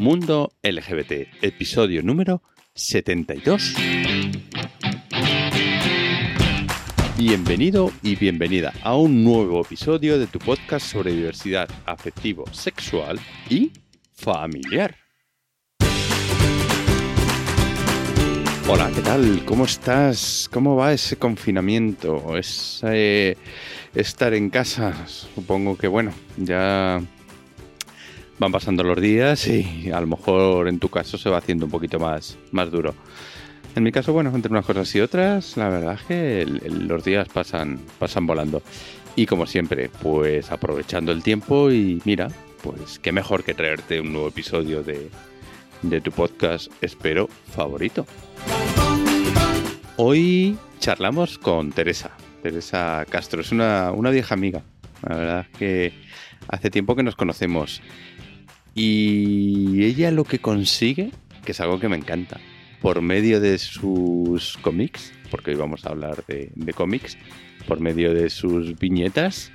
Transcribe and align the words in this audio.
Mundo 0.00 0.52
LGBT, 0.62 1.42
episodio 1.42 2.02
número 2.02 2.42
72. 2.74 3.74
Bienvenido 7.16 7.90
y 8.02 8.14
bienvenida 8.16 8.74
a 8.82 8.94
un 8.94 9.24
nuevo 9.24 9.62
episodio 9.62 10.18
de 10.18 10.26
tu 10.26 10.38
podcast 10.38 10.86
sobre 10.86 11.12
diversidad 11.12 11.70
afectivo, 11.86 12.44
sexual 12.52 13.18
y 13.48 13.72
familiar. 14.12 14.94
Hola, 18.68 18.90
¿qué 18.94 19.00
tal? 19.00 19.44
¿Cómo 19.46 19.64
estás? 19.64 20.50
¿Cómo 20.52 20.76
va 20.76 20.92
ese 20.92 21.16
confinamiento? 21.16 22.36
Es 22.36 22.82
estar 23.94 24.34
en 24.34 24.50
casa. 24.50 25.06
Supongo 25.06 25.78
que, 25.78 25.88
bueno, 25.88 26.12
ya 26.36 27.00
van 28.38 28.52
pasando 28.52 28.84
los 28.84 29.00
días 29.00 29.46
y 29.48 29.90
a 29.90 30.00
lo 30.00 30.06
mejor 30.06 30.68
en 30.68 30.78
tu 30.78 30.88
caso 30.88 31.18
se 31.18 31.30
va 31.30 31.38
haciendo 31.38 31.64
un 31.64 31.70
poquito 31.70 31.98
más, 31.98 32.38
más 32.52 32.70
duro. 32.70 32.94
En 33.74 33.82
mi 33.82 33.92
caso, 33.92 34.12
bueno, 34.12 34.32
entre 34.34 34.50
unas 34.50 34.64
cosas 34.64 34.94
y 34.94 35.00
otras, 35.00 35.56
la 35.56 35.68
verdad 35.68 35.94
es 35.94 36.02
que 36.02 36.46
los 36.70 37.04
días 37.04 37.28
pasan, 37.28 37.78
pasan 37.98 38.26
volando. 38.26 38.62
Y 39.16 39.26
como 39.26 39.46
siempre, 39.46 39.90
pues 40.02 40.50
aprovechando 40.50 41.12
el 41.12 41.22
tiempo 41.22 41.70
y 41.70 42.00
mira, 42.04 42.28
pues 42.62 42.98
qué 42.98 43.12
mejor 43.12 43.44
que 43.44 43.54
traerte 43.54 44.00
un 44.00 44.12
nuevo 44.12 44.28
episodio 44.28 44.82
de, 44.82 45.10
de 45.82 46.00
tu 46.00 46.10
podcast, 46.10 46.70
espero, 46.80 47.28
favorito. 47.54 48.06
Hoy 49.96 50.56
charlamos 50.78 51.38
con 51.38 51.72
Teresa, 51.72 52.10
Teresa 52.42 53.04
Castro, 53.08 53.40
es 53.40 53.52
una, 53.52 53.92
una 53.92 54.10
vieja 54.10 54.34
amiga. 54.34 54.62
La 55.06 55.16
verdad 55.16 55.40
es 55.40 55.58
que 55.58 55.92
hace 56.48 56.70
tiempo 56.70 56.96
que 56.96 57.02
nos 57.02 57.16
conocemos. 57.16 57.82
Y 58.78 59.84
ella 59.84 60.10
lo 60.10 60.24
que 60.24 60.38
consigue, 60.38 61.10
que 61.46 61.52
es 61.52 61.60
algo 61.62 61.80
que 61.80 61.88
me 61.88 61.96
encanta, 61.96 62.38
por 62.82 63.00
medio 63.00 63.40
de 63.40 63.56
sus 63.56 64.58
cómics, 64.58 65.14
porque 65.30 65.52
hoy 65.52 65.56
vamos 65.56 65.86
a 65.86 65.88
hablar 65.88 66.22
de, 66.26 66.52
cómics, 66.74 67.16
por 67.66 67.80
medio 67.80 68.12
de 68.12 68.28
sus 68.28 68.78
viñetas, 68.78 69.50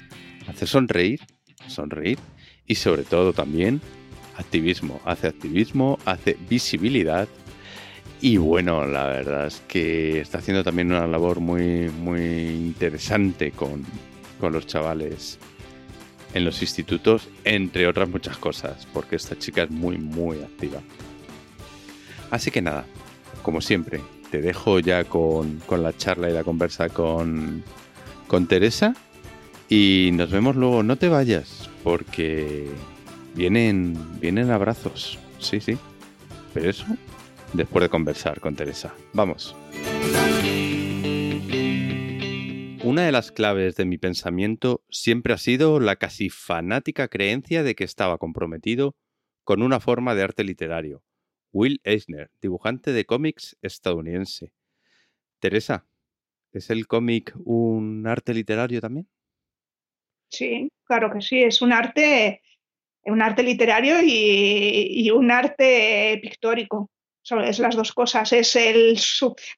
hace 0.48 0.66
sonreír, 0.66 1.20
sonreír 1.68 2.18
y 2.66 2.74
sobre 2.74 3.04
todo 3.04 3.32
también 3.32 3.80
activismo. 4.38 5.00
Hace 5.06 5.28
activismo, 5.28 6.00
hace 6.04 6.36
visibilidad 6.50 7.28
y 8.22 8.38
bueno, 8.38 8.88
la 8.88 9.06
verdad 9.06 9.46
es 9.46 9.62
que 9.68 10.20
está 10.20 10.40
haciendo 10.40 10.64
también 10.64 10.88
una 10.88 11.06
labor 11.06 11.42
muy, 11.42 11.90
muy 11.90 12.22
interesante 12.22 13.52
con, 13.52 13.86
con 14.40 14.52
los 14.52 14.66
chavales 14.66 15.38
en 16.34 16.46
los 16.46 16.62
institutos, 16.62 17.28
entre 17.44 17.88
otras 17.88 18.10
muchas 18.10 18.38
cosas, 18.38 18.88
porque 18.94 19.16
esta 19.16 19.38
chica 19.38 19.64
es 19.64 19.70
muy, 19.70 19.98
muy 19.98 20.38
activa. 20.38 20.82
Así 22.30 22.52
que 22.52 22.62
nada, 22.62 22.86
como 23.42 23.62
siempre, 23.62 24.02
te 24.30 24.42
dejo 24.42 24.80
ya 24.80 25.04
con, 25.04 25.62
la 25.70 25.96
charla 25.96 26.30
y 26.30 26.34
la 26.34 26.44
conversa 26.44 26.90
con, 26.90 27.64
con 28.28 28.48
Teresa 28.48 28.96
y 29.68 30.12
nos 30.14 30.32
vemos 30.32 30.56
luego. 30.56 30.84
No 30.84 30.96
te 30.96 31.10
vayas, 31.10 31.70
porque 31.84 32.68
vienen, 33.36 33.98
vienen 34.20 34.52
abrazos. 34.52 35.20
Sí, 35.40 35.60
sí. 35.60 35.78
Pero 36.54 36.70
eso 36.70 36.86
después 37.54 37.84
de 37.84 37.90
conversar 37.90 38.40
con 38.40 38.56
Teresa. 38.56 38.94
Vamos. 39.14 39.56
Una 42.92 43.06
de 43.06 43.14
las 43.14 43.32
claves 43.32 43.78
de 43.78 43.86
mi 43.86 43.98
pensamiento 43.98 44.84
siempre 44.90 45.34
ha 45.34 45.38
sido 45.38 45.80
la 45.80 45.96
casi 45.96 46.30
fanática 46.30 47.08
creencia 47.08 47.64
de 47.64 47.74
que 47.74 47.86
estaba 47.86 48.18
comprometido 48.18 48.98
con 49.46 49.62
una 49.62 49.80
forma 49.80 50.14
de 50.14 50.24
arte 50.24 50.44
literario, 50.44 51.02
Will 51.54 51.80
Eisner, 51.86 52.32
dibujante 52.42 52.92
de 52.92 53.06
cómics 53.06 53.58
estadounidense. 53.62 54.52
Teresa, 55.40 55.88
¿es 56.52 56.70
el 56.70 56.86
cómic 56.86 57.34
un 57.46 58.06
arte 58.08 58.34
literario 58.34 58.82
también? 58.82 59.08
Sí, 60.28 60.70
claro 60.84 61.14
que 61.14 61.22
sí, 61.22 61.42
es 61.42 61.62
un 61.62 61.72
arte, 61.72 62.42
un 63.04 63.22
arte 63.22 63.42
literario 63.42 64.02
y, 64.04 65.10
un 65.12 65.32
arte 65.32 66.20
pictórico. 66.22 66.92
Es 67.46 67.60
las 67.60 67.78
dos 67.78 67.94
cosas. 67.94 68.34
Es 68.34 68.54
el 68.58 69.00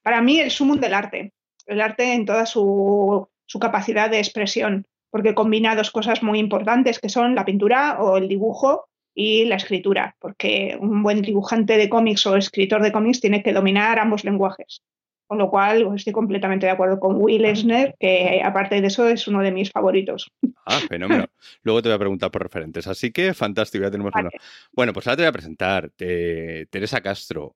para 0.04 0.22
mí 0.22 0.40
el 0.40 0.52
sumum 0.52 0.80
del 0.80 0.94
arte. 0.94 1.34
El 1.66 1.82
arte 1.82 2.14
en 2.14 2.26
toda 2.26 2.46
su, 2.46 3.28
su 3.46 3.60
capacidad 3.60 4.10
de 4.10 4.20
expresión, 4.20 4.86
porque 5.10 5.36
combina 5.36 5.76
dos 5.76 5.92
cosas 5.92 6.24
muy 6.24 6.40
importantes 6.40 7.00
que 7.00 7.10
son 7.10 7.36
la 7.36 7.46
pintura 7.46 8.02
o 8.02 8.18
el 8.18 8.28
dibujo 8.28 8.88
y 9.14 9.46
la 9.46 9.56
escritura, 9.56 10.16
porque 10.20 10.78
un 10.80 11.04
buen 11.04 11.22
dibujante 11.22 11.78
de 11.78 11.90
cómics 11.90 12.26
o 12.26 12.36
escritor 12.36 12.82
de 12.82 12.92
cómics 12.92 13.22
tiene 13.22 13.44
que 13.44 13.54
dominar 13.54 14.00
ambos 14.00 14.24
lenguajes. 14.24 14.82
Con 15.28 15.38
lo 15.38 15.50
cual 15.50 15.86
pues, 15.86 16.02
estoy 16.02 16.14
completamente 16.14 16.66
de 16.66 16.72
acuerdo 16.72 17.00
con 17.00 17.16
Will 17.22 17.46
Eisner, 17.46 17.96
que 18.00 18.42
aparte 18.44 18.82
de 18.82 18.88
eso 18.88 19.08
es 19.08 19.28
uno 19.28 19.42
de 19.42 19.52
mis 19.52 19.72
favoritos. 19.72 20.30
Ah, 20.66 20.80
fenómeno. 20.88 21.26
Luego 21.64 21.82
te 21.82 21.90
voy 21.90 21.96
a 21.96 22.00
preguntar 22.00 22.30
por 22.30 22.44
referentes. 22.44 22.88
Así 22.88 23.12
que 23.12 23.34
fantástico, 23.34 23.84
ya 23.84 23.92
tenemos 23.92 24.14
uno. 24.16 24.30
Bueno, 24.74 24.94
pues 24.94 25.08
ahora 25.08 25.18
te 25.18 25.22
voy 25.24 25.30
a 25.30 25.32
presentar. 25.32 25.92
Teresa 25.96 27.02
Castro, 27.02 27.56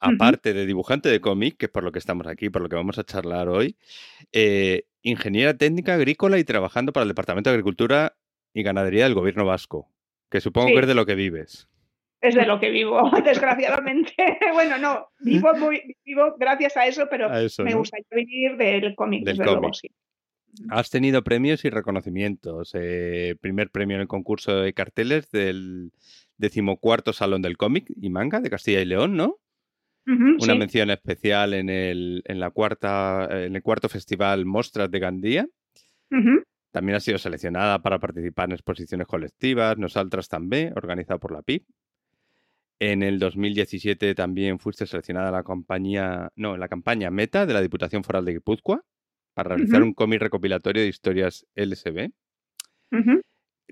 aparte 0.00 0.52
de 0.54 0.66
dibujante 0.66 1.08
de 1.08 1.20
cómic, 1.20 1.56
que 1.56 1.66
es 1.66 1.72
por 1.72 1.84
lo 1.84 1.92
que 1.92 1.98
estamos 1.98 2.26
aquí, 2.26 2.50
por 2.50 2.62
lo 2.62 2.68
que 2.68 2.76
vamos 2.76 2.98
a 2.98 3.04
charlar 3.04 3.48
hoy, 3.48 3.76
eh, 4.32 4.84
ingeniera 5.02 5.56
técnica 5.56 5.94
agrícola 5.94 6.38
y 6.38 6.44
trabajando 6.44 6.92
para 6.92 7.02
el 7.02 7.08
Departamento 7.08 7.50
de 7.50 7.54
Agricultura 7.54 8.16
y 8.54 8.62
Ganadería 8.62 9.04
del 9.04 9.14
Gobierno 9.14 9.44
Vasco. 9.44 9.88
Que 10.30 10.40
supongo 10.40 10.68
que 10.68 10.78
es 10.78 10.86
de 10.86 10.94
lo 10.94 11.06
que 11.06 11.14
vives. 11.14 11.68
Es 12.20 12.34
de 12.34 12.46
lo 12.46 12.60
que 12.60 12.70
vivo, 12.70 13.10
desgraciadamente. 13.24 14.14
bueno, 14.52 14.78
no, 14.78 15.08
vivo, 15.20 15.52
muy, 15.54 15.96
vivo 16.04 16.34
gracias 16.38 16.76
a 16.76 16.86
eso, 16.86 17.06
pero 17.10 17.28
me 17.28 17.74
gustaría 17.74 18.06
vivir 18.10 18.56
del 18.56 18.94
cómic, 18.94 19.24
desde 19.24 19.44
luego, 19.44 19.72
sí. 19.72 19.88
Has 20.68 20.90
tenido 20.90 21.22
premios 21.22 21.64
y 21.64 21.70
reconocimientos. 21.70 22.72
Eh, 22.74 23.36
primer 23.40 23.70
premio 23.70 23.94
en 23.94 24.02
el 24.02 24.08
concurso 24.08 24.56
de 24.56 24.72
carteles 24.72 25.30
del 25.30 25.92
decimocuarto 26.38 27.12
Salón 27.12 27.40
del 27.40 27.56
Cómic 27.56 27.86
y 28.00 28.10
Manga 28.10 28.40
de 28.40 28.50
Castilla 28.50 28.80
y 28.80 28.84
León, 28.84 29.16
¿no? 29.16 29.38
Una 30.06 30.54
mención 30.54 30.90
especial 30.90 31.54
en 31.54 31.68
el, 31.68 32.22
en 32.24 32.40
la 32.40 32.50
cuarta, 32.50 33.28
en 33.30 33.54
el 33.54 33.62
cuarto 33.62 33.88
festival 33.88 34.44
Mostras 34.44 34.90
de 34.90 34.98
Gandía. 34.98 35.46
También 36.72 36.96
ha 36.96 37.00
sido 37.00 37.18
seleccionada 37.18 37.80
para 37.80 37.98
participar 37.98 38.48
en 38.48 38.52
exposiciones 38.52 39.06
colectivas, 39.06 39.76
Nosaltras 39.76 40.28
también, 40.28 40.72
organizada 40.76 41.18
por 41.18 41.32
la 41.32 41.42
PIB. 41.42 41.64
En 42.78 43.02
el 43.02 43.18
2017 43.18 44.14
también 44.14 44.58
fuiste 44.58 44.86
seleccionada 44.86 45.30
la 45.30 45.42
compañía, 45.42 46.30
no, 46.34 46.54
en 46.54 46.60
la 46.60 46.68
campaña 46.68 47.10
Meta 47.10 47.44
de 47.44 47.52
la 47.52 47.60
Diputación 47.60 48.02
Foral 48.02 48.24
de 48.24 48.32
Guipúzcoa 48.32 48.82
para 49.34 49.50
realizar 49.50 49.82
un 49.82 49.94
cómic 49.94 50.22
recopilatorio 50.22 50.82
de 50.82 50.88
historias 50.88 51.46
LSB. 51.54 52.10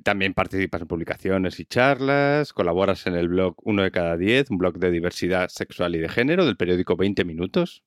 También 0.05 0.35
participas 0.35 0.81
en 0.81 0.89
publicaciones 0.89 1.61
y 1.61 1.65
charlas, 1.65 2.53
colaboras 2.53 3.07
en 3.07 3.15
el 3.15 3.29
blog 3.29 3.57
Uno 3.65 3.83
de 3.83 3.91
cada 3.91 4.17
diez, 4.17 4.51
un 4.51 4.59
blog 4.59 4.79
de 4.79 4.91
diversidad 4.91 5.49
sexual 5.49 5.95
y 5.95 5.99
de 5.99 6.09
género 6.09 6.47
del 6.47 6.57
periódico 6.57 6.97
20 6.97 7.25
Minutos. 7.25 7.85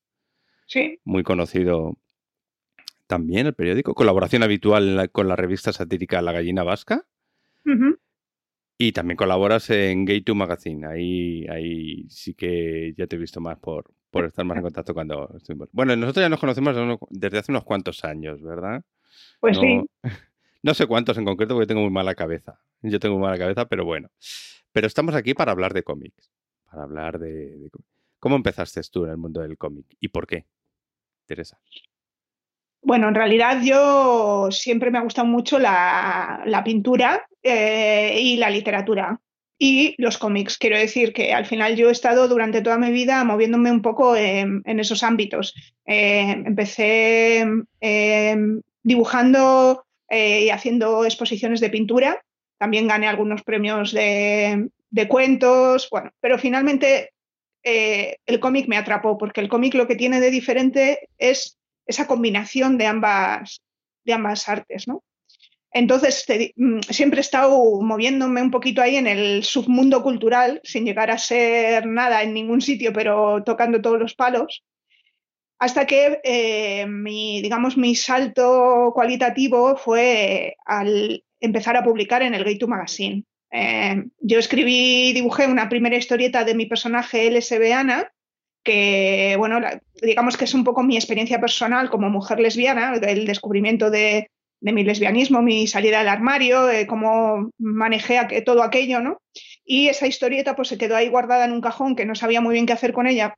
Sí. 0.66 1.00
Muy 1.04 1.24
conocido 1.24 1.98
también 3.08 3.48
el 3.48 3.54
periódico. 3.54 3.94
Colaboración 3.94 4.42
habitual 4.42 5.10
con 5.12 5.28
la 5.28 5.36
revista 5.36 5.74
satírica 5.74 6.22
La 6.22 6.32
Gallina 6.32 6.64
Vasca. 6.64 7.06
Y 8.78 8.94
también 8.94 9.18
colaboras 9.18 9.70
en 9.70 10.06
Gay 10.06 10.22
2 10.22 10.36
Magazine. 10.36 10.88
Ahí, 10.88 11.46
ahí 11.48 12.06
sí 12.10 12.34
que 12.34 12.94
ya 12.98 13.06
te 13.08 13.18
he 13.18 13.20
visto 13.20 13.42
más 13.42 13.60
por, 13.60 13.94
por 14.10 14.26
estar 14.26 14.46
más 14.46 14.58
en 14.58 14.64
contacto 14.64 14.94
cuando 14.94 15.30
estuvimos. 15.36 15.70
Bueno, 15.72 15.96
nosotros 15.96 16.24
ya 16.24 16.30
nos 16.30 16.40
conocemos 16.40 17.00
desde 17.10 17.38
hace 17.38 17.52
unos 17.52 17.64
cuantos 17.64 18.04
años, 18.06 18.42
¿verdad? 18.42 18.84
Pues 19.40 19.58
sí. 19.58 19.82
No 20.64 20.74
sé 20.74 20.86
cuántos 20.86 21.18
en 21.18 21.26
concreto 21.26 21.56
porque 21.56 21.68
tengo 21.68 21.82
muy 21.82 21.90
mala 21.90 22.16
cabeza. 22.16 22.60
Yo 22.82 23.00
tengo 23.00 23.16
muy 23.16 23.24
mala 23.24 23.38
cabeza, 23.38 23.66
pero 23.66 23.85
bueno. 23.85 24.09
Pero 24.72 24.88
estamos 24.88 25.16
aquí 25.16 25.34
para 25.34 25.52
hablar 25.52 25.74
de 25.74 25.84
cómics. 25.84 26.32
Para 26.70 26.84
hablar 26.84 27.20
de, 27.20 27.70
¿Cómo 28.20 28.35
empezaste 28.35 28.80
tú 28.91 29.06
en 29.06 29.12
el 29.12 29.18
mundo 29.18 29.41
del 29.41 29.58
cómic? 29.58 29.85
¿Y 30.00 30.09
por 30.09 30.28
qué? 30.28 30.46
Teresa. 31.26 31.59
Bueno, 32.84 33.08
en 33.08 33.16
realidad 33.16 33.62
yo 33.64 34.50
siempre 34.52 34.91
me 34.91 35.00
ha 35.00 35.03
gustado 35.03 35.28
mucho 35.28 35.58
la, 35.58 36.62
pintura 36.64 37.26
eh, 37.41 38.20
y 38.22 38.38
la 38.38 38.52
literatura 38.52 39.20
y 39.58 39.96
los 39.97 40.20
cómics. 40.20 40.59
Quiero 40.59 40.78
decir 40.78 41.14
que 41.14 41.34
al 41.34 41.47
final 41.47 41.76
yo 41.76 41.90
he 41.90 41.91
estado 41.91 42.28
durante 42.28 42.62
toda 42.62 42.78
mi 42.78 42.91
vida 42.91 43.24
moviéndome 43.24 43.72
un 43.72 43.82
poco 43.82 44.16
en, 44.16 44.64
esos 44.66 45.02
ámbitos. 45.03 45.56
Eh, 45.85 46.44
empecé 46.46 47.46
em, 47.80 48.62
dibujando 48.84 49.85
eh, 50.11 50.43
y 50.43 50.49
haciendo 50.52 51.05
exposiciones 51.05 51.59
de 51.59 51.69
pintura. 51.72 52.22
También 52.59 52.87
gané 52.87 53.08
algunos 53.08 53.41
premios 53.41 53.91
de, 53.91 54.69
de 54.90 55.08
cuentos, 55.08 55.87
bueno, 55.90 56.11
pero 56.19 56.37
finalmente 56.37 57.13
el 57.63 58.40
cómic 58.40 58.67
me 58.67 58.78
atrapó 58.78 59.19
porque 59.19 59.40
el 59.40 59.47
cómic 59.47 59.75
lo 59.75 59.87
que 59.87 59.96
tiene 59.96 60.19
de 60.19 60.31
diferente 60.31 61.09
es 61.19 61.59
esa 61.85 62.08
combinación 62.08 62.78
de 62.78 62.87
ambas, 62.87 63.61
de 64.03 64.13
ambas 64.13 64.49
artes, 64.49 64.87
¿no? 64.87 65.03
Entonces, 65.73 66.25
mm, 66.55 66.79
siempre 66.90 67.19
he 67.19 67.22
estado 67.22 67.81
moviéndome 67.81 68.41
un 68.41 68.52
poquito 68.52 68.81
ahí 68.81 68.97
en 68.97 69.08
el 69.08 69.43
submundo 69.43 70.03
cultural, 70.03 70.59
sin 70.63 70.85
llegar 70.85 71.11
a 71.11 71.17
ser 71.17 71.85
nada 71.87 72.23
en 72.23 72.34
ningún 72.34 72.61
sitio, 72.61 72.91
pero 72.91 73.43
tocando 73.43 73.81
todos 73.81 73.99
los 73.99 74.13
palos, 74.13 74.63
hasta 75.61 75.85
que 75.85 76.19
eh, 76.23 76.87
mi, 76.87 77.40
digamos, 77.40 77.78
mi 77.78 77.93
salto 77.93 78.91
cualitativo 78.96 79.75
fue 79.75 80.55
al 80.66 81.23
empezar 81.40 81.78
a 81.78 81.84
publicar 81.84 82.23
en 82.23 82.34
el 82.34 82.43
Gay 82.43 82.58
to 82.58 82.67
Magazine. 82.67 83.25
Eh, 83.52 84.05
yo 84.22 84.40
escribí 84.40 85.13
dibujé 85.13 85.46
una 85.46 85.69
primera 85.69 85.97
historieta 85.97 86.43
de 86.43 86.55
mi 86.55 86.66
personaje 86.66 87.28
LSB 87.29 87.73
Ana, 87.73 88.11
que, 88.63 89.35
bueno, 89.37 89.59
digamos 90.02 90.35
que 90.35 90.46
es 90.46 90.53
un 90.55 90.63
poco 90.63 90.81
mi 90.81 90.96
experiencia 90.96 91.40
personal 91.40 91.91
como 91.91 92.09
mujer 92.09 92.40
lesbiana, 92.40 92.96
el 92.96 93.28
descubrimiento 93.28 93.91
de, 93.91 94.31
de 94.61 94.73
mi 94.73 94.84
lesbianismo, 94.84 95.43
mi 95.43 95.67
salida 95.67 95.99
del 95.99 96.08
armario, 96.08 96.72
eh, 96.72 96.87
cómo 96.87 97.52
manejé 97.59 98.41
todo 98.43 98.63
aquello, 98.63 98.99
¿no? 98.99 99.22
Y 99.63 99.90
esa 99.90 100.08
historieta 100.08 100.55
pues 100.55 100.69
se 100.69 100.79
quedó 100.79 100.96
ahí 100.96 101.08
guardada 101.08 101.46
en 101.46 101.52
un 101.52 101.61
cajón 101.61 101.96
que 101.96 102.08
no 102.08 102.16
sabía 102.16 102.41
muy 102.41 102.53
bien 102.53 102.66
qué 102.66 102.73
hacer 102.73 102.93
con 102.93 103.05
ella. 103.05 103.35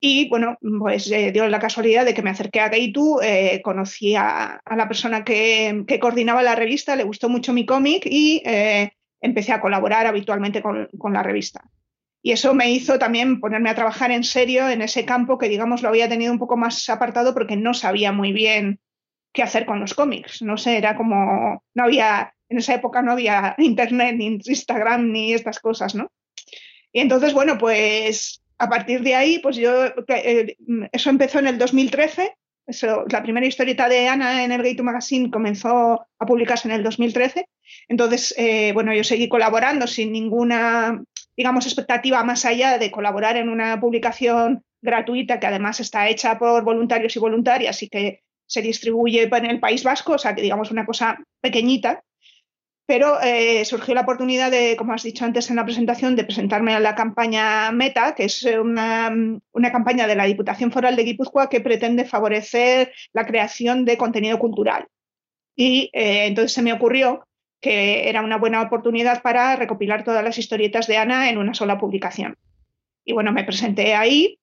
Y 0.00 0.28
bueno, 0.28 0.56
pues 0.78 1.10
eh, 1.10 1.32
dio 1.32 1.48
la 1.48 1.58
casualidad 1.58 2.04
de 2.04 2.14
que 2.14 2.22
me 2.22 2.30
acerqué 2.30 2.60
a 2.60 2.68
Gaitu, 2.68 3.18
eh, 3.20 3.60
conocí 3.64 4.14
a, 4.14 4.60
la 4.64 4.86
persona 4.86 5.24
que, 5.24 5.84
coordinaba 6.00 6.42
la 6.42 6.54
revista, 6.54 6.94
le 6.94 7.02
gustó 7.02 7.28
mucho 7.28 7.52
mi 7.52 7.66
cómic 7.66 8.06
y 8.06 8.40
eh, 8.44 8.92
empecé 9.20 9.52
a 9.52 9.60
colaborar 9.60 10.06
habitualmente 10.06 10.62
con, 10.62 10.88
con, 10.98 11.12
la 11.12 11.24
revista. 11.24 11.64
Y 12.22 12.30
eso 12.30 12.54
me 12.54 12.70
hizo 12.70 12.98
también 12.98 13.40
ponerme 13.40 13.70
a 13.70 13.74
trabajar 13.74 14.12
en 14.12 14.22
serio 14.22 14.68
en 14.68 14.82
ese 14.82 15.04
campo 15.04 15.36
que, 15.36 15.48
digamos, 15.48 15.82
lo 15.82 15.88
había 15.88 16.08
tenido 16.08 16.32
un 16.32 16.38
poco 16.38 16.56
más 16.56 16.88
apartado 16.88 17.34
porque 17.34 17.56
no 17.56 17.74
sabía 17.74 18.12
muy 18.12 18.32
bien 18.32 18.78
qué 19.32 19.42
hacer 19.42 19.66
con 19.66 19.80
los 19.80 19.94
cómics. 19.94 20.42
No 20.42 20.56
sé, 20.56 20.76
era 20.76 20.96
como, 20.96 21.64
no 21.74 21.84
había, 21.84 22.34
en 22.48 22.58
esa 22.58 22.74
época 22.74 23.02
no 23.02 23.12
había 23.12 23.56
internet, 23.58 24.14
ni 24.16 24.26
Instagram, 24.26 25.10
ni 25.10 25.32
estas 25.32 25.58
cosas, 25.58 25.96
¿no? 25.96 26.12
Y 26.92 27.00
entonces, 27.00 27.34
bueno, 27.34 27.58
pues 27.58 28.42
a 28.58 28.68
partir 28.68 29.02
de 29.02 29.14
ahí, 29.14 29.38
pues 29.38 29.56
yo, 29.56 29.86
eh, 30.08 30.56
eso 30.92 31.10
empezó 31.10 31.38
en 31.38 31.46
el 31.46 31.58
2013. 31.58 32.36
Eso, 32.66 33.04
la 33.08 33.22
primera 33.22 33.46
historieta 33.46 33.88
de 33.88 34.08
Ana 34.08 34.44
en 34.44 34.52
el 34.52 34.62
Gate 34.62 34.82
Magazine 34.82 35.30
comenzó 35.30 36.06
a 36.18 36.26
publicarse 36.26 36.68
en 36.68 36.74
el 36.74 36.82
2013. 36.82 37.48
Entonces, 37.88 38.34
eh, 38.36 38.72
bueno, 38.72 38.92
yo 38.94 39.04
seguí 39.04 39.28
colaborando 39.28 39.86
sin 39.86 40.12
ninguna, 40.12 41.02
digamos, 41.36 41.66
expectativa 41.66 42.22
más 42.24 42.44
allá 42.44 42.78
de 42.78 42.90
colaborar 42.90 43.36
en 43.36 43.48
una 43.48 43.80
publicación 43.80 44.64
gratuita 44.82 45.40
que 45.40 45.46
además 45.46 45.80
está 45.80 46.08
hecha 46.08 46.38
por 46.38 46.62
voluntarios 46.62 47.16
y 47.16 47.18
voluntarias 47.18 47.82
y 47.82 47.88
que 47.88 48.22
se 48.46 48.62
distribuye 48.62 49.28
en 49.30 49.46
el 49.46 49.60
País 49.60 49.84
Vasco, 49.84 50.14
o 50.14 50.18
sea 50.18 50.34
que 50.34 50.42
digamos 50.42 50.70
una 50.70 50.86
cosa 50.86 51.18
pequeñita, 51.40 52.02
pero 52.88 53.20
eh, 53.20 53.66
surgió 53.66 53.94
la 53.94 54.00
oportunidad 54.00 54.50
de, 54.50 54.74
como 54.74 54.94
has 54.94 55.02
dicho 55.02 55.22
antes 55.22 55.50
en 55.50 55.56
la 55.56 55.64
presentación, 55.66 56.16
de 56.16 56.24
presentarme 56.24 56.72
a 56.72 56.80
la 56.80 56.94
campaña 56.94 57.70
Meta, 57.70 58.14
que 58.14 58.24
es 58.24 58.42
una, 58.44 59.12
campaña 59.70 60.06
de 60.06 60.16
la 60.16 60.24
Diputación 60.24 60.72
Foral 60.72 60.96
de 60.96 61.04
Guipúzcoa 61.04 61.50
que 61.50 61.60
pretende 61.60 62.06
favorecer 62.06 62.94
la 63.12 63.26
creación 63.26 63.84
de 63.84 63.98
contenido 63.98 64.38
cultural. 64.38 64.86
Y 65.54 65.90
eh, 65.92 66.28
entonces 66.28 66.54
se 66.54 66.62
me 66.62 66.72
ocurrió 66.72 67.28
que 67.60 68.08
era 68.08 68.22
una 68.22 68.38
buena 68.38 68.62
oportunidad 68.62 69.20
para 69.20 69.54
recopilar 69.56 70.02
todas 70.02 70.24
las 70.24 70.38
historietas 70.38 70.86
de 70.86 70.96
Ana 70.96 71.28
en 71.28 71.36
una 71.36 71.52
sola 71.52 71.76
publicación. 71.76 72.38
Y 73.04 73.12
bueno, 73.12 73.32
me 73.32 73.44
presenté 73.44 73.94
ahí 73.96 74.38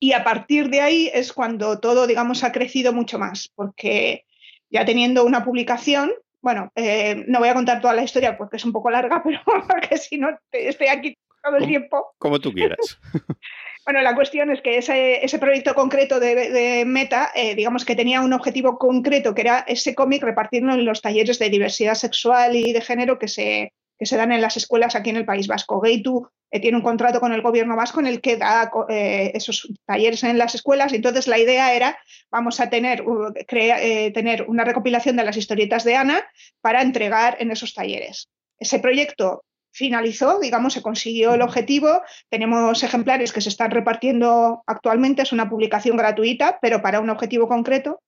y 0.00 0.10
a 0.10 0.24
partir 0.24 0.70
de 0.70 0.80
ahí 0.80 1.08
es 1.14 1.32
cuando 1.32 1.78
todo, 1.78 2.08
digamos, 2.08 2.42
ha 2.42 2.50
crecido 2.50 2.92
mucho 2.92 3.16
más, 3.16 3.48
porque 3.54 4.24
ya 4.70 4.84
teniendo 4.84 5.24
una 5.24 5.44
publicación, 5.44 6.10
bueno, 6.48 6.72
eh, 6.76 7.26
no 7.26 7.40
voy 7.40 7.50
a 7.50 7.52
contar 7.52 7.78
toda 7.82 7.92
la 7.92 8.02
historia 8.02 8.38
porque 8.38 8.56
es 8.56 8.64
un 8.64 8.72
poco 8.72 8.88
larga, 8.88 9.22
pero 9.24 9.42
porque 9.68 9.98
si 9.98 10.16
no 10.16 10.30
estoy 10.50 10.86
aquí 10.86 11.14
todo 11.42 11.56
el 11.58 11.66
tiempo. 11.66 12.14
Como 12.16 12.40
tú 12.40 12.54
quieras. 12.54 12.98
bueno, 13.84 14.00
la 14.00 14.14
cuestión 14.14 14.50
es 14.50 14.62
que 14.62 14.78
ese, 14.78 15.38
proyecto 15.38 15.74
concreto 15.74 16.18
de, 16.18 16.84
Meta, 16.86 17.32
eh, 17.34 17.54
digamos 17.54 17.84
que 17.84 17.94
tenía 17.94 18.22
un 18.22 18.32
objetivo 18.32 18.78
concreto, 18.78 19.34
que 19.34 19.42
era 19.42 19.58
ese 19.68 19.94
cómic 19.94 20.22
repartirlo 20.22 20.72
en 20.72 20.86
los 20.86 21.02
talleres 21.02 21.38
de 21.38 21.50
diversidad 21.50 21.96
sexual 21.96 22.56
y 22.56 22.72
de 22.72 22.80
género 22.80 23.18
que 23.18 23.28
se, 23.28 23.74
que 23.98 24.06
se 24.06 24.16
dan 24.16 24.32
en 24.32 24.40
las 24.40 24.56
escuelas 24.56 24.94
aquí 24.94 25.10
en 25.10 25.16
el 25.16 25.24
País 25.24 25.48
Vasco. 25.48 25.80
Gaitu 25.80 26.28
eh, 26.50 26.60
tiene 26.60 26.76
un 26.76 26.82
contrato 26.82 27.20
con 27.20 27.32
el 27.32 27.42
gobierno 27.42 27.76
vasco 27.76 28.00
en 28.00 28.06
el 28.06 28.20
que 28.20 28.36
da 28.36 28.70
eh, 28.88 29.32
esos 29.34 29.68
talleres 29.84 30.24
en 30.24 30.38
las 30.38 30.54
escuelas 30.54 30.92
entonces 30.94 31.26
la 31.26 31.38
idea 31.38 31.74
era 31.74 31.98
vamos 32.30 32.60
a 32.60 32.70
tener, 32.70 33.04
eh, 33.50 34.10
tener 34.12 34.46
una 34.48 34.64
recopilación 34.64 35.16
de 35.16 35.24
las 35.24 35.36
historietas 35.36 35.84
de 35.84 35.96
Ana 35.96 36.24
para 36.60 36.82
entregar 36.82 37.36
en 37.40 37.50
esos 37.50 37.74
talleres. 37.74 38.28
Ese 38.58 38.78
proyecto 38.78 39.44
finalizó, 39.70 40.40
digamos, 40.40 40.72
se 40.72 40.82
consiguió 40.82 41.34
el 41.34 41.42
objetivo. 41.42 42.02
Tenemos 42.28 42.82
ejemplares 42.82 43.32
que 43.32 43.40
se 43.40 43.48
están 43.48 43.70
repartiendo 43.70 44.62
actualmente, 44.66 45.22
es 45.22 45.32
una 45.32 45.48
publicación 45.48 45.96
gratuita, 45.96 46.58
pero 46.60 46.82
para 46.82 47.00
un 47.00 47.10
objetivo 47.10 47.46
concreto. 47.46 48.00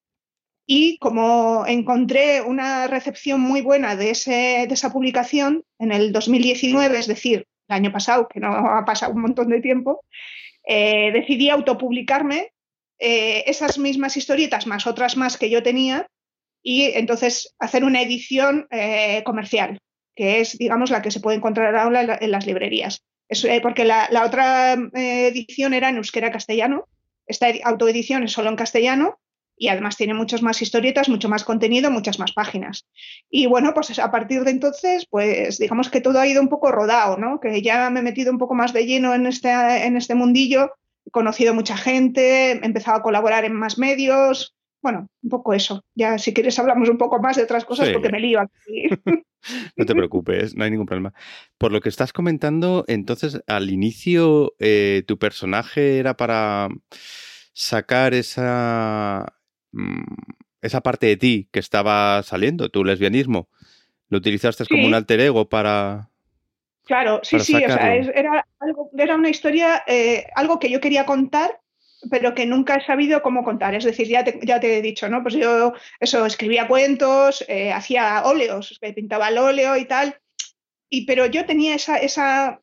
Y 0.72 0.98
como 0.98 1.66
encontré 1.66 2.42
una 2.42 2.86
recepción 2.86 3.40
muy 3.40 3.60
buena 3.60 3.96
de, 3.96 4.10
ese, 4.10 4.66
de 4.68 4.74
esa 4.74 4.92
publicación 4.92 5.64
en 5.80 5.90
el 5.90 6.12
2019, 6.12 6.96
es 6.96 7.08
decir, 7.08 7.44
el 7.66 7.74
año 7.74 7.90
pasado, 7.90 8.28
que 8.28 8.38
no 8.38 8.50
ha 8.50 8.84
pasado 8.84 9.12
un 9.12 9.20
montón 9.20 9.48
de 9.48 9.60
tiempo, 9.60 10.04
eh, 10.64 11.10
decidí 11.10 11.50
autopublicarme 11.50 12.52
eh, 13.00 13.42
esas 13.48 13.78
mismas 13.78 14.16
historietas 14.16 14.68
más 14.68 14.86
otras 14.86 15.16
más 15.16 15.36
que 15.38 15.50
yo 15.50 15.60
tenía 15.60 16.06
y 16.62 16.84
entonces 16.94 17.52
hacer 17.58 17.82
una 17.82 18.02
edición 18.02 18.68
eh, 18.70 19.24
comercial, 19.24 19.80
que 20.14 20.38
es, 20.38 20.56
digamos, 20.56 20.90
la 20.90 21.02
que 21.02 21.10
se 21.10 21.18
puede 21.18 21.38
encontrar 21.38 21.74
ahora 21.74 22.16
en, 22.20 22.30
las 22.30 22.46
librerías. 22.46 23.02
porque 23.60 23.84
la, 23.84 24.06
la 24.12 24.24
otra 24.24 24.74
edición 24.94 25.74
era 25.74 25.88
en 25.88 25.96
euskera 25.96 26.30
castellano, 26.30 26.86
esta 27.26 27.48
autoedición 27.64 28.22
es 28.22 28.30
solo 28.30 28.50
en 28.50 28.56
castellano 28.56 29.18
y 29.60 29.68
además 29.68 29.98
tiene 29.98 30.14
muchas 30.14 30.40
más 30.40 30.62
historietas, 30.62 31.10
mucho 31.10 31.28
más 31.28 31.44
contenido, 31.44 31.90
muchas 31.90 32.18
más 32.18 32.32
páginas. 32.32 32.86
Y 33.28 33.44
bueno, 33.44 33.74
pues 33.74 33.98
a 33.98 34.10
partir 34.10 34.42
de 34.42 34.52
entonces, 34.52 35.06
pues 35.10 35.58
digamos 35.58 35.90
que 35.90 36.00
todo 36.00 36.18
ha 36.18 36.26
ido 36.26 36.40
un 36.40 36.48
poco 36.48 36.72
rodado, 36.72 37.18
¿no? 37.18 37.40
Que 37.40 37.60
ya 37.60 37.90
me 37.90 38.00
he 38.00 38.02
metido 38.02 38.32
un 38.32 38.38
poco 38.38 38.54
más 38.54 38.72
de 38.72 38.86
lleno 38.86 39.14
en 39.14 39.26
este, 39.26 39.50
en 39.50 39.98
este 39.98 40.14
mundillo, 40.14 40.72
he 41.04 41.10
conocido 41.10 41.52
mucha 41.52 41.76
gente, 41.76 42.52
he 42.52 42.64
empezado 42.64 42.96
a 42.96 43.02
colaborar 43.02 43.44
en 43.44 43.52
más 43.52 43.76
medios, 43.76 44.56
bueno, 44.82 45.08
un 45.22 45.28
poco 45.28 45.52
eso. 45.52 45.84
Ya 45.94 46.16
si 46.16 46.32
quieres 46.32 46.58
hablamos 46.58 46.88
un 46.88 46.96
poco 46.96 47.20
más 47.20 47.36
de 47.36 47.42
otras 47.42 47.66
cosas 47.66 47.90
porque 47.90 48.08
me 48.08 48.20
lío 48.20 48.40
aquí. 48.40 48.88
No 49.74 49.86
te 49.86 49.94
preocupes, 49.94 50.54
no 50.54 50.64
hay 50.64 50.70
ningún 50.70 50.84
problema. 50.84 51.14
Por 51.56 51.72
lo 51.72 51.80
que 51.80 51.88
estás 51.88 52.12
comentando, 52.12 52.84
entonces 52.88 53.40
al 53.46 53.70
inicio 53.70 54.52
eh, 54.58 55.02
tu 55.06 55.18
personaje 55.18 55.98
era 55.98 56.14
para 56.14 56.68
sacar 57.54 58.12
esa, 58.12 59.39
esa 60.62 60.80
parte 60.80 61.06
de 61.06 61.16
ti 61.16 61.48
que 61.50 61.60
estaba 61.60 62.22
saliendo, 62.22 62.68
tu 62.68 62.84
lesbianismo, 62.84 63.48
lo 64.08 64.18
utilizaste 64.18 64.66
como 64.66 64.86
un 64.86 64.94
alter 64.94 65.20
ego 65.20 65.48
para... 65.48 66.08
Claro, 66.84 67.20
sí, 67.22 67.38
sí, 67.38 67.54
o 67.54 67.58
sea, 67.58 67.94
era, 67.94 68.44
algo, 68.58 68.90
era 68.98 69.14
una 69.14 69.28
historia, 69.28 69.84
eh, 69.86 70.26
algo 70.34 70.58
que 70.58 70.70
yo 70.70 70.80
quería 70.80 71.06
contar, 71.06 71.60
pero 72.10 72.34
que 72.34 72.46
nunca 72.46 72.76
he 72.76 72.84
sabido 72.84 73.22
cómo 73.22 73.44
contar. 73.44 73.74
Es 73.76 73.84
decir, 73.84 74.08
ya 74.08 74.24
te, 74.24 74.40
ya 74.42 74.58
te 74.58 74.78
he 74.78 74.82
dicho, 74.82 75.08
¿no? 75.08 75.22
Pues 75.22 75.34
yo 75.34 75.74
eso, 76.00 76.26
escribía 76.26 76.66
cuentos, 76.66 77.44
eh, 77.46 77.72
hacía 77.72 78.22
óleos, 78.24 78.76
pintaba 78.94 79.28
el 79.28 79.38
óleo 79.38 79.76
y 79.76 79.84
tal, 79.84 80.16
y, 80.88 81.06
pero 81.06 81.26
yo 81.26 81.46
tenía 81.46 81.76
esa, 81.76 81.96
esa, 81.98 82.60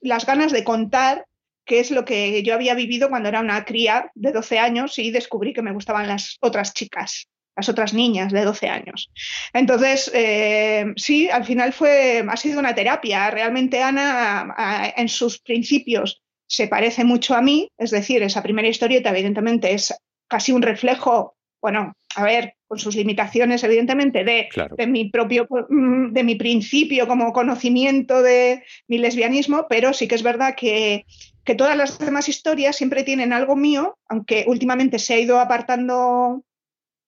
las 0.00 0.26
ganas 0.26 0.52
de 0.52 0.64
contar 0.64 1.24
que 1.70 1.78
es 1.78 1.92
lo 1.92 2.04
que 2.04 2.42
yo 2.42 2.54
había 2.54 2.74
vivido 2.74 3.08
cuando 3.08 3.28
era 3.28 3.38
una 3.38 3.64
cría 3.64 4.10
de 4.16 4.32
12 4.32 4.58
años 4.58 4.98
y 4.98 5.12
descubrí 5.12 5.52
que 5.52 5.62
me 5.62 5.70
gustaban 5.70 6.08
las 6.08 6.36
otras 6.40 6.74
chicas, 6.74 7.28
las 7.54 7.68
otras 7.68 7.94
niñas 7.94 8.32
de 8.32 8.44
12 8.44 8.68
años. 8.68 9.08
Entonces, 9.52 10.10
eh, 10.12 10.86
sí, 10.96 11.30
al 11.30 11.44
final 11.44 11.72
fue, 11.72 12.26
ha 12.28 12.36
sido 12.36 12.58
una 12.58 12.74
terapia. 12.74 13.30
Realmente 13.30 13.84
Ana, 13.84 14.92
en 14.96 15.08
sus 15.08 15.38
principios, 15.38 16.20
se 16.48 16.66
parece 16.66 17.04
mucho 17.04 17.36
a 17.36 17.40
mí, 17.40 17.70
es 17.78 17.92
decir, 17.92 18.20
esa 18.24 18.42
primera 18.42 18.66
historieta 18.66 19.10
evidentemente 19.10 19.72
es 19.72 19.94
casi 20.26 20.50
un 20.50 20.62
reflejo, 20.62 21.36
bueno, 21.62 21.92
a 22.16 22.24
ver, 22.24 22.54
con 22.66 22.78
sus 22.78 22.96
limitaciones, 22.96 23.62
evidentemente, 23.62 24.24
de, 24.24 24.48
de, 24.76 24.86
mi 24.86 25.10
propio, 25.10 25.46
mm, 25.68 26.12
de 26.12 26.24
mi 26.24 26.34
principio 26.34 27.06
como 27.06 27.32
conocimiento 27.32 28.22
de 28.22 28.64
mi 28.88 28.98
lesbianismo, 28.98 29.66
pero 29.68 29.92
sí 29.92 30.08
que 30.08 30.16
es 30.16 30.22
verdad 30.22 30.54
que 30.56 31.04
que 31.44 31.54
todas 31.54 31.76
las 31.76 31.98
demás 31.98 32.28
historias 32.28 32.76
siempre 32.76 33.02
tienen 33.02 33.32
algo 33.32 33.56
mío, 33.56 33.98
aunque 34.08 34.44
últimamente 34.46 34.98
se 34.98 35.14
ha 35.14 35.18
ido 35.18 35.40
apartando, 35.40 36.44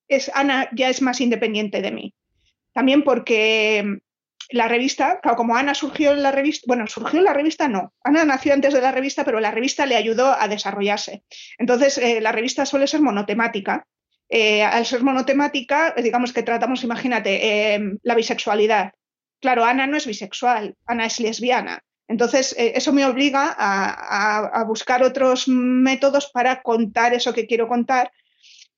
es, 0.08 0.30
Ana 0.34 0.68
ya 0.72 0.88
es 0.88 1.02
más 1.02 1.20
independiente 1.20 1.82
de 1.82 1.92
mí. 1.92 2.14
También 2.72 3.04
porque 3.04 3.82
mm, 3.84 3.98
la 4.50 4.68
revista, 4.68 5.20
como 5.36 5.56
Ana 5.56 5.74
surgió 5.74 6.12
en 6.12 6.22
la 6.22 6.32
revista, 6.32 6.64
bueno, 6.66 6.86
surgió 6.86 7.18
en 7.18 7.26
la 7.26 7.34
revista 7.34 7.68
no, 7.68 7.92
Ana 8.02 8.24
nació 8.24 8.54
antes 8.54 8.74
de 8.74 8.80
la 8.80 8.92
revista, 8.92 9.24
pero 9.24 9.40
la 9.40 9.50
revista 9.50 9.86
le 9.86 9.96
ayudó 9.96 10.32
a 10.32 10.48
desarrollarse. 10.48 11.22
Entonces, 11.58 11.98
eh, 11.98 12.20
la 12.20 12.32
revista 12.32 12.66
suele 12.66 12.86
ser 12.86 13.00
monotemática. 13.00 13.86
Eh, 14.34 14.62
al 14.62 14.86
ser 14.86 15.02
monotemática, 15.02 15.94
digamos 16.02 16.32
que 16.32 16.42
tratamos, 16.42 16.82
imagínate, 16.84 17.74
em, 17.74 17.98
la 18.02 18.14
bisexualidad. 18.14 18.94
Claro, 19.42 19.62
Ana 19.62 19.86
no 19.86 19.98
es 19.98 20.06
bisexual, 20.06 20.74
Ana 20.86 21.04
es 21.04 21.20
lesbiana. 21.20 21.84
Entonces, 22.08 22.54
eh, 22.58 22.72
eso 22.74 22.94
me 22.94 23.04
obliga 23.04 23.54
a, 23.58 24.64
buscar 24.66 25.02
otros 25.02 25.48
métodos 25.48 26.30
para 26.32 26.62
contar 26.62 27.12
eso 27.12 27.34
que 27.34 27.46
quiero 27.46 27.68
contar, 27.68 28.10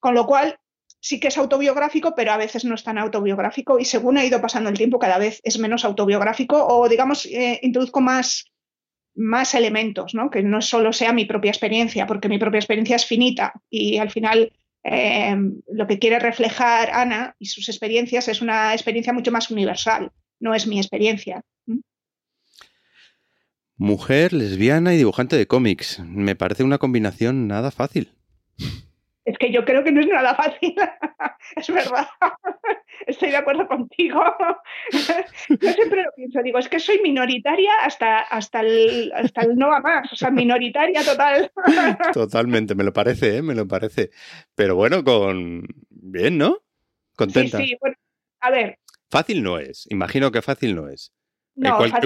con 0.01 0.15
lo 0.15 0.27
cual 0.27 0.59
sí 0.99 1.21
que 1.21 1.29
es 1.29 1.39
autobiográfico, 1.39 2.17
pero 2.17 2.33
a 2.33 2.37
veces 2.37 2.65
no 2.65 2.75
es 2.75 2.83
tan 2.83 2.99
autobiográfico 2.99 3.79
y 3.79 3.85
según 3.85 4.19
ha 4.19 4.25
ido 4.25 4.41
pasando 4.41 4.71
el 4.71 4.77
tiempo 4.77 4.99
cada 4.99 5.19
vez 5.19 5.41
es 5.45 5.61
menos 5.61 5.85
autobiográfico 5.85 6.67
o 6.67 6.89
digamos 6.89 7.27
eh, 7.27 7.61
introduzco 7.63 8.01
más, 8.01 8.47
más 9.15 9.55
elementos, 9.55 10.15
¿no? 10.15 10.31
que 10.31 10.43
no 10.43 10.61
solo 10.63 10.93
sea 10.93 11.13
mi 11.13 11.27
propia 11.27 11.51
experiencia, 11.51 12.09
porque 12.09 12.29
mi 12.29 12.39
propia 12.39 12.59
experiencia 12.59 12.97
es 12.97 13.07
finita 13.07 13.53
y 13.71 13.99
al 13.99 14.11
final 14.11 14.51
eh, 14.85 15.37
lo 15.69 15.87
que 15.87 15.99
quiere 15.99 16.19
reflejar 16.19 16.91
Ana 16.91 17.35
y 17.39 17.47
sus 17.47 17.69
experiencias 17.69 18.29
es 18.29 18.43
una 18.43 18.75
experiencia 18.75 19.13
mucho 19.13 19.33
más 19.33 19.51
universal, 19.51 20.13
no 20.41 20.55
es 20.55 20.67
mi 20.67 20.79
experiencia. 20.79 21.43
Mujer, 23.77 24.33
lesbiana 24.33 24.95
y 24.95 24.99
dibujante 24.99 25.37
de 25.37 25.49
cómics. 25.49 25.99
Me 25.99 26.37
parece 26.37 26.63
una 26.63 26.79
combinación 26.79 27.49
nada 27.49 27.73
fácil. 27.73 28.13
Es 29.25 29.39
que 29.39 29.51
yo 29.51 29.65
creo 29.65 29.83
que 29.83 29.91
no 29.91 30.01
es 30.01 30.07
nada 30.07 30.35
fácil. 30.35 30.75
es 31.57 31.71
verdad. 31.71 32.07
Estoy 33.07 33.31
de 33.31 33.37
acuerdo 33.39 33.67
contigo. 33.67 34.23
yo 34.91 35.73
siempre 35.73 36.03
lo 36.03 36.11
pienso. 36.15 36.43
Digo, 36.43 36.59
es 36.59 36.69
que 36.69 36.79
soy 36.79 37.01
minoritaria 37.03 37.73
hasta, 37.83 38.21
hasta, 38.21 38.61
el, 38.61 39.13
hasta 39.15 39.43
el 39.43 39.57
no 39.57 39.69
va 39.69 39.81
más. 39.81 40.13
O 40.13 40.17
sea, 40.17 40.31
minoritaria 40.31 41.03
total. 41.03 41.51
Totalmente, 42.13 42.75
me 42.75 42.85
lo 42.85 42.93
parece, 42.93 43.39
¿eh? 43.39 43.43
me 43.43 43.55
lo 43.55 43.67
parece. 43.67 44.11
Pero 44.55 44.77
bueno, 44.77 45.03
con. 45.03 45.67
Bien, 45.89 46.37
¿no? 46.37 46.59
Contenta. 47.17 47.59
Sí, 47.59 47.69
sí. 47.69 47.77
Bueno, 47.81 47.97
a 48.41 48.51
ver. 48.51 48.79
Fácil 49.11 49.43
no 49.43 49.59
es. 49.59 49.87
Imagino 49.91 50.31
que 50.31 50.43
fácil 50.43 50.75
no 50.75 50.89
es. 50.89 51.13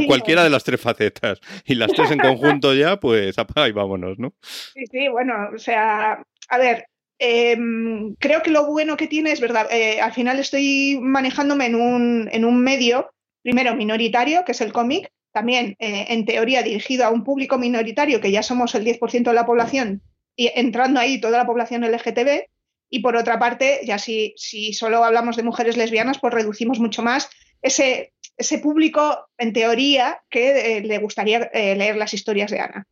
cualquiera 0.06 0.44
de 0.44 0.50
las 0.50 0.62
tres 0.62 0.80
facetas 0.80 1.40
y 1.64 1.74
las 1.74 1.92
tres 1.92 2.12
en 2.12 2.18
conjunto 2.18 2.74
ya, 2.74 3.00
pues 3.00 3.38
apaga 3.38 3.68
y 3.68 3.72
vámonos, 3.72 4.18
¿no? 4.18 4.34
Sí, 4.42 4.84
sí, 4.86 5.08
bueno, 5.08 5.34
o 5.54 5.58
sea, 5.58 6.22
a 6.48 6.58
ver, 6.58 6.86
Em, 7.18 8.14
creo 8.16 8.42
que 8.42 8.50
lo 8.50 8.66
bueno 8.66 8.96
que 8.96 9.08
tiene 9.08 9.32
es 9.32 9.40
verdad, 9.40 9.66
eh, 9.70 10.00
al 10.00 10.12
final 10.12 10.38
estoy 10.38 10.98
manejándome 11.00 11.66
en 11.66 11.74
un, 11.74 12.28
en 12.32 12.44
un, 12.44 12.62
medio, 12.62 13.12
primero 13.42 13.74
minoritario, 13.74 14.44
que 14.44 14.52
es 14.52 14.60
el 14.60 14.72
cómic, 14.72 15.10
también 15.32 15.74
eh, 15.80 16.06
en 16.08 16.24
teoría 16.24 16.62
dirigido 16.62 17.04
a 17.04 17.10
un 17.10 17.24
público 17.24 17.58
minoritario, 17.58 18.20
que 18.20 18.30
ya 18.30 18.42
somos 18.42 18.74
el 18.74 18.84
10% 18.84 19.24
de 19.24 19.34
la 19.34 19.46
población, 19.46 20.02
y 20.36 20.50
entrando 20.54 21.00
ahí 21.00 21.20
toda 21.20 21.38
la 21.38 21.46
población 21.46 21.82
LGTB, 21.82 22.46
y 22.90 23.00
por 23.00 23.16
otra 23.16 23.38
parte, 23.38 23.80
ya 23.84 23.98
si, 23.98 24.34
si 24.36 24.72
solo 24.72 25.04
hablamos 25.04 25.36
de 25.36 25.42
mujeres 25.42 25.76
lesbianas, 25.76 26.18
pues 26.20 26.32
reducimos 26.32 26.78
mucho 26.78 27.02
más 27.02 27.28
ese, 27.60 28.12
ese 28.36 28.58
público, 28.58 29.26
en 29.36 29.52
teoría, 29.52 30.22
que 30.30 30.76
eh, 30.76 30.80
le 30.82 30.98
gustaría 30.98 31.50
leer 31.52 31.96
las 31.96 32.14
historias 32.14 32.50
de 32.50 32.60
Ana. 32.60 32.86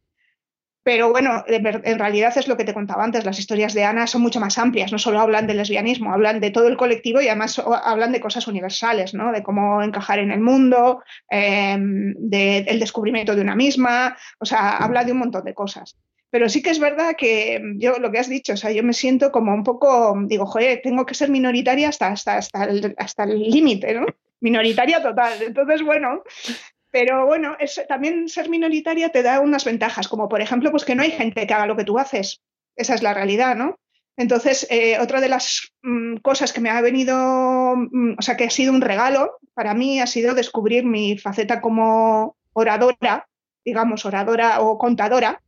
Pero 0.87 1.11
bueno, 1.11 1.45
en 1.49 1.99
realidad 1.99 2.39
es 2.39 2.47
lo 2.47 2.57
que 2.57 2.63
te 2.63 2.73
contaba 2.73 3.03
antes, 3.03 3.25
las 3.25 3.41
historias 3.41 3.75
de 3.75 3.83
Ana 3.83 4.07
son 4.07 4.23
mucho 4.23 4.39
más 4.39 4.57
amplias, 4.57 4.93
no 4.93 5.01
solo 5.01 5.19
hablan 5.19 5.49
del 5.49 5.57
lesbianismo, 5.57 6.13
hablan 6.13 6.39
de 6.39 6.53
todo 6.53 6.69
el 6.69 6.77
colectivo 6.77 7.21
y 7.21 7.27
además 7.27 7.59
hablan 7.59 8.13
de 8.13 8.21
cosas 8.21 8.47
universales, 8.47 9.13
¿no? 9.13 9.33
de 9.33 9.43
cómo 9.43 9.83
encajar 9.83 10.21
en 10.21 10.31
el 10.31 10.39
mundo, 10.39 11.03
em, 11.29 12.15
del 12.19 12.79
descubrimiento 12.79 13.35
de 13.35 13.43
una 13.43 13.57
misma, 13.57 14.17
o 14.39 14.45
sea, 14.45 14.77
habla 14.77 15.03
de 15.03 15.11
un 15.11 15.19
montón 15.19 15.43
de 15.45 15.55
cosas. 15.55 15.97
Pero 16.31 16.49
sí 16.49 16.63
que 16.63 16.71
es 16.71 16.79
verdad 16.79 17.17
que 17.19 17.61
yo 17.79 17.99
lo 17.99 18.13
que 18.13 18.21
has 18.21 18.29
dicho, 18.29 18.53
o 18.53 18.57
sea, 18.57 18.71
yo 18.71 18.85
me 18.85 18.93
siento 18.93 19.33
como 19.33 19.53
un 19.53 19.65
poco, 19.65 20.17
digo, 20.29 20.47
joder, 20.47 20.83
tengo 20.85 21.05
que 21.05 21.15
ser 21.15 21.31
minoritaria 21.31 21.89
hasta, 21.89 22.13
hasta, 22.13 22.39
hasta 22.97 23.25
el 23.25 23.41
límite, 23.41 23.93
¿no? 23.93 24.07
Minoritaria 24.41 25.03
total. 25.03 25.33
Entonces, 25.43 25.83
bueno, 25.83 26.23
pero 26.91 27.27
bueno, 27.27 27.57
también 27.89 28.29
ser 28.29 28.49
minoritaria 28.49 29.11
te 29.11 29.23
da 29.23 29.41
unas 29.41 29.65
ventajas, 29.65 30.09
como 30.09 30.29
por 30.29 30.41
ejemplo, 30.41 30.71
pues 30.71 30.85
que 30.85 30.95
no 30.95 31.03
hay 31.03 31.11
gente 31.11 31.47
que 31.47 31.55
haga 31.55 31.67
lo 31.67 31.77
que 31.77 31.85
tú 31.85 31.99
haces. 31.99 32.41
Esa 32.77 32.95
es 32.95 33.03
la 33.03 33.15
realidad, 33.15 33.57
¿no? 33.57 33.79
Entonces, 34.17 34.67
eh, 34.71 34.99
otra 34.99 35.21
de 35.21 35.29
las 35.29 35.73
mm, 35.83 36.17
cosas 36.17 36.53
que 36.53 36.61
me 36.61 36.71
ha 36.71 36.81
venido, 36.81 37.77
mm, 37.77 38.17
o 38.19 38.23
sea, 38.23 38.37
que 38.37 38.45
ha 38.45 38.51
sido 38.51 38.73
un 38.73 38.81
regalo 38.81 39.39
para 39.55 39.75
mí, 39.75 40.01
ha 40.01 40.07
sido 40.07 40.35
descubrir 40.35 40.85
mi 40.85 41.19
faceta 41.19 41.61
como 41.61 42.37
oradora, 42.55 43.29
digamos, 43.65 44.07
oradora 44.07 44.61
o 44.61 44.79
contadora, 44.79 45.43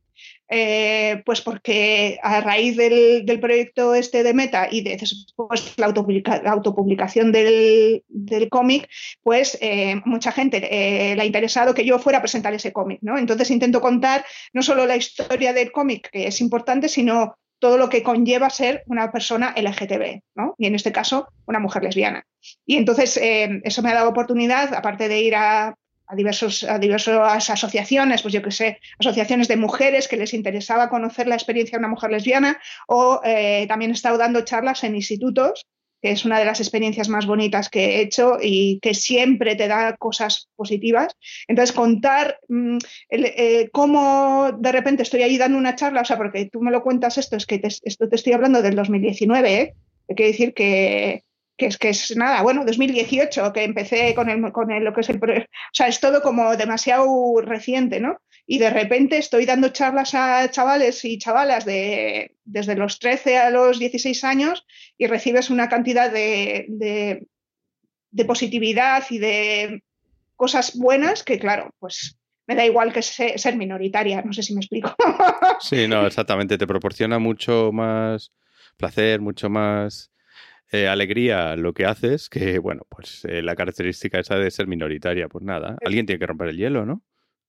eh, 0.50 1.22
pues 1.26 1.42
porque 1.42 2.18
a 2.22 2.40
raíz 2.40 2.76
del, 2.76 3.38
proyecto 3.40 3.94
este 3.94 4.22
de 4.22 4.32
Meta 4.32 4.68
y 4.70 4.80
de 4.80 4.96
después 4.96 5.74
la, 5.76 5.86
autopublicación 5.86 7.32
del, 7.32 8.02
cómic, 8.50 8.88
pues 9.22 9.58
eh, 9.60 10.00
mucha 10.06 10.32
gente 10.32 10.56
eh, 10.70 11.14
le 11.14 11.22
ha 11.22 11.26
interesado 11.26 11.74
que 11.74 11.84
yo 11.84 11.98
fuera 11.98 12.18
a 12.18 12.22
presentar 12.22 12.54
ese 12.54 12.72
cómic, 12.72 12.98
¿no? 13.02 13.18
Entonces 13.18 13.50
intento 13.50 13.80
contar 13.80 14.24
no 14.54 14.62
solo 14.62 14.86
la 14.86 14.96
historia 14.96 15.52
del 15.52 15.70
cómic, 15.70 16.08
que 16.10 16.26
es 16.26 16.40
importante, 16.40 16.88
sino 16.88 17.36
todo 17.58 17.76
lo 17.76 17.88
que 17.88 18.02
conlleva 18.02 18.48
ser 18.48 18.84
una 18.86 19.10
persona 19.12 19.54
LGTB, 19.56 20.20
¿no? 20.34 20.54
Y 20.56 20.66
en 20.66 20.74
este 20.74 20.92
caso, 20.92 21.28
una 21.46 21.58
mujer 21.58 21.82
lesbiana. 21.82 22.24
Y 22.64 22.76
entonces 22.76 23.18
eso 23.20 23.82
me 23.82 23.90
ha 23.90 23.94
dado 23.94 24.10
oportunidad, 24.10 24.72
aparte 24.74 25.08
de 25.08 25.20
ir 25.20 25.34
a 25.34 25.74
a, 26.08 26.16
diversos, 26.16 26.64
a 26.64 26.78
diversas 26.78 27.50
asociaciones, 27.50 28.22
pues 28.22 28.34
yo 28.34 28.42
que 28.42 28.50
sé, 28.50 28.80
asociaciones 28.98 29.48
de 29.48 29.56
mujeres 29.56 30.08
que 30.08 30.16
les 30.16 30.34
interesaba 30.34 30.88
conocer 30.88 31.26
la 31.26 31.34
experiencia 31.34 31.76
de 31.76 31.80
una 31.80 31.94
mujer 31.94 32.10
lesbiana, 32.10 32.60
o 32.86 33.20
eh, 33.24 33.66
también 33.68 33.90
he 33.90 33.94
estado 33.94 34.18
dando 34.18 34.40
charlas 34.42 34.84
en 34.84 34.96
institutos, 34.96 35.66
que 36.00 36.12
es 36.12 36.24
una 36.24 36.38
de 36.38 36.44
las 36.44 36.60
experiencias 36.60 37.08
más 37.08 37.26
bonitas 37.26 37.68
que 37.68 37.84
he 37.84 38.00
hecho 38.02 38.38
y 38.40 38.78
que 38.80 38.94
siempre 38.94 39.56
te 39.56 39.66
da 39.68 39.96
cosas 39.96 40.48
positivas. 40.54 41.16
Entonces, 41.48 41.74
contar 41.74 42.38
mm, 42.48 42.78
eh, 43.10 43.68
cómo 43.72 44.52
de 44.52 44.72
repente 44.72 45.02
estoy 45.02 45.22
ahí 45.22 45.36
dando 45.38 45.58
una 45.58 45.74
charla, 45.74 46.02
o 46.02 46.04
sea, 46.04 46.16
porque 46.16 46.46
tú 46.46 46.60
me 46.60 46.70
lo 46.70 46.82
cuentas 46.82 47.18
esto, 47.18 47.36
es 47.36 47.46
que 47.46 47.60
esto 47.62 48.08
te 48.08 48.16
estoy 48.16 48.32
hablando 48.32 48.62
del 48.62 48.76
2019, 48.76 49.60
¿eh? 49.60 49.74
Que 50.16 50.26
decir 50.26 50.54
que, 50.54 51.24
que 51.58 51.66
es 51.66 51.76
que 51.76 51.88
es 51.88 52.16
nada, 52.16 52.40
bueno, 52.42 52.64
2018 52.64 53.52
que 53.52 53.64
empecé 53.64 54.14
con, 54.14 54.30
el, 54.30 54.52
con 54.52 54.68
lo 54.84 54.94
que 54.94 55.00
es 55.00 55.08
el... 55.10 55.16
O 55.16 55.44
sea, 55.72 55.88
es 55.88 55.98
todo 55.98 56.22
como 56.22 56.56
demasiado 56.56 57.06
reciente, 57.42 57.98
¿no? 57.98 58.22
Y 58.46 58.58
de 58.58 58.70
repente 58.70 59.18
estoy 59.18 59.44
dando 59.44 59.68
charlas 59.70 60.14
a 60.14 60.48
chavales 60.50 61.04
y 61.04 61.18
chavalas 61.18 61.64
de, 61.64 62.36
desde 62.44 62.76
los 62.76 63.00
13 63.00 63.38
a 63.38 63.50
los 63.50 63.80
16 63.80 64.22
años 64.22 64.64
y 64.96 65.08
recibes 65.08 65.50
una 65.50 65.68
cantidad 65.68 66.10
de, 66.10 66.66
de, 66.68 68.24
positividad 68.24 69.04
y 69.10 69.18
de 69.18 69.82
cosas 70.36 70.78
buenas 70.78 71.24
que, 71.24 71.40
claro, 71.40 71.74
pues 71.80 72.16
me 72.46 72.54
da 72.54 72.64
igual 72.64 72.92
que 72.92 73.02
ser 73.02 73.56
minoritaria, 73.56 74.22
no 74.22 74.32
sé 74.32 74.42
si 74.42 74.54
me 74.54 74.60
explico. 74.60 74.94
Sí, 75.60 75.88
no, 75.88 76.06
exactamente, 76.06 76.56
te 76.56 76.68
proporciona 76.68 77.18
mucho 77.18 77.72
más 77.72 78.32
placer, 78.76 79.20
mucho 79.20 79.50
más 79.50 80.12
eh, 80.70 80.88
alegría 80.88 81.56
lo 81.56 81.72
que 81.72 81.86
haces 81.86 82.28
que, 82.28 82.58
bueno, 82.58 82.82
pues 82.88 83.24
eh, 83.24 83.42
la 83.42 83.56
característica 83.56 84.18
esa 84.18 84.36
de 84.36 84.50
ser 84.50 84.66
minoritaria, 84.66 85.28
pues 85.28 85.44
nada, 85.44 85.76
alguien 85.84 86.06
tiene 86.06 86.18
que 86.18 86.26
romper 86.26 86.48
el 86.48 86.56
hielo, 86.56 86.84
¿no? 86.84 87.02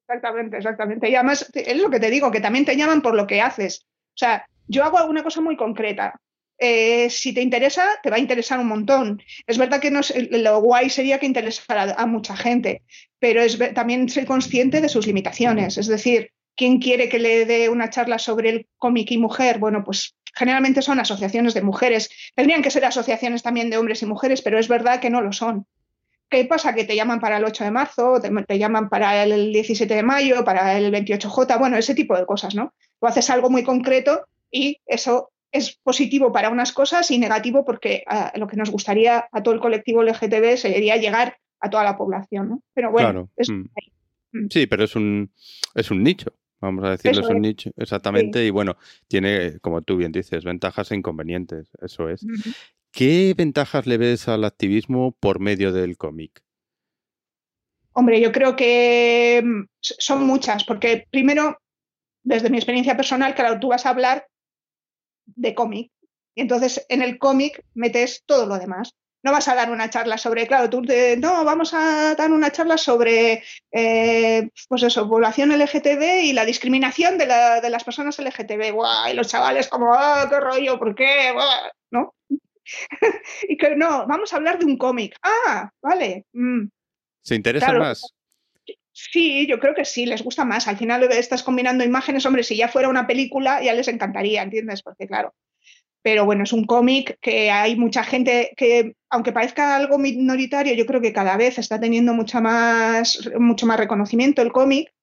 Exactamente, 0.07 0.57
exactamente. 0.57 1.09
Y 1.09 1.15
además 1.15 1.51
es 1.53 1.81
lo 1.81 1.89
que 1.89 1.99
te 1.99 2.09
digo, 2.09 2.31
que 2.31 2.41
también 2.41 2.65
te 2.65 2.75
llaman 2.75 3.01
por 3.01 3.15
lo 3.15 3.27
que 3.27 3.41
haces. 3.41 3.85
O 3.85 4.17
sea, 4.17 4.45
yo 4.67 4.83
hago 4.83 4.97
alguna 4.97 5.23
cosa 5.23 5.41
muy 5.41 5.55
concreta. 5.55 6.19
Eh, 6.57 7.09
si 7.09 7.33
te 7.33 7.41
interesa, 7.41 7.85
te 8.03 8.09
va 8.09 8.17
a 8.17 8.19
interesar 8.19 8.59
un 8.59 8.67
montón. 8.67 9.21
Es 9.47 9.57
verdad 9.57 9.79
que 9.79 9.91
no 9.91 10.01
lo 10.31 10.61
guay 10.61 10.89
sería 10.89 11.19
que 11.19 11.25
interesara 11.25 11.93
a, 11.97 12.05
mucha 12.05 12.35
gente, 12.35 12.81
pero 13.17 13.41
es, 13.41 13.57
también 13.73 14.09
soy 14.09 14.25
consciente 14.25 14.81
de 14.81 14.89
sus 14.89 15.07
limitaciones. 15.07 15.77
Es 15.77 15.87
decir, 15.87 16.31
¿quién 16.55 16.79
quiere 16.79 17.07
que 17.07 17.19
le 17.19 17.45
dé 17.45 17.69
una 17.69 17.89
charla 17.89 18.19
sobre 18.19 18.49
el 18.49 18.67
cómic 18.77 19.11
y 19.11 19.17
mujer? 19.17 19.59
Bueno, 19.59 19.83
pues 19.85 20.15
generalmente 20.33 20.81
son 20.81 20.99
asociaciones 20.99 21.53
de 21.53 21.61
mujeres. 21.61 22.09
Tendrían 22.35 22.61
que 22.61 22.71
ser 22.71 22.85
asociaciones 22.85 23.43
también 23.43 23.69
de 23.69 23.77
hombres 23.77 24.01
y 24.01 24.05
mujeres, 24.05 24.41
pero 24.41 24.59
es 24.59 24.67
verdad 24.67 24.99
que 24.99 25.09
no 25.09 25.21
lo 25.21 25.31
son. 25.33 25.65
¿Qué 26.29 26.45
pasa? 26.45 26.75
Que 26.75 26.83
te 26.83 26.95
llaman 26.95 27.19
para 27.19 27.37
el 27.37 27.43
8 27.43 27.63
de 27.63 27.71
marzo, 27.71 28.21
te, 28.47 28.59
llaman 28.59 28.89
para 28.89 29.23
el 29.23 29.51
17 29.51 29.93
de 29.93 30.03
mayo, 30.03 30.45
para 30.45 30.77
el 30.77 30.93
28J, 30.93 31.57
bueno, 31.57 31.77
ese 31.77 31.95
tipo 31.95 32.15
de 32.15 32.25
cosas, 32.25 32.53
¿no? 32.53 32.73
Tú 32.99 33.07
haces 33.07 33.29
algo 33.31 33.49
muy 33.49 33.63
concreto 33.63 34.27
y 34.51 34.79
eso 34.85 35.31
es 35.51 35.79
positivo 35.81 36.31
para 36.31 36.49
unas 36.49 36.71
cosas 36.71 37.09
y 37.09 37.17
negativo 37.17 37.65
porque 37.65 38.03
ah, 38.05 38.31
lo 38.35 38.47
que 38.47 38.57
nos 38.57 38.69
gustaría 38.69 39.27
a 39.31 39.41
todo 39.41 39.55
el 39.55 39.59
colectivo 39.59 40.03
LGTB 40.03 40.57
sería 40.57 40.97
llegar 40.97 41.37
a 41.59 41.69
toda 41.71 41.83
la 41.83 41.97
población, 41.97 42.49
¿no? 42.49 42.61
Pero 42.75 42.91
bueno, 42.91 43.29
es 43.35 43.49
mm. 43.49 43.65
Mm. 44.31 44.47
Sí, 44.49 44.67
pero 44.67 44.83
es 44.83 44.95
un, 44.95 45.31
es 45.75 45.91
un 45.91 46.03
nicho. 46.03 46.33
Vamos 46.61 46.83
a 46.83 46.91
decirlo, 46.91 47.21
es 47.21 47.29
un 47.29 47.41
nicho, 47.41 47.71
exactamente. 47.77 48.45
Y 48.45 48.49
bueno, 48.49 48.77
tiene, 49.07 49.59
como 49.59 49.81
tú 49.81 49.95
bien 49.95 50.11
dices, 50.11 50.43
ventajas 50.43 50.91
e 50.91 50.95
inconvenientes, 50.95 51.69
eso 51.81 52.09
es. 52.09 52.25
¿Qué 52.91 53.33
ventajas 53.37 53.87
le 53.87 53.97
ves 53.97 54.27
al 54.27 54.43
activismo 54.43 55.15
por 55.19 55.39
medio 55.39 55.71
del 55.71 55.97
cómic? 55.97 56.43
Hombre, 57.93 58.21
yo 58.21 58.31
creo 58.31 58.55
que 58.55 59.41
mm, 59.43 59.63
son 59.79 60.25
muchas, 60.25 60.63
porque 60.63 61.07
primero, 61.09 61.59
desde 62.23 62.49
mi 62.49 62.57
experiencia 62.57 62.95
personal, 62.95 63.35
claro, 63.35 63.59
tú 63.59 63.69
vas 63.69 63.85
a 63.85 63.89
hablar 63.89 64.27
de 65.25 65.55
cómic. 65.55 65.91
Y 66.35 66.41
entonces 66.41 66.85
en 66.89 67.01
el 67.01 67.17
cómic 67.17 67.63
metes 67.73 68.23
todo 68.25 68.45
lo 68.45 68.57
demás. 68.57 68.95
No 69.21 69.31
vas 69.31 69.47
a 69.47 69.55
dar 69.55 69.69
una 69.69 69.89
charla 69.89 70.17
sobre, 70.17 70.47
claro, 70.47 70.69
tú 70.69 70.81
no, 71.17 71.43
vamos 71.43 71.73
a 71.73 72.15
dar 72.15 72.31
una 72.31 72.51
charla 72.51 72.77
sobre, 72.77 73.43
eh, 73.71 74.49
pues 74.67 74.83
eso, 74.83 75.09
población 75.09 75.51
LGTB 75.51 76.23
y 76.23 76.33
la 76.33 76.45
discriminación 76.45 77.17
de, 77.17 77.27
las 77.27 77.83
personas 77.83 78.17
LGTB. 78.17 78.71
¡Guau! 78.71 79.11
Y 79.11 79.15
los 79.15 79.27
chavales 79.27 79.67
como, 79.67 79.93
¡ah, 79.93 80.27
qué 80.29 80.39
rollo! 80.39 80.79
¿Por 80.79 80.95
qué? 80.95 81.33
¿No? 81.91 82.15
y 83.47 83.57
que 83.57 83.75
no, 83.75 84.07
vamos 84.07 84.31
a 84.31 84.37
hablar 84.37 84.59
de 84.59 84.65
un 84.65 84.77
cómic. 84.77 85.15
Ah, 85.21 85.69
vale. 85.81 86.25
Mm. 86.33 86.67
¿Se 87.21 87.35
interesa 87.35 87.73
más? 87.73 88.13
Sí, 88.91 89.47
yo 89.47 89.59
creo 89.59 89.73
que 89.75 89.85
sí, 89.85 90.05
les 90.05 90.23
gusta 90.23 90.45
más. 90.45 90.67
Al 90.67 90.77
final 90.77 91.03
estás 91.11 91.43
combinando 91.43 91.83
imágenes, 91.83 92.25
hombre, 92.25 92.43
si 92.43 92.57
ya 92.57 92.67
fuera 92.67 92.89
una 92.89 93.07
película 93.07 93.61
ya 93.63 93.73
les 93.73 93.87
encantaría, 93.87 94.41
¿entiendes? 94.41 94.81
Porque 94.81 95.07
claro, 95.07 95.33
pero 96.01 96.25
bueno, 96.25 96.43
es 96.43 96.53
un 96.53 96.65
cómic 96.65 97.17
que 97.21 97.51
hay 97.51 97.75
mucha 97.75 98.03
gente 98.03 98.53
que, 98.55 98.95
aunque 99.09 99.31
parezca 99.31 99.75
algo 99.75 99.97
minoritario, 99.97 100.73
yo 100.73 100.85
creo 100.85 101.01
que 101.01 101.13
cada 101.13 101.37
vez 101.37 101.57
está 101.57 101.79
teniendo 101.79 102.13
mucha 102.13 102.39
más, 102.41 103.29
mucho 103.37 103.65
más 103.65 103.79
reconocimiento 103.79 104.41
el 104.41 104.51
cómic. 104.51 104.93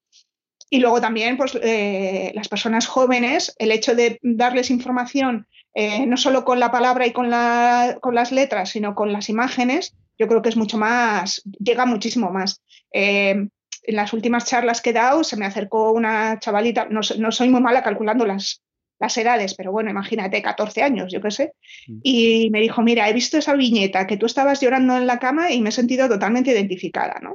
Y 0.68 0.80
luego 0.80 1.00
también, 1.00 1.36
pues, 1.36 1.56
eh, 1.62 2.32
las 2.34 2.48
personas 2.48 2.86
jóvenes, 2.86 3.54
el 3.58 3.70
hecho 3.70 3.94
de 3.94 4.18
darles 4.22 4.70
información, 4.70 5.46
eh, 5.74 6.06
no 6.06 6.16
solo 6.16 6.44
con 6.44 6.58
la 6.58 6.72
palabra 6.72 7.06
y 7.06 7.12
con, 7.12 7.30
la, 7.30 7.98
con 8.00 8.14
las 8.14 8.32
letras, 8.32 8.70
sino 8.70 8.94
con 8.94 9.12
las 9.12 9.28
imágenes, 9.28 9.94
yo 10.18 10.26
creo 10.26 10.42
que 10.42 10.48
es 10.48 10.56
mucho 10.56 10.78
más, 10.78 11.42
llega 11.60 11.86
muchísimo 11.86 12.30
más. 12.30 12.62
Eh, 12.92 13.48
en 13.86 13.94
las 13.94 14.12
últimas 14.12 14.46
charlas 14.46 14.80
que 14.80 14.90
he 14.90 14.92
dado 14.92 15.22
se 15.22 15.36
me 15.36 15.46
acercó 15.46 15.92
una 15.92 16.38
chavalita, 16.40 16.88
no, 16.90 17.02
soy 17.02 17.48
muy 17.48 17.60
mala 17.60 17.82
calculando 17.82 18.26
las, 18.26 18.62
las 18.98 19.16
edades, 19.18 19.54
pero 19.54 19.72
bueno, 19.72 19.90
imagínate, 19.90 20.40
14 20.42 20.82
años, 20.82 21.12
yo 21.12 21.20
qué 21.20 21.30
sé. 21.30 21.52
Mm. 21.86 22.00
Y 22.02 22.50
me 22.50 22.60
dijo, 22.60 22.82
mira, 22.82 23.08
he 23.08 23.12
visto 23.12 23.38
esa 23.38 23.54
viñeta 23.54 24.06
que 24.06 24.16
tú 24.16 24.26
estabas 24.26 24.60
llorando 24.60 24.96
en 24.96 25.06
la 25.06 25.18
cama 25.18 25.52
y 25.52 25.60
me 25.60 25.68
he 25.68 25.72
sentido 25.72 26.08
totalmente 26.08 26.52
identificada, 26.52 27.20
¿no? 27.22 27.34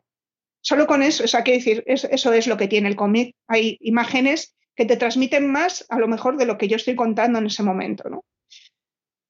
Solo 0.63 0.85
con 0.85 1.01
eso, 1.01 1.23
o 1.23 1.27
sea, 1.27 1.41
quiero 1.43 1.57
decir, 1.57 1.83
eso 1.87 2.33
es 2.33 2.47
lo 2.47 2.57
que 2.57 2.67
tiene 2.67 2.87
el 2.87 2.95
cómic. 2.95 3.35
Hay 3.47 3.77
imágenes 3.81 4.55
que 4.75 4.85
te 4.85 4.95
transmiten 4.95 5.51
más, 5.51 5.85
a 5.89 5.97
lo 5.97 6.07
mejor, 6.07 6.37
de 6.37 6.45
lo 6.45 6.57
que 6.57 6.67
yo 6.67 6.75
estoy 6.75 6.95
contando 6.95 7.39
en 7.39 7.47
ese 7.47 7.63
momento, 7.63 8.09
¿no? 8.09 8.23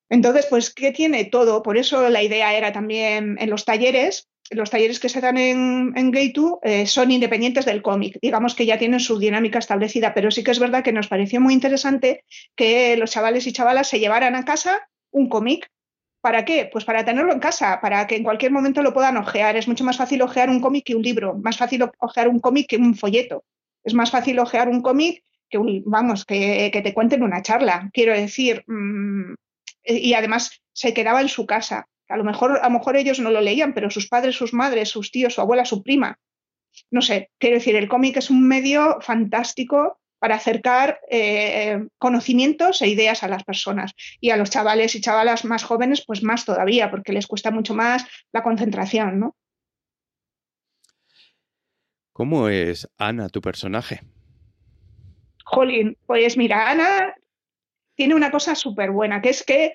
Entonces, 0.09 0.45
pues, 0.50 0.73
¿qué 0.73 0.91
tiene 0.91 1.23
todo? 1.23 1.63
Por 1.63 1.77
eso 1.77 2.09
la 2.09 2.21
idea 2.21 2.53
era 2.53 2.73
también 2.73 3.38
en 3.39 3.50
los 3.50 3.63
talleres, 3.63 4.27
los 4.51 4.70
talleres 4.70 5.00
que 5.00 5.10
se 5.10 5.22
dan 5.22 5.38
en, 5.38 5.93
en 5.96 6.12
Gay2 6.12 6.60
eh, 6.63 6.86
son 6.86 7.12
independientes 7.12 7.65
del 7.65 7.81
cómic, 7.81 8.17
digamos 8.22 8.53
que 8.53 8.65
ya 8.65 8.77
tienen 8.77 9.00
su 9.00 9.17
dinámica 9.17 9.60
establecida, 9.60 10.13
pero 10.13 10.29
sí 10.29 10.43
que 10.43 10.51
es 10.51 10.60
verdad 10.60 10.84
que 10.84 10.91
nos 10.91 11.08
pareció 11.08 11.39
muy 11.41 11.53
interesante 11.53 12.25
que 12.55 12.98
los 12.98 13.12
chavales 13.12 13.48
y 13.48 13.53
chavalas 13.53 13.88
se 13.88 14.00
llevaran 14.00 14.36
a 14.36 14.46
casa 14.46 14.88
un 15.12 15.29
cómic. 15.29 15.70
¿Para 16.22 16.46
qué? 16.46 16.70
Pues 16.72 16.86
para 16.86 17.03
tenerlo 17.03 17.34
en 17.34 17.39
casa, 17.39 17.79
para 17.81 18.05
que 18.05 18.15
en 18.15 18.24
cualquier 18.24 18.51
momento 18.51 18.84
lo 18.84 18.93
puedan 18.93 19.17
ojear. 19.17 19.58
Es 19.58 19.67
mucho 19.67 19.84
más 19.84 19.98
fácil 19.98 20.22
ojear 20.22 20.50
un 20.51 20.62
cómic 20.62 20.86
que 20.86 20.96
un 20.96 21.01
libro, 21.01 21.36
más 21.36 21.58
fácil 21.58 21.84
ojear 22.00 22.27
un 22.27 22.39
cómic 22.39 22.67
que 22.67 22.77
un 22.77 22.93
folleto. 22.96 23.43
Es 23.84 23.96
más 23.96 24.12
fácil 24.12 24.38
ojear 24.38 24.70
un 24.70 24.81
cómic 24.81 25.24
que 25.50 25.58
un, 25.58 25.81
vamos, 25.86 26.25
que, 26.25 26.70
te 26.72 26.93
cuenten 26.93 27.24
una 27.24 27.41
charla. 27.41 27.89
Quiero 27.91 28.13
decir, 28.13 28.63
mm, 28.67 29.34
y 29.84 30.13
además 30.13 30.62
se 30.74 30.93
quedaba 30.93 31.22
en 31.22 31.29
su 31.29 31.48
casa. 31.48 31.88
A 32.12 32.18
lo 32.18 32.24
mejor, 32.24 32.60
a 32.62 32.68
lo 32.68 32.77
mejor 32.77 32.96
ellos 32.98 33.20
no 33.20 33.32
lo 33.32 33.41
leían, 33.41 33.74
pero 33.74 33.89
sus 33.89 34.08
padres, 34.08 34.36
sus 34.36 34.53
madres, 34.53 34.89
sus 34.89 35.12
tíos, 35.12 35.34
su 35.34 35.41
abuela, 35.41 35.65
su 35.65 35.82
prima. 35.82 36.18
No 36.89 37.01
sé, 37.01 37.32
quiero 37.38 37.58
decir, 37.58 37.75
el 37.75 37.88
cómic 37.88 38.18
es 38.18 38.30
un 38.30 38.48
medio 38.48 39.00
fantástico 39.01 40.00
para 40.20 40.36
acercar 40.36 41.00
eh, 41.10 41.88
conocimientos 41.98 42.82
e 42.84 42.88
ideas 42.88 43.24
a 43.24 43.27
las 43.27 43.44
personas. 43.44 43.94
Y 44.20 44.30
a 44.30 44.38
los 44.38 44.51
chavales 44.51 44.94
y 44.94 45.01
chavalas 45.01 45.46
más 45.46 45.63
jóvenes, 45.63 46.03
pues 46.06 46.22
más 46.22 46.46
todavía, 46.46 46.91
porque 46.91 47.12
les 47.12 47.25
cuesta 47.25 47.50
mucho 47.50 47.74
más 47.74 48.06
la 48.32 48.44
concentración, 48.44 49.20
¿no? 49.20 49.36
¿Cómo 52.13 52.50
es 52.50 52.88
Ana, 52.98 53.30
tu 53.30 53.41
personaje? 53.41 54.01
Jolín, 55.44 55.98
pues 56.05 56.38
mira, 56.38 56.70
Ana 56.70 57.16
tiene 57.96 58.14
una 58.14 58.29
cosa 58.29 58.53
súper 58.53 58.92
buena, 58.92 59.22
que 59.22 59.29
es 59.29 59.44
que 59.44 59.74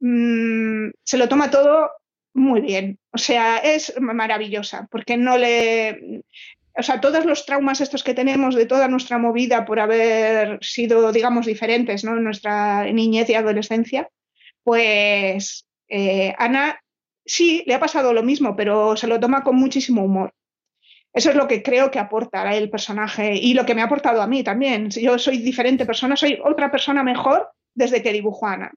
Mm, 0.00 0.90
se 1.02 1.18
lo 1.18 1.28
toma 1.28 1.50
todo 1.50 1.90
muy 2.34 2.60
bien. 2.60 2.98
O 3.12 3.18
sea, 3.18 3.58
es 3.58 3.94
maravillosa, 4.00 4.86
porque 4.90 5.16
no 5.16 5.38
le... 5.38 6.22
O 6.76 6.82
sea, 6.82 7.00
todos 7.00 7.24
los 7.24 7.44
traumas 7.44 7.80
estos 7.80 8.04
que 8.04 8.14
tenemos 8.14 8.54
de 8.54 8.66
toda 8.66 8.86
nuestra 8.86 9.18
movida 9.18 9.64
por 9.64 9.80
haber 9.80 10.58
sido, 10.62 11.10
digamos, 11.10 11.46
diferentes 11.46 12.04
¿no? 12.04 12.14
nuestra 12.16 12.84
niñez 12.92 13.28
y 13.30 13.34
adolescencia, 13.34 14.08
pues 14.62 15.66
eh, 15.88 16.34
Ana 16.38 16.78
sí, 17.28 17.62
le 17.66 17.74
ha 17.74 17.80
pasado 17.80 18.12
lo 18.12 18.22
mismo, 18.22 18.56
pero 18.56 18.96
se 18.96 19.06
lo 19.06 19.20
toma 19.20 19.44
con 19.44 19.56
muchísimo 19.56 20.02
humor. 20.02 20.34
Eso 21.12 21.30
es 21.30 21.36
lo 21.36 21.48
que 21.48 21.62
creo 21.62 21.90
que 21.90 21.98
aporta 21.98 22.54
el 22.54 22.70
personaje 22.70 23.34
y 23.34 23.54
lo 23.54 23.64
que 23.64 23.74
me 23.74 23.82
ha 23.82 23.86
aportado 23.86 24.22
a 24.22 24.26
mí 24.26 24.42
también. 24.42 24.90
Yo 24.90 25.18
soy 25.18 25.38
diferente 25.38 25.86
persona, 25.86 26.16
soy 26.16 26.38
otra 26.44 26.70
persona 26.70 27.02
mejor 27.02 27.50
desde 27.74 28.02
que 28.02 28.12
dibujo 28.12 28.46
a 28.46 28.52
Ana. 28.54 28.72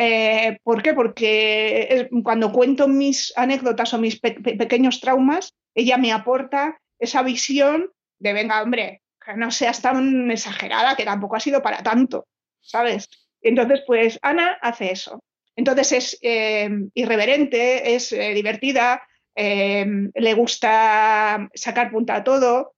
Eh, 0.00 0.58
¿Por 0.62 0.80
qué? 0.80 0.94
Porque 0.94 2.08
cuando 2.22 2.52
cuento 2.52 2.86
mis 2.86 3.32
anécdotas 3.36 3.92
o 3.94 3.98
mis 3.98 4.20
pequeños 4.20 5.00
traumas, 5.00 5.52
ella 5.74 5.98
me 5.98 6.12
aporta 6.12 6.78
esa 7.00 7.22
visión 7.22 7.90
de, 8.20 8.32
venga, 8.32 8.62
hombre, 8.62 9.02
que 9.24 9.34
no 9.34 9.50
seas 9.50 9.82
tan 9.82 10.30
exagerada, 10.30 10.94
que 10.94 11.04
tampoco 11.04 11.34
ha 11.34 11.40
sido 11.40 11.62
para 11.62 11.82
tanto, 11.82 12.28
¿sabes? 12.60 13.08
Entonces, 13.42 13.82
pues 13.86 14.20
Ana 14.22 14.56
hace 14.62 14.92
eso. 14.92 15.20
Entonces 15.56 15.92
es 15.92 16.18
eh, 16.22 16.70
irreverente, 16.94 17.96
es 17.96 18.12
eh, 18.12 18.32
divertida, 18.34 19.02
le 19.34 20.34
gusta 20.34 21.48
sacar 21.54 21.92
punta 21.92 22.16
a 22.16 22.24
todo, 22.24 22.74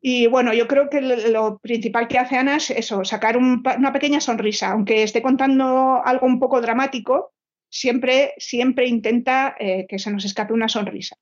y 0.00 0.28
bueno, 0.28 0.54
yo 0.54 0.68
creo 0.68 0.88
que 0.88 1.00
lo 1.00 1.58
principal 1.58 2.06
que 2.06 2.18
hace 2.18 2.36
Ana 2.36 2.56
es 2.56 2.70
eso, 2.70 3.04
sacar 3.04 3.36
una 3.36 3.92
pequeña 3.92 4.20
sonrisa. 4.20 4.70
Aunque 4.70 5.02
esté 5.02 5.22
contando 5.22 6.00
algo 6.04 6.26
un 6.26 6.38
poco 6.38 6.60
dramático, 6.60 7.32
siempre, 7.68 8.34
siempre 8.38 8.86
intenta 8.86 9.56
eh, 9.58 9.86
que 9.88 9.98
se 9.98 10.12
nos 10.12 10.24
escape 10.24 10.52
una 10.52 10.68
sonrisa. 10.68 11.16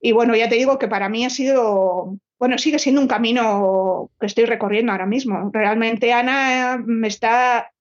Y 0.00 0.12
bueno, 0.12 0.36
ya 0.36 0.48
te 0.48 0.54
digo 0.54 0.78
que 0.78 0.86
para 0.86 1.08
mí 1.08 1.24
ha 1.24 1.30
sido, 1.30 2.18
bueno, 2.38 2.58
sigue 2.58 2.78
siendo 2.78 3.00
un 3.00 3.08
camino 3.08 4.10
que 4.20 4.26
estoy 4.26 4.44
recorriendo 4.44 4.92
ahora 4.92 5.06
mismo. 5.06 5.50
Realmente 5.52 6.12
Ana 6.12 6.80
me 6.84 7.08
está 7.08 7.72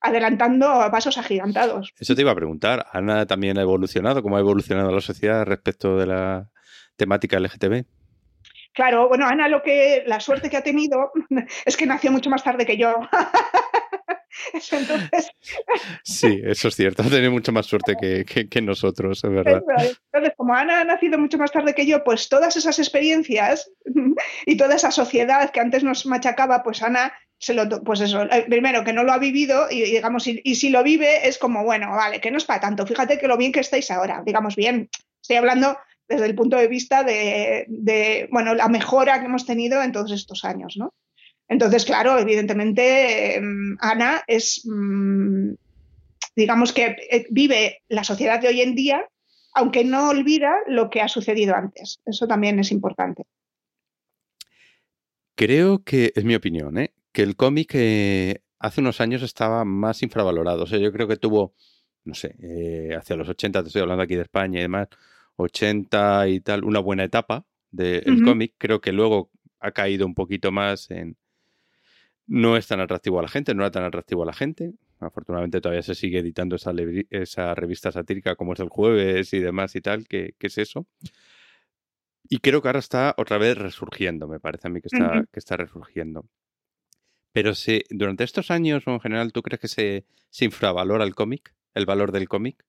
adelantando 0.00 0.68
a 0.68 0.90
pasos 0.90 1.18
agigantados. 1.18 1.92
Eso 1.98 2.14
te 2.14 2.20
iba 2.20 2.30
a 2.30 2.36
preguntar. 2.36 2.86
Ana 2.92 3.26
también 3.26 3.58
ha 3.58 3.62
evolucionado. 3.62 4.22
¿Cómo 4.22 4.36
ha 4.36 4.40
evolucionado 4.40 4.92
la 4.92 5.00
sociedad 5.00 5.46
respecto 5.46 5.96
de 5.96 6.06
la 6.06 6.50
temática 6.96 7.40
LGTB? 7.40 7.86
Claro, 8.78 9.08
bueno, 9.08 9.26
Ana 9.26 9.48
lo 9.48 9.60
que 9.60 10.04
la 10.06 10.20
suerte 10.20 10.48
que 10.48 10.56
ha 10.56 10.62
tenido 10.62 11.10
es 11.64 11.76
que 11.76 11.84
nació 11.84 12.12
mucho 12.12 12.30
más 12.30 12.44
tarde 12.44 12.64
que 12.64 12.76
yo. 12.76 12.94
Entonces... 14.70 15.32
Sí, 16.04 16.40
eso 16.44 16.68
es 16.68 16.76
cierto, 16.76 17.02
ha 17.02 17.06
tenido 17.06 17.32
mucho 17.32 17.50
más 17.50 17.66
suerte 17.66 17.96
que, 17.98 18.62
nosotros, 18.62 19.24
es 19.24 19.30
verdad. 19.32 19.64
Entonces, 20.12 20.32
como 20.36 20.54
Ana 20.54 20.82
ha 20.82 20.84
nacido 20.84 21.18
mucho 21.18 21.38
más 21.38 21.50
tarde 21.50 21.74
que 21.74 21.86
yo, 21.86 22.04
pues 22.04 22.28
todas 22.28 22.56
esas 22.56 22.78
experiencias 22.78 23.68
y 24.46 24.56
toda 24.56 24.76
esa 24.76 24.92
sociedad 24.92 25.50
que 25.50 25.58
antes 25.58 25.82
nos 25.82 26.06
machacaba, 26.06 26.62
pues 26.62 26.80
Ana 26.80 27.12
se 27.36 27.54
lo, 27.54 27.68
pues 27.82 28.00
eso, 28.00 28.22
eh, 28.30 28.44
primero 28.48 28.84
que 28.84 28.92
no 28.92 29.02
lo 29.02 29.10
ha 29.10 29.18
vivido 29.18 29.66
y 29.68 29.82
digamos, 29.82 30.28
y, 30.28 30.40
y 30.44 30.54
si 30.54 30.70
lo 30.70 30.84
vive 30.84 31.26
es 31.26 31.36
como, 31.36 31.64
bueno, 31.64 31.90
vale, 31.90 32.20
que 32.20 32.30
no 32.30 32.38
es 32.38 32.44
para 32.44 32.60
tanto, 32.60 32.86
fíjate 32.86 33.18
que 33.18 33.26
lo 33.26 33.36
bien 33.36 33.50
que 33.50 33.58
estáis 33.58 33.90
ahora, 33.90 34.22
digamos 34.24 34.54
bien, 34.54 34.88
estoy 35.20 35.38
hablando 35.38 35.76
desde 36.08 36.26
el 36.26 36.34
punto 36.34 36.56
de 36.56 36.68
vista 36.68 37.04
de, 37.04 38.28
bueno, 38.30 38.54
la 38.54 38.68
mejora 38.68 39.20
que 39.20 39.26
hemos 39.26 39.46
tenido 39.46 39.82
en 39.82 39.92
todos 39.92 40.10
estos 40.12 40.44
años, 40.44 40.76
¿no? 40.76 40.94
Entonces, 41.48 41.84
claro, 41.84 42.18
evidentemente, 42.18 43.36
em, 43.36 43.76
Ana 43.80 44.22
es, 44.26 44.62
mm, 44.64 45.54
digamos 46.36 46.72
que 46.72 46.96
eh, 47.10 47.26
vive 47.30 47.82
la 47.88 48.04
sociedad 48.04 48.40
de 48.40 48.48
hoy 48.48 48.60
en 48.60 48.74
día, 48.74 49.06
aunque 49.54 49.84
no 49.84 50.10
olvida 50.10 50.52
lo 50.66 50.90
que 50.90 51.00
ha 51.00 51.08
sucedido 51.08 51.54
antes. 51.54 52.00
Eso 52.04 52.26
también 52.26 52.58
es 52.58 52.70
importante. 52.70 53.24
Creo 55.34 55.84
que, 55.84 56.12
es 56.14 56.24
mi 56.24 56.34
opinión, 56.34 56.78
¿eh? 56.78 56.92
que 57.12 57.22
el 57.22 57.36
cómic 57.36 57.70
eh, 57.74 58.42
hace 58.58 58.80
unos 58.80 59.00
años 59.00 59.22
estaba 59.22 59.64
más 59.64 60.02
infravalorado. 60.02 60.64
O 60.64 60.66
sea, 60.66 60.78
yo 60.78 60.92
creo 60.92 61.08
que 61.08 61.16
tuvo, 61.16 61.54
no 62.04 62.14
sé, 62.14 62.34
eh, 62.42 62.94
hacia 62.96 63.16
los 63.16 63.28
80, 63.28 63.62
te 63.62 63.68
estoy 63.68 63.82
hablando 63.82 64.02
aquí 64.02 64.16
de 64.16 64.22
España 64.22 64.58
y 64.58 64.62
demás, 64.62 64.88
80 65.38 66.28
y 66.28 66.40
tal, 66.40 66.64
una 66.64 66.80
buena 66.80 67.04
etapa 67.04 67.46
del 67.70 68.22
cómic. 68.24 68.54
Creo 68.58 68.80
que 68.80 68.92
luego 68.92 69.30
ha 69.60 69.72
caído 69.72 70.06
un 70.06 70.14
poquito 70.14 70.52
más 70.52 70.90
en... 70.90 71.16
No 72.26 72.56
es 72.56 72.66
tan 72.66 72.80
atractivo 72.80 73.18
a 73.18 73.22
la 73.22 73.28
gente, 73.28 73.54
no 73.54 73.62
era 73.62 73.70
tan 73.70 73.84
atractivo 73.84 74.22
a 74.22 74.26
la 74.26 74.34
gente. 74.34 74.74
Afortunadamente 75.00 75.60
todavía 75.60 75.82
se 75.82 75.94
sigue 75.94 76.18
editando 76.18 76.56
esa, 76.56 76.72
esa 77.10 77.54
revista 77.54 77.90
satírica 77.90 78.36
como 78.36 78.52
es 78.52 78.60
el 78.60 78.68
jueves 78.68 79.32
y 79.32 79.38
demás 79.38 79.74
y 79.76 79.80
tal, 79.80 80.06
que, 80.06 80.34
es 80.38 80.58
eso. 80.58 80.86
Y 82.28 82.38
creo 82.38 82.60
que 82.60 82.68
ahora 82.68 82.80
está 82.80 83.14
otra 83.16 83.38
vez 83.38 83.56
resurgiendo, 83.56 84.28
me 84.28 84.40
parece 84.40 84.68
a 84.68 84.70
mí 84.70 84.82
que 84.82 84.88
está, 84.92 85.24
que 85.32 85.38
está 85.38 85.56
resurgiendo. 85.56 86.28
Pero 87.32 87.54
si, 87.54 87.84
durante 87.90 88.24
estos 88.24 88.50
años, 88.50 88.82
o 88.86 88.90
en 88.90 89.00
general, 89.00 89.32
¿tú 89.32 89.42
crees 89.42 89.60
que 89.60 89.68
se, 89.68 90.04
infravalora 90.44 91.04
el 91.04 91.14
cómic? 91.14 91.54
¿El 91.74 91.86
valor 91.86 92.12
del 92.12 92.28
cómic? 92.28 92.64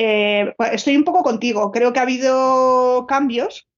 Eh, 0.00 0.54
pues, 0.56 0.74
estoy 0.74 0.96
un 0.96 1.02
poco 1.02 1.24
contigo. 1.24 1.72
Creo 1.72 1.92
que 1.92 1.98
ha 1.98 2.02
habido 2.02 3.04
cambios, 3.08 3.68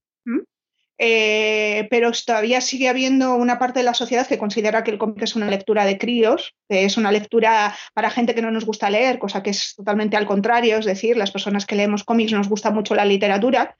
eh, 0.99 1.87
pero 1.89 2.11
todavía 2.11 2.61
sigue 2.61 2.89
habiendo 2.89 3.33
una 3.33 3.57
parte 3.57 3.79
de 3.79 3.85
la 3.85 3.95
sociedad 3.95 4.27
que 4.27 4.37
considera 4.37 4.83
que 4.83 4.91
el 4.91 4.99
cómic 4.99 5.23
es 5.23 5.35
una 5.35 5.49
lectura 5.49 5.83
de 5.83 5.97
críos, 5.97 6.53
es 6.69 6.95
una 6.95 7.11
lectura 7.11 7.75
para 7.95 8.11
gente 8.11 8.35
que 8.35 8.43
no 8.43 8.51
nos 8.51 8.65
gusta 8.65 8.91
leer, 8.91 9.17
cosa 9.17 9.41
que 9.41 9.49
es 9.49 9.73
totalmente 9.75 10.15
al 10.15 10.27
contrario. 10.27 10.77
Es 10.77 10.85
decir, 10.85 11.17
las 11.17 11.31
personas 11.31 11.65
que 11.65 11.75
leemos 11.75 12.03
cómics 12.03 12.33
nos 12.33 12.49
gusta 12.49 12.69
mucho 12.69 12.93
la 12.93 13.05
literatura, 13.05 13.75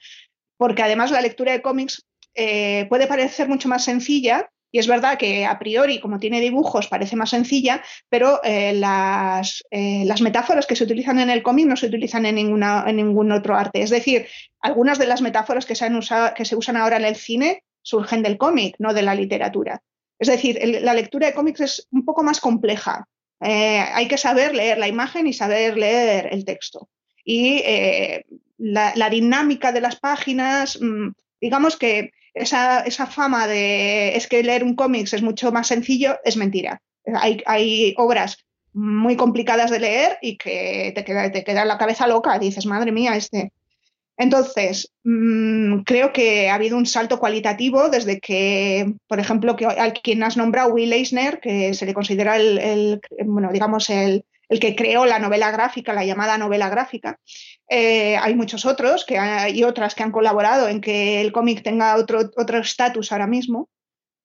porque 0.57 0.81
además 0.81 1.11
la 1.11 1.21
lectura 1.21 1.51
de 1.51 1.61
cómics 1.61 2.07
eh, 2.33 2.87
puede 2.89 3.05
parecer 3.05 3.49
mucho 3.49 3.69
más 3.69 3.83
sencilla 3.83 4.49
y 4.71 4.79
es 4.79 4.87
verdad 4.87 5.17
que 5.17 5.45
a 5.45 5.59
priori, 5.59 5.99
como 5.99 6.19
tiene 6.19 6.39
dibujos, 6.39 6.87
parece 6.87 7.17
más 7.17 7.31
sencilla, 7.31 7.83
pero 8.07 8.39
eh, 8.43 8.73
las, 8.73 9.63
eh, 9.69 10.03
las, 10.05 10.21
metáforas 10.21 10.65
que 10.65 10.77
se 10.77 10.85
utilizan 10.85 11.19
en 11.19 11.29
el 11.29 11.43
cómic 11.43 11.67
no 11.67 11.75
se 11.75 11.87
utilizan 11.87 12.25
en, 12.25 12.35
ninguna, 12.35 12.85
en 12.87 12.95
ningún 12.95 13.33
otro 13.33 13.55
arte. 13.55 13.81
Es 13.81 13.89
decir, 13.89 14.27
algunas 14.61 14.97
de 14.97 15.07
las 15.07 15.21
metáforas 15.21 15.65
que 15.65 15.75
se, 15.75 15.89
que 16.35 16.45
se 16.45 16.55
usan 16.55 16.77
ahora 16.77 16.97
en 16.97 17.05
el 17.05 17.15
cine 17.15 17.63
surgen 17.81 18.23
del 18.23 18.37
cómic, 18.37 18.75
no 18.79 18.93
de 18.93 19.01
la 19.01 19.13
literatura. 19.13 19.81
Es 20.17 20.29
decir, 20.29 20.59
la 20.81 20.93
lectura 20.93 21.27
de 21.27 21.33
cómics 21.33 21.61
es 21.61 21.87
un 21.91 22.05
poco 22.05 22.23
más 22.23 22.39
compleja. 22.39 23.07
Eh, 23.41 23.79
hay 23.79 24.07
que 24.07 24.17
saber 24.17 24.55
leer 24.55 24.77
la 24.77 24.87
imagen 24.87 25.27
y 25.27 25.33
saber 25.33 25.77
leer 25.77 26.29
el 26.31 26.45
texto. 26.45 26.87
Y 27.25 27.61
la, 28.57 28.93
la, 28.95 29.09
dinámica 29.09 29.71
de 29.71 29.81
las 29.81 29.95
páginas, 29.95 30.79
mm, 30.79 31.09
digamos 31.39 31.75
que 31.75 32.11
esa, 32.33 33.07
fama 33.07 33.47
de 33.47 34.15
es 34.15 34.27
que 34.27 34.43
leer 34.43 34.63
un 34.63 34.75
cómics 34.75 35.13
es 35.13 35.21
mucho 35.21 35.51
más 35.51 35.67
sencillo 35.67 36.17
es 36.23 36.37
mentira. 36.37 36.81
Hay, 37.15 37.93
obras 37.97 38.37
muy 38.73 39.17
complicadas 39.17 39.71
de 39.71 39.79
leer 39.79 40.17
y 40.21 40.37
que 40.37 40.93
te 40.95 41.03
queda, 41.03 41.31
te 41.31 41.43
queda 41.43 41.65
la 41.65 41.77
cabeza 41.77 42.07
loca. 42.07 42.39
Dices, 42.39 42.65
madre 42.65 42.91
mía, 42.91 43.15
este. 43.15 43.51
Entonces, 44.17 44.93
mm, 45.03 45.79
creo 45.79 46.13
que 46.13 46.49
ha 46.49 46.55
habido 46.55 46.77
un 46.77 46.85
salto 46.85 47.19
cualitativo 47.19 47.89
desde 47.89 48.19
que, 48.19 48.93
por 49.07 49.19
ejemplo, 49.19 49.55
que 49.55 49.65
al 49.65 49.93
quien 49.93 50.23
has 50.23 50.37
nombrado, 50.37 50.73
Will 50.73 50.93
Eisner, 50.93 51.39
que 51.39 51.73
se 51.73 51.85
le 51.85 51.93
considera 51.93 52.37
el 52.37 53.01
bueno, 53.25 53.51
digamos, 53.51 53.89
el, 53.89 54.25
el 54.51 54.59
que 54.59 54.75
creó 54.75 55.05
la 55.05 55.17
novela 55.17 55.49
gráfica, 55.49 55.93
la 55.93 56.03
llamada 56.03 56.37
novela 56.37 56.67
gráfica. 56.67 57.17
Eh, 57.69 58.17
hay 58.17 58.35
muchos 58.35 58.65
otros 58.65 59.05
que 59.05 59.17
y 59.53 59.63
otras 59.63 59.95
que 59.95 60.03
han 60.03 60.11
colaborado 60.11 60.67
en 60.67 60.81
que 60.81 61.21
el 61.21 61.31
cómic 61.31 61.63
tenga 61.63 61.95
otro 61.95 62.59
estatus 62.59 63.13
ahora 63.13 63.27
mismo, 63.27 63.69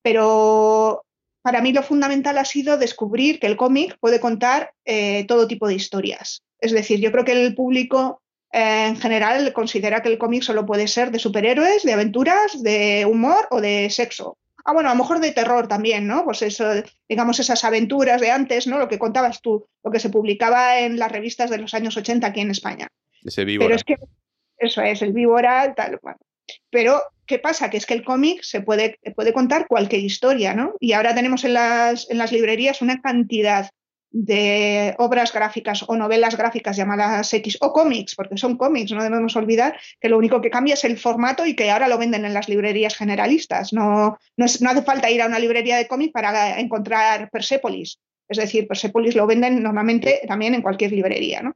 pero 0.02 1.04
para 1.42 1.62
mí 1.62 1.72
lo 1.72 1.84
fundamental 1.84 2.38
ha 2.38 2.44
sido 2.44 2.76
descubrir 2.76 3.38
que 3.38 3.46
el 3.46 3.56
cómic 3.56 3.96
puede 4.00 4.18
contar 4.18 4.72
eh, 4.84 5.24
todo 5.28 5.46
tipo 5.46 5.68
de 5.68 5.76
historias. 5.76 6.42
Es 6.58 6.72
decir, 6.72 6.98
yo 6.98 7.12
creo 7.12 7.24
que 7.24 7.44
el 7.44 7.54
público 7.54 8.20
eh, 8.52 8.88
en 8.88 8.96
general 8.96 9.52
considera 9.52 10.02
que 10.02 10.08
el 10.08 10.18
cómic 10.18 10.42
solo 10.42 10.66
puede 10.66 10.88
ser 10.88 11.12
de 11.12 11.20
superhéroes, 11.20 11.84
de 11.84 11.92
aventuras, 11.92 12.64
de 12.64 13.06
humor 13.08 13.46
o 13.52 13.60
de 13.60 13.90
sexo. 13.90 14.38
Ah, 14.68 14.72
bueno, 14.72 14.90
a 14.90 14.94
lo 14.94 14.98
mejor 14.98 15.20
de 15.20 15.30
terror 15.30 15.68
también, 15.68 16.08
¿no? 16.08 16.24
Pues 16.24 16.42
eso, 16.42 16.64
digamos, 17.08 17.38
esas 17.38 17.62
aventuras 17.62 18.20
de 18.20 18.32
antes, 18.32 18.66
¿no? 18.66 18.78
Lo 18.78 18.88
que 18.88 18.98
contabas 18.98 19.40
tú, 19.40 19.68
lo 19.84 19.92
que 19.92 20.00
se 20.00 20.10
publicaba 20.10 20.80
en 20.80 20.98
las 20.98 21.12
revistas 21.12 21.50
de 21.50 21.58
los 21.58 21.72
años 21.72 21.96
80 21.96 22.26
aquí 22.26 22.40
en 22.40 22.50
España. 22.50 22.88
Ese 23.24 23.44
víbora. 23.44 23.68
Pero 23.68 23.76
es 23.76 23.84
que 23.84 23.96
eso 24.58 24.82
es, 24.82 25.02
el 25.02 25.12
víbora, 25.12 25.72
tal, 25.74 26.00
bueno. 26.02 26.18
Pero, 26.68 27.00
¿qué 27.26 27.38
pasa? 27.38 27.70
Que 27.70 27.76
es 27.76 27.86
que 27.86 27.94
el 27.94 28.02
cómic 28.02 28.42
se 28.42 28.60
puede, 28.60 28.98
puede 29.14 29.32
contar 29.32 29.68
cualquier 29.68 30.02
historia, 30.02 30.52
¿no? 30.52 30.74
Y 30.80 30.94
ahora 30.94 31.14
tenemos 31.14 31.44
en 31.44 31.54
las, 31.54 32.10
en 32.10 32.18
las 32.18 32.32
librerías 32.32 32.82
una 32.82 33.00
cantidad 33.00 33.70
de 34.18 34.94
obras 34.96 35.30
gráficas 35.30 35.84
o 35.86 35.94
novelas 35.94 36.38
gráficas 36.38 36.74
llamadas 36.74 37.34
X 37.34 37.58
o 37.60 37.70
cómics, 37.70 38.14
porque 38.14 38.38
son 38.38 38.56
cómics, 38.56 38.92
no 38.92 39.02
debemos 39.02 39.36
olvidar 39.36 39.78
que 40.00 40.08
lo 40.08 40.16
único 40.16 40.40
que 40.40 40.48
cambia 40.48 40.72
es 40.72 40.84
el 40.84 40.96
formato 40.96 41.44
y 41.44 41.54
que 41.54 41.70
ahora 41.70 41.86
lo 41.86 41.98
venden 41.98 42.24
en 42.24 42.32
las 42.32 42.48
librerías 42.48 42.96
generalistas. 42.96 43.74
No, 43.74 44.16
no, 44.38 44.44
hace 44.46 44.82
falta 44.82 45.10
ir 45.10 45.20
a 45.20 45.26
una 45.26 45.38
librería 45.38 45.76
de 45.76 45.86
cómics 45.86 46.14
para 46.14 46.58
encontrar 46.58 47.28
Persepolis. 47.30 47.98
Es 48.26 48.38
decir, 48.38 48.66
Persepolis 48.66 49.14
lo 49.14 49.26
venden 49.26 49.62
normalmente 49.62 50.22
también 50.26 50.54
en 50.54 50.62
cualquier 50.62 50.92
librería. 50.92 51.42
¿no? 51.42 51.54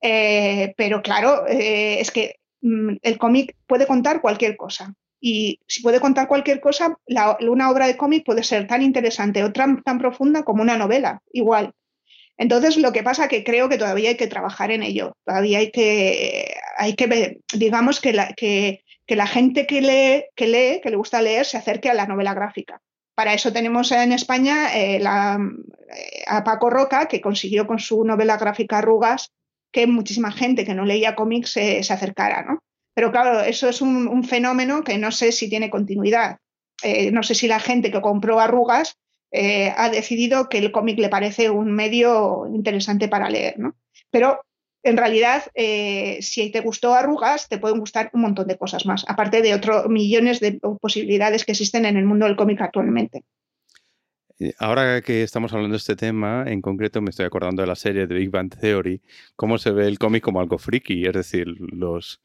Eh, 0.00 0.74
pero 0.76 1.00
claro, 1.02 1.46
eh, 1.46 2.00
es 2.00 2.10
que 2.10 2.40
mm, 2.62 2.96
el 3.00 3.16
cómic 3.16 3.54
puede 3.64 3.86
contar 3.86 4.20
cualquier 4.20 4.56
cosa. 4.56 4.92
Y 5.28 5.58
si 5.66 5.82
puede 5.82 5.98
contar 5.98 6.28
cualquier 6.28 6.60
cosa, 6.60 6.96
una 7.40 7.68
obra 7.68 7.88
de 7.88 7.96
cómic 7.96 8.24
puede 8.24 8.44
ser 8.44 8.68
tan 8.68 8.80
interesante 8.80 9.42
o 9.42 9.52
tan, 9.52 9.82
profunda 9.98 10.44
como 10.44 10.62
una 10.62 10.78
novela, 10.78 11.20
igual. 11.32 11.72
Entonces, 12.38 12.76
lo 12.76 12.92
que 12.92 13.02
pasa 13.02 13.24
es 13.24 13.30
que 13.30 13.42
creo 13.42 13.68
que 13.68 13.76
todavía 13.76 14.10
hay 14.10 14.16
que 14.16 14.28
trabajar 14.28 14.70
en 14.70 14.84
ello. 14.84 15.16
Todavía 15.24 15.58
hay 15.58 15.72
que, 15.72 16.54
hay 16.78 16.94
que 16.94 17.40
digamos, 17.52 18.00
que 18.00 18.12
la, 18.12 19.26
gente 19.26 19.66
que 19.66 19.80
lee, 19.80 20.26
que 20.36 20.80
que 20.80 20.90
le 20.90 20.96
gusta 20.96 21.20
leer, 21.20 21.44
se 21.44 21.56
acerque 21.56 21.90
a 21.90 21.94
la 21.94 22.06
novela 22.06 22.32
gráfica. 22.32 22.80
Para 23.16 23.34
eso 23.34 23.52
tenemos 23.52 23.90
en 23.90 24.12
España 24.12 24.76
eh, 24.76 24.98
eh, 24.98 26.24
a 26.28 26.44
Paco 26.44 26.70
Roca, 26.70 27.08
que 27.08 27.20
consiguió 27.20 27.66
con 27.66 27.80
su 27.80 28.04
novela 28.04 28.36
gráfica 28.36 28.78
Arrugas 28.78 29.32
que 29.72 29.88
muchísima 29.88 30.30
gente 30.30 30.64
que 30.64 30.74
no 30.74 30.84
leía 30.84 31.16
cómics 31.16 31.50
se 31.50 31.80
acercara, 31.80 32.44
¿no? 32.44 32.60
Pero 32.96 33.12
claro, 33.12 33.42
eso 33.42 33.68
es 33.68 33.82
un, 33.82 34.24
fenómeno 34.24 34.82
que 34.82 34.96
no 34.96 35.12
sé 35.12 35.30
si 35.30 35.50
tiene 35.50 35.68
continuidad. 35.68 36.38
Eh, 36.82 37.10
no 37.10 37.22
sé 37.22 37.34
si 37.34 37.46
la 37.46 37.60
gente 37.60 37.90
que 37.90 38.00
compró 38.00 38.40
arrugas 38.40 38.96
eh, 39.30 39.70
ha 39.76 39.90
decidido 39.90 40.48
que 40.48 40.56
el 40.56 40.72
cómic 40.72 40.98
le 40.98 41.10
parece 41.10 41.50
un 41.50 41.72
medio 41.72 42.46
interesante 42.50 43.06
para 43.06 43.28
leer, 43.28 43.58
¿no? 43.58 43.76
Pero 44.10 44.40
en 44.82 44.96
realidad, 44.96 45.44
eh, 45.54 46.22
si 46.22 46.50
te 46.50 46.60
gustó 46.62 46.94
arrugas, 46.94 47.50
te 47.50 47.58
pueden 47.58 47.80
gustar 47.80 48.08
un 48.14 48.22
montón 48.22 48.46
de 48.46 48.56
cosas 48.56 48.86
más, 48.86 49.04
aparte 49.06 49.42
de 49.42 49.52
otros 49.52 49.90
millones 49.90 50.40
de 50.40 50.58
posibilidades 50.80 51.44
que 51.44 51.52
existen 51.52 51.84
en 51.84 51.98
el 51.98 52.06
mundo 52.06 52.24
del 52.24 52.36
cómic 52.36 52.62
actualmente. 52.62 53.24
Ahora 54.58 55.02
que 55.02 55.22
estamos 55.22 55.52
hablando 55.52 55.74
de 55.74 55.78
este 55.78 55.96
tema, 55.96 56.44
en 56.46 56.62
concreto 56.62 57.02
me 57.02 57.10
estoy 57.10 57.26
acordando 57.26 57.60
de 57.60 57.68
la 57.68 57.76
serie 57.76 58.06
de 58.06 58.14
Big 58.14 58.30
Bang 58.30 58.54
Theory, 58.58 59.02
cómo 59.34 59.58
se 59.58 59.70
ve 59.70 59.86
el 59.86 59.98
cómic 59.98 60.22
como 60.22 60.40
algo 60.40 60.56
friki, 60.56 61.06
es 61.06 61.12
decir, 61.12 61.46
los, 61.58 62.22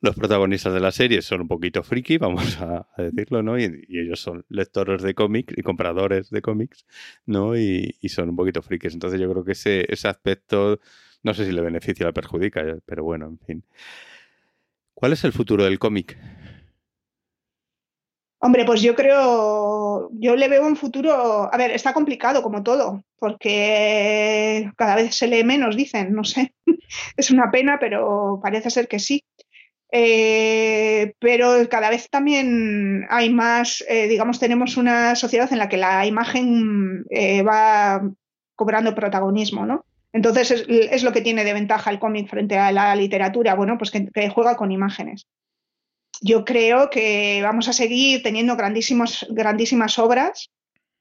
los 0.00 0.14
protagonistas 0.14 0.74
de 0.74 0.80
la 0.80 0.92
serie 0.92 1.22
son 1.22 1.42
un 1.42 1.48
poquito 1.48 1.82
friki, 1.82 2.18
vamos 2.18 2.60
a, 2.60 2.86
decirlo, 2.98 3.42
¿no? 3.42 3.58
Y, 3.58 3.64
ellos 3.88 4.20
son 4.20 4.44
lectores 4.48 5.02
de 5.02 5.14
cómics 5.14 5.54
y 5.56 5.62
compradores 5.62 6.30
de 6.30 6.42
cómics, 6.42 6.86
¿no? 7.24 7.56
Y, 7.56 7.96
son 8.08 8.30
un 8.30 8.36
poquito 8.36 8.62
frikis. 8.62 8.94
Entonces 8.94 9.20
yo 9.20 9.30
creo 9.30 9.44
que 9.44 9.52
ese, 9.52 9.86
ese 9.92 10.08
aspecto, 10.08 10.80
no 11.22 11.34
sé 11.34 11.44
si 11.44 11.52
le 11.52 11.60
beneficia 11.62 12.06
o 12.06 12.08
le 12.08 12.12
perjudica, 12.12 12.62
pero 12.84 13.04
bueno, 13.04 13.26
en 13.26 13.38
fin. 13.38 13.64
¿Cuál 14.94 15.12
es 15.12 15.24
el 15.24 15.32
futuro 15.32 15.64
del 15.64 15.78
cómic? 15.78 16.16
Hombre, 18.38 18.64
pues 18.64 18.82
yo 18.82 18.94
creo, 18.94 20.10
yo 20.12 20.36
le 20.36 20.48
veo 20.48 20.66
un 20.66 20.76
futuro, 20.76 21.52
a 21.52 21.56
ver, 21.56 21.70
está 21.70 21.92
complicado 21.94 22.42
como 22.42 22.62
todo, 22.62 23.02
porque 23.18 24.70
cada 24.76 24.94
vez 24.94 25.16
se 25.16 25.26
lee 25.26 25.42
menos, 25.42 25.74
dicen, 25.74 26.12
no 26.12 26.22
sé, 26.22 26.54
es 27.16 27.30
una 27.30 27.50
pena, 27.50 27.78
pero 27.80 28.38
parece 28.42 28.70
ser 28.70 28.88
que 28.88 28.98
sí. 28.98 29.24
Eh, 29.98 31.14
pero 31.20 31.66
cada 31.70 31.88
vez 31.88 32.10
también 32.10 33.06
hay 33.08 33.30
más, 33.30 33.82
eh, 33.88 34.08
digamos, 34.08 34.38
tenemos 34.38 34.76
una 34.76 35.16
sociedad 35.16 35.50
en 35.50 35.58
la 35.58 35.70
que 35.70 35.78
la 35.78 36.04
imagen 36.04 37.06
eh, 37.08 37.42
va 37.42 38.02
cobrando 38.54 38.94
protagonismo, 38.94 39.64
¿no? 39.64 39.86
Entonces 40.12 40.66
es, 40.68 41.02
lo 41.02 41.14
que 41.14 41.22
tiene 41.22 41.44
de 41.44 41.54
ventaja 41.54 41.90
el 41.90 41.98
cómic 41.98 42.28
frente 42.28 42.58
a 42.58 42.72
la 42.72 42.94
literatura, 42.94 43.54
bueno, 43.54 43.78
pues 43.78 43.90
que, 43.90 44.28
juega 44.28 44.56
con 44.56 44.70
imágenes. 44.70 45.28
Yo 46.20 46.44
creo 46.44 46.90
que 46.90 47.40
vamos 47.42 47.66
a 47.68 47.72
seguir 47.72 48.22
teniendo 48.22 48.54
grandísimos, 48.54 49.26
grandísimas 49.30 49.98
obras 49.98 50.50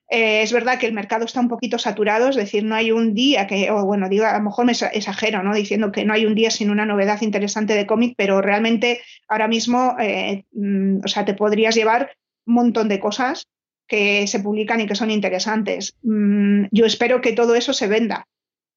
eh, 0.08 0.44
es 0.44 0.54
verdad 0.54 0.78
que 0.78 0.86
el 0.86 0.94
mercado 0.94 1.26
está 1.26 1.40
un 1.40 1.48
poquito 1.48 1.80
saturado, 1.80 2.30
es 2.30 2.36
decir, 2.36 2.64
no 2.64 2.76
hay 2.76 2.92
un 2.92 3.16
día 3.16 3.48
que, 3.48 3.72
o 3.72 3.86
bueno, 3.86 4.08
digo, 4.08 4.26
a 4.26 4.38
lo 4.38 4.44
mejor 4.44 4.66
me 4.66 4.74
exagero, 4.74 5.42
¿no? 5.42 5.54
Diciendo 5.56 5.92
que 5.92 6.06
no 6.06 6.14
hay 6.14 6.26
un 6.26 6.36
día 6.36 6.52
sin 6.52 6.70
una 6.70 6.86
novedad 6.86 7.22
interesante 7.22 7.74
de 7.74 7.88
cómic, 7.88 8.14
pero 8.16 8.42
realmente 8.42 9.02
ahora 9.28 9.48
mismo, 9.48 9.96
eh, 10.00 10.46
mm, 10.54 11.00
o 11.04 11.08
sea, 11.08 11.26
te 11.26 11.34
podrías 11.34 11.74
llevar 11.76 12.16
un 12.46 12.54
montón 12.54 12.88
de 12.88 13.00
cosas 13.00 13.48
que 13.88 14.28
se 14.28 14.40
publican 14.40 14.80
y 14.80 14.88
que 14.88 14.96
son 14.96 15.10
interesantes. 15.10 15.96
Mm, 16.04 16.66
yo 16.72 16.86
espero 16.86 17.22
que 17.22 17.34
todo 17.34 17.56
eso 17.56 17.74
se 17.74 17.88
venda, 17.88 18.28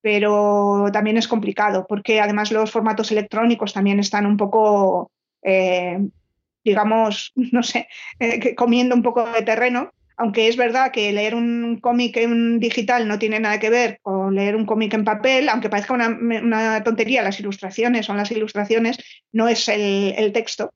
pero 0.01 0.87
también 0.93 1.19
es 1.19 1.29
complicado, 1.29 1.87
porque 1.87 2.21
además 2.21 2.53
los 2.53 2.71
formatos 2.71 3.13
electrónicos 3.13 3.75
también 3.75 4.01
están 4.01 4.25
un 4.25 4.39
poco, 4.39 5.11
eh, 5.43 5.99
digamos, 6.65 7.33
no 7.53 7.63
sé, 7.63 7.87
comiendo 8.57 8.95
un 8.95 9.03
poco 9.03 9.27
de 9.31 9.43
terreno 9.43 9.93
aunque 10.19 10.49
es 10.49 10.57
verdad 10.57 10.91
que 10.91 11.13
leer 11.13 11.37
un 11.37 11.79
cómic 11.81 12.17
en 12.17 12.59
digital 12.59 13.07
no 13.07 13.21
tiene 13.21 13.39
nada 13.39 13.61
que 13.61 13.71
ver 13.71 14.01
con 14.03 14.35
leer 14.35 14.57
un 14.57 14.67
cómic 14.67 14.93
en 14.95 15.05
papel, 15.05 15.49
aunque 15.49 15.71
parezca 15.71 15.95
una, 15.95 16.83
tontería, 16.83 17.23
las 17.23 17.39
ilustraciones 17.39 18.07
son 18.07 18.17
las 18.17 18.33
ilustraciones, 18.33 18.99
no 19.31 19.47
es 19.47 19.69
el, 19.69 20.33
texto. 20.33 20.75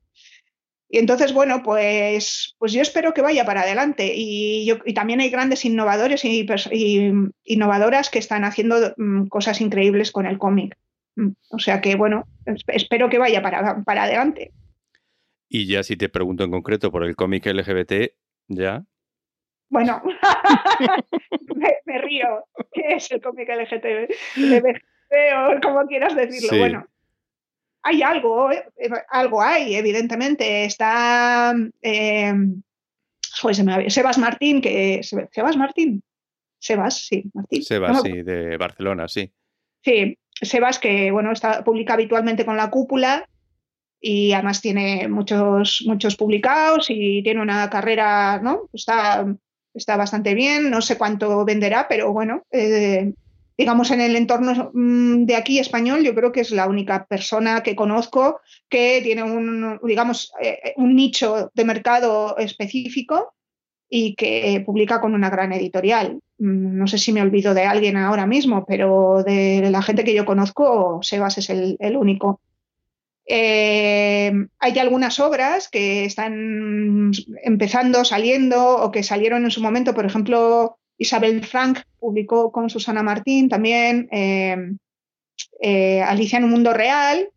Y 0.89 0.99
entonces, 0.99 1.33
bueno, 1.33 1.63
pues, 1.65 2.55
pues 2.59 2.73
yo 2.73 2.83
espero 2.83 3.13
que 3.15 3.23
vaya 3.23 3.45
para 3.45 3.63
adelante. 3.63 4.13
Y, 4.15 4.73
también 4.95 5.21
hay 5.21 5.31
grandes 5.31 5.65
innovadores 5.65 6.25
y, 6.25 6.47
innovadoras 7.45 8.11
que 8.11 8.21
están 8.21 8.45
haciendo 8.45 8.95
mm, 8.97 9.27
cosas 9.27 9.61
increíbles 9.61 10.13
con 10.13 10.27
el 10.27 10.39
cómic. 10.39 10.79
Mm, 11.17 11.31
o 11.51 11.59
sea 11.59 11.81
que, 11.81 11.97
bueno, 11.97 12.29
espero 12.69 13.09
que 13.09 13.19
vaya 13.19 13.43
para, 13.43 13.83
para 13.83 14.05
adelante. 14.05 14.53
Y 15.49 15.67
ya 15.67 15.83
si 15.83 15.97
te 15.97 16.09
pregunto 16.09 16.45
en 16.45 16.53
concreto 16.53 16.93
por 16.93 17.05
el 17.05 17.17
cómic 17.17 17.47
LGBT, 17.47 18.13
¿ya? 18.47 18.85
Bueno, 19.73 20.03
me, 21.87 21.99
río. 21.99 22.45
¿Qué 22.71 22.95
es 22.97 23.11
el 23.11 23.23
cómic 23.23 23.49
LGBT? 23.49 24.13
o 25.35 25.61
como 25.63 25.87
quieras 25.87 26.15
decirlo. 26.15 26.59
Bueno, 26.59 26.87
hay 27.83 28.03
algo, 28.03 28.53
eh, 28.53 28.65
algo 29.09 29.41
hay, 29.41 29.75
evidentemente. 29.77 30.67
Está 30.67 31.55
eh, 31.81 32.35
Sebas 33.23 34.19
Martín, 34.19 34.61
que 34.61 35.01
Sebas 35.03 35.57
Martín, 35.57 36.03
Sebas, 36.59 37.07
sí, 37.07 37.25
Martín. 37.33 37.63
Sebas, 37.63 38.03
sí, 38.03 38.23
de 38.23 38.59
Barcelona, 38.59 39.09
sí. 39.09 39.33
Sí, 39.83 40.19
Sebas 40.35 40.79
que 40.79 41.11
bueno, 41.11 41.33
está, 41.33 41.65
publica 41.65 41.95
habitualmente 41.95 42.45
con 42.45 42.59
la 42.59 42.69
cúpula 42.69 43.27
y 43.99 44.35
además 44.35 44.61
tiene 44.61 45.09
muchos, 45.09 45.83
muchos 45.87 46.15
publicados 46.17 46.91
y 46.91 47.23
tiene 47.23 47.41
una 47.41 47.71
carrera, 47.71 48.39
¿no? 48.39 48.69
Está, 48.75 49.25
está 49.75 49.97
bastante 49.97 50.35
bien, 50.35 50.71
no 50.71 50.83
sé 50.83 50.99
cuánto 50.99 51.45
venderá, 51.45 51.87
pero 51.89 52.13
bueno, 52.13 52.45
eh, 52.51 53.13
digamos, 53.57 53.91
en 53.91 54.01
el 54.01 54.17
entorno 54.17 54.71
mm, 54.73 55.25
de 55.25 55.37
aquí 55.37 55.59
español, 55.59 56.03
yo 56.03 56.15
creo 56.15 56.33
que 56.33 56.41
es 56.41 56.51
la 56.51 56.67
única 56.67 57.07
persona 57.07 57.63
que 57.63 57.77
conozco 57.77 58.41
que 58.69 59.01
tiene 59.03 59.23
un, 59.23 59.79
digamos, 59.85 60.33
eh, 60.41 60.75
un 60.77 60.97
nicho 60.97 61.51
de 61.55 61.65
mercado 61.65 62.37
específico 62.39 63.35
y 63.89 64.15
que 64.15 64.63
publica 64.65 65.01
con 65.01 65.15
una 65.15 65.29
gran 65.29 65.53
editorial. 65.53 66.19
Mm, 66.39 66.79
no 66.79 66.87
sé 66.87 66.99
si 66.99 67.13
me 67.13 67.23
olvido 67.23 67.55
de 67.55 67.65
alguien 67.65 67.97
ahora 67.97 68.27
mismo, 68.27 68.65
pero 68.67 69.23
de 69.23 69.69
la 69.71 69.83
gente 69.83 70.03
que 70.03 70.15
yo 70.15 70.25
conozco, 70.25 71.01
Sebas 71.03 71.39
es 71.39 71.51
el, 71.51 71.97
único. 71.97 72.41
Eh, 73.27 74.33
hay 74.59 74.79
algunas 74.79 75.21
obras 75.21 75.69
que 75.69 76.05
están 76.05 77.13
empezando, 77.45 78.05
saliendo 78.05 78.77
o 78.77 78.91
que 78.91 79.03
salieron 79.03 79.45
en 79.45 79.51
su 79.51 79.63
momento, 79.63 79.95
por 79.95 80.05
ejemplo, 80.05 80.79
Isabel 80.99 81.45
Frank 81.45 81.81
publicó 81.99 82.53
con 82.53 82.69
Susana 82.71 83.03
Martín 83.03 83.49
también 83.49 84.09
eh, 84.13 84.57
eh, 85.61 86.03
Alicia 86.03 86.39
en 86.39 86.45
un 86.45 86.51
mundo 86.51 86.73
real, 86.73 87.31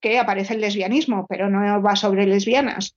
que 0.00 0.18
aparece 0.18 0.54
el 0.54 0.60
lesbianismo, 0.60 1.26
pero 1.28 1.48
no 1.48 1.82
va 1.82 1.96
sobre 1.96 2.26
lesbianas. 2.26 2.94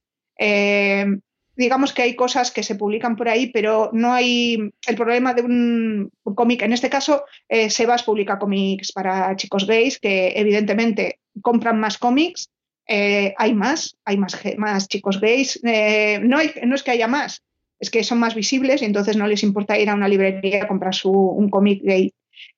Eh, 1.57 1.63
digamos 1.63 1.93
que 1.93 2.03
hay 2.03 2.15
cosas 2.15 2.51
que 2.51 2.63
se 2.63 2.75
publican 2.75 3.15
por 3.15 3.29
ahí, 3.29 3.47
pero 3.47 3.89
no 3.93 4.13
hay 4.13 4.57
el 4.87 4.95
problema 4.95 5.33
de 5.33 5.41
un, 5.41 6.11
cómic. 6.35 6.61
En 6.61 6.73
este 6.73 6.89
caso, 6.89 7.23
Sebas 7.69 8.03
publica 8.03 8.39
cómics 8.39 8.91
para 8.91 9.35
chicos 9.35 9.65
gays 9.65 9.99
que 9.99 10.33
evidentemente 10.35 11.19
compran 11.41 11.79
más 11.79 11.97
cómics. 11.97 12.49
hay 12.87 13.53
más, 13.53 13.97
hay 14.05 14.17
más, 14.17 14.37
más 14.57 14.87
chicos 14.87 15.19
gays. 15.19 15.59
no, 15.63 16.37
no 16.63 16.75
es 16.75 16.83
que 16.83 16.91
haya 16.91 17.07
más, 17.07 17.41
es 17.79 17.89
que 17.89 18.03
son 18.03 18.19
más 18.19 18.35
visibles 18.35 18.81
y 18.81 18.85
entonces 18.85 19.17
no 19.17 19.27
les 19.27 19.43
importa 19.43 19.77
ir 19.77 19.89
a 19.89 19.95
una 19.95 20.07
librería 20.07 20.63
a 20.63 20.67
comprar 20.67 20.95
su, 20.95 21.11
un 21.11 21.49
cómic 21.49 21.81
gay. 21.83 22.13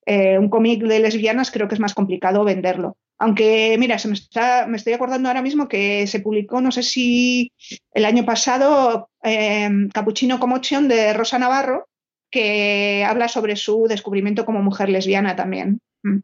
Eh, 0.06 0.38
un 0.38 0.50
cómic 0.50 0.84
de 0.84 1.00
lesbianas 1.00 1.52
creo 1.52 1.68
que 1.68 1.76
es 1.76 1.80
más 1.80 1.94
complicado 1.94 2.44
venderlo. 2.44 2.98
Aunque, 3.20 3.76
mira, 3.78 4.00
se 4.00 4.08
me, 4.08 4.14
está, 4.14 4.66
me 4.66 4.78
estoy 4.78 4.94
acordando 4.94 5.28
ahora 5.28 5.42
mismo 5.42 5.68
que 5.68 6.08
se 6.08 6.22
publicó, 6.22 6.62
no 6.62 6.72
sé 6.72 6.84
si 6.84 7.52
el 7.92 8.06
año 8.06 8.26
pasado, 8.26 9.10
eh, 9.24 9.70
Capuchino 9.94 10.40
Commotion 10.40 10.88
de 10.88 11.14
Rosa 11.14 11.38
Navarro, 11.38 11.90
que 12.32 13.04
habla 13.06 13.28
sobre 13.28 13.58
su 13.58 13.88
descubrimiento 13.88 14.46
como 14.46 14.62
mujer 14.62 14.90
lesbiana 14.90 15.36
también. 15.36 15.82
Mm. 16.04 16.20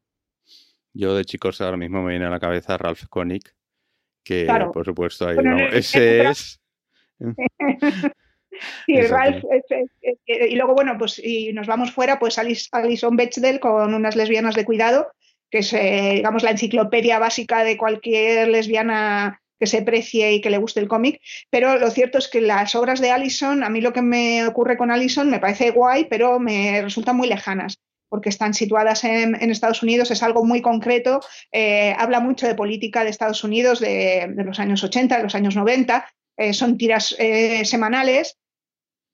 Yo 0.93 1.15
de 1.15 1.25
chicos 1.25 1.59
ahora 1.59 1.75
mismo 1.75 2.01
me 2.01 2.11
viene 2.11 2.25
a 2.25 2.29
la 2.29 2.39
cabeza 2.39 2.77
Ralph 2.77 3.03
Koenig, 3.09 3.43
que 4.23 4.47
por 4.73 4.85
supuesto 4.85 5.27
ahí 5.27 5.35
no, 5.43 5.57
ese 5.57 6.21
es... 6.29 6.61
y 8.87 10.55
luego, 10.55 10.73
bueno, 10.73 10.95
pues 10.97 11.19
y 11.19 11.51
nos 11.51 11.67
vamos 11.67 11.91
fuera, 11.91 12.17
pues 12.19 12.39
Alison 12.39 13.17
Bechdel 13.17 13.59
con 13.59 13.93
unas 13.93 14.15
lesbianas 14.15 14.55
de 14.55 14.63
cuidado, 14.63 15.11
que 15.49 15.59
es, 15.59 15.73
eh, 15.73 16.13
digamos, 16.15 16.43
la 16.43 16.51
enciclopedia 16.51 17.19
básica 17.19 17.63
de 17.63 17.77
cualquier 17.77 18.47
lesbiana 18.47 19.41
que 19.59 19.67
se 19.67 19.81
precie 19.81 20.33
y 20.33 20.41
que 20.41 20.49
le 20.49 20.57
guste 20.57 20.81
el 20.81 20.89
cómic, 20.89 21.21
pero 21.49 21.77
lo 21.77 21.89
cierto 21.89 22.17
es 22.17 22.27
que 22.27 22.41
las 22.41 22.75
obras 22.75 22.99
de 22.99 23.11
Alison, 23.11 23.63
a 23.63 23.69
mí 23.69 23.79
lo 23.79 23.93
que 23.93 24.01
me 24.01 24.45
ocurre 24.45 24.75
con 24.75 24.91
Alison 24.91 25.29
me 25.29 25.39
parece 25.39 25.71
guay, 25.71 26.07
pero 26.09 26.39
me 26.39 26.81
resultan 26.81 27.15
muy 27.15 27.27
lejanas 27.29 27.79
porque 28.09 28.29
están 28.29 28.53
situadas 28.53 29.03
en, 29.03 29.35
Estados 29.49 29.81
Unidos, 29.81 30.11
es 30.11 30.23
algo 30.23 30.45
muy 30.45 30.61
concreto, 30.61 31.21
eh, 31.51 31.93
habla 31.97 32.19
mucho 32.19 32.47
de 32.47 32.55
política 32.55 33.03
de 33.03 33.09
Estados 33.09 33.43
Unidos 33.43 33.79
de, 33.79 34.31
los 34.37 34.59
años 34.59 34.83
80, 34.83 35.17
de 35.17 35.23
los 35.23 35.35
años 35.35 35.55
90, 35.55 36.07
eh, 36.37 36.53
son 36.53 36.77
tiras 36.77 37.15
semanales 37.63 38.37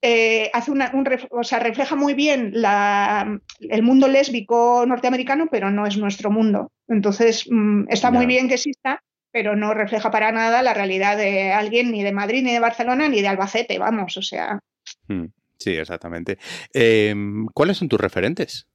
eh, 0.02 0.50
hace 0.54 0.72
una, 0.72 0.92
un, 0.94 1.08
o 1.30 1.44
sea, 1.44 1.60
refleja 1.60 1.96
muy 1.96 2.14
bien 2.14 2.52
la, 2.54 3.40
el 3.60 3.84
mundo 3.84 4.08
lésbico 4.08 4.84
norteamericano, 4.88 5.48
pero 5.52 5.70
no 5.70 5.86
es 5.86 5.98
nuestro 5.98 6.32
mundo. 6.32 6.72
Entonces, 6.88 7.46
mm, 7.50 7.86
está 7.90 8.10
muy 8.10 8.26
bien 8.26 8.48
que 8.48 8.56
exista, 8.56 9.04
pero 9.32 9.56
no 9.56 9.74
refleja 9.74 10.10
para 10.10 10.32
nada 10.32 10.64
la 10.64 10.74
realidad 10.74 11.18
de 11.18 11.52
alguien 11.52 11.92
ni 11.92 12.04
de 12.04 12.12
Madrid, 12.12 12.44
ni 12.44 12.52
de 12.52 12.60
Barcelona, 12.60 13.08
ni 13.10 13.22
de 13.22 13.28
Albacete, 13.28 13.78
vamos, 13.78 14.18
o 14.18 14.22
sea. 14.22 14.60
Hmm, 15.08 15.26
sí, 15.58 15.72
exactamente. 15.72 16.38
Em, 16.74 17.46
¿Cuáles 17.54 17.78
son 17.78 17.88
tus 17.88 18.00
referentes? 18.00 18.68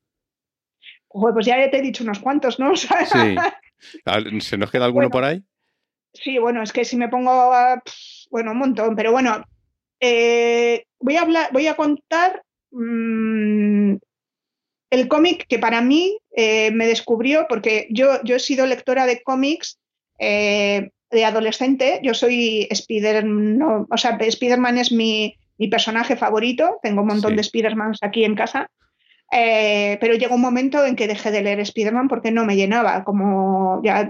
pues 1.08 1.46
ya 1.46 1.70
te 1.70 1.78
he 1.78 1.82
dicho 1.82 2.04
unos 2.04 2.18
cuantos, 2.18 2.58
¿no? 2.58 2.76
sí. 2.76 3.36
¿Se 4.40 4.58
nos 4.58 4.70
queda 4.70 4.84
alguno 4.84 5.10
por 5.10 5.24
ahí? 5.24 5.42
Sí, 6.12 6.38
bueno, 6.38 6.62
es 6.62 6.72
que 6.72 6.84
si 6.84 6.96
me 6.96 7.08
pongo 7.08 7.30
a, 7.30 7.82
bueno, 8.30 8.52
un 8.52 8.58
montón, 8.58 8.96
pero 8.96 9.12
bueno, 9.12 9.44
eh, 10.00 10.84
voy, 11.00 11.16
a 11.16 11.22
hablar, 11.22 11.50
voy 11.52 11.66
a 11.66 11.76
contar 11.76 12.42
mm, 12.70 13.94
el 14.90 15.08
cómic 15.08 15.46
que 15.48 15.58
para 15.58 15.80
mí 15.80 16.18
eh, 16.34 16.70
me 16.70 16.86
descubrió, 16.86 17.46
porque 17.48 17.88
yo, 17.90 18.22
yo 18.24 18.36
he 18.36 18.40
sido 18.40 18.66
lectora 18.66 19.06
de 19.06 19.22
cómics 19.22 19.78
eh, 20.18 20.90
de 21.10 21.24
adolescente, 21.24 22.00
yo 22.02 22.14
soy 22.14 22.66
Spider, 22.70 23.24
no, 23.24 23.86
o 23.90 23.96
sea, 23.96 24.16
Spider-Man 24.20 24.78
es 24.78 24.92
mi, 24.92 25.36
personaje 25.70 26.16
favorito, 26.16 26.78
tengo 26.82 27.00
un 27.00 27.08
montón 27.08 27.34
de 27.34 27.40
Spider-Mans 27.40 27.98
aquí 28.02 28.24
en 28.24 28.34
casa. 28.34 28.70
Eh, 29.32 29.98
pero 30.00 30.14
llegó 30.14 30.36
un 30.36 30.40
momento 30.40 30.84
en 30.84 30.94
que 30.94 31.08
dejé 31.08 31.30
de 31.30 31.42
leer 31.42 31.60
Spider-Man 31.60 32.08
porque 32.08 32.30
no 32.30 32.44
me 32.44 32.56
llenaba, 32.56 33.02
como 33.02 33.82
ya 33.82 34.08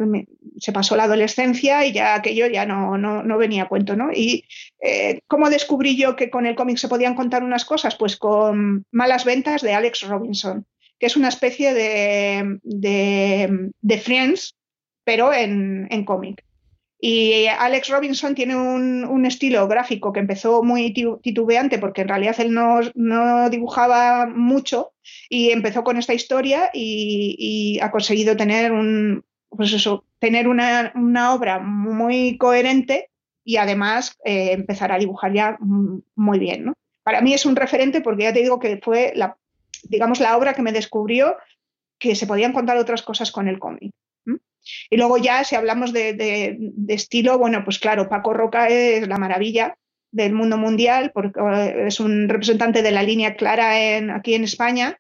se 0.58 0.72
pasó 0.72 0.94
la 0.94 1.04
adolescencia 1.04 1.86
y 1.86 1.92
ya 1.92 2.14
aquello 2.14 2.46
ya 2.46 2.66
no, 2.66 2.98
no, 2.98 3.38
venía 3.38 3.64
a 3.64 3.68
cuento, 3.68 3.96
¿no? 3.96 4.10
Y 4.12 4.44
eh, 4.80 5.20
¿cómo 5.26 5.48
descubrí 5.48 5.96
yo 5.96 6.16
que 6.16 6.30
con 6.30 6.46
el 6.46 6.54
cómic 6.54 6.76
se 6.76 6.88
podían 6.88 7.14
contar 7.14 7.42
unas 7.42 7.64
cosas? 7.64 7.96
Pues 7.96 8.16
con 8.16 8.84
Malas 8.90 9.24
Ventas 9.24 9.62
de 9.62 9.72
Alex 9.72 10.02
Robinson, 10.02 10.66
que 10.98 11.06
es 11.06 11.16
una 11.16 11.28
especie 11.28 11.72
de, 11.72 12.58
de, 12.62 13.98
Friends, 13.98 14.54
pero 15.04 15.32
en, 15.32 15.88
en 15.90 16.04
cómic. 16.04 16.45
Y 16.98 17.46
Alex 17.46 17.88
Robinson 17.88 18.34
tiene 18.34 18.56
un, 18.56 19.26
estilo 19.26 19.66
gráfico 19.68 20.12
que 20.12 20.20
empezó 20.20 20.62
muy 20.62 20.92
titubeante 20.92 21.78
porque 21.78 22.02
en 22.02 22.08
realidad 22.08 22.36
él 22.38 22.54
no, 22.54 23.50
dibujaba 23.50 24.26
mucho 24.26 24.92
y 25.28 25.50
empezó 25.50 25.84
con 25.84 25.96
esta 25.98 26.14
historia 26.14 26.70
y, 26.72 27.78
ha 27.82 27.90
conseguido 27.90 28.36
tener 28.36 28.72
un 28.72 29.24
pues 29.50 29.72
eso, 29.72 30.04
tener 30.18 30.48
una, 30.48 30.92
obra 31.34 31.58
muy 31.58 32.36
coherente 32.38 33.10
y 33.44 33.56
además 33.56 34.16
eh, 34.24 34.52
empezar 34.52 34.92
a 34.92 34.98
dibujar 34.98 35.32
ya 35.32 35.58
muy 35.60 36.38
bien. 36.38 36.72
Para 37.02 37.20
mí 37.20 37.32
es 37.32 37.46
un 37.46 37.56
referente 37.56 38.00
porque 38.00 38.24
ya 38.24 38.32
te 38.32 38.42
digo 38.42 38.58
que 38.58 38.78
fue 38.82 39.14
digamos, 39.88 40.20
la 40.20 40.36
obra 40.36 40.54
que 40.54 40.62
me 40.62 40.72
descubrió 40.72 41.36
que 41.98 42.14
se 42.14 42.26
podían 42.26 42.52
contar 42.52 42.76
otras 42.76 43.02
cosas 43.02 43.30
con 43.30 43.48
el 43.48 43.58
cómic. 43.58 43.92
Y 44.90 44.96
luego 44.96 45.18
ya, 45.18 45.44
si 45.44 45.56
hablamos 45.56 45.92
de, 45.92 46.58
estilo, 46.88 47.38
bueno, 47.38 47.64
pues 47.64 47.78
claro, 47.78 48.08
Paco 48.08 48.32
Roca 48.32 48.68
es 48.68 49.06
la 49.06 49.18
maravilla 49.18 49.76
del 50.10 50.32
mundo 50.32 50.56
mundial, 50.56 51.10
porque 51.12 51.40
eh, 51.40 51.86
es 51.88 52.00
un 52.00 52.28
representante 52.28 52.82
de 52.82 52.90
la 52.90 53.02
línea 53.02 53.36
clara 53.36 53.78
en, 53.78 54.10
aquí 54.10 54.34
en 54.34 54.44
España, 54.44 54.98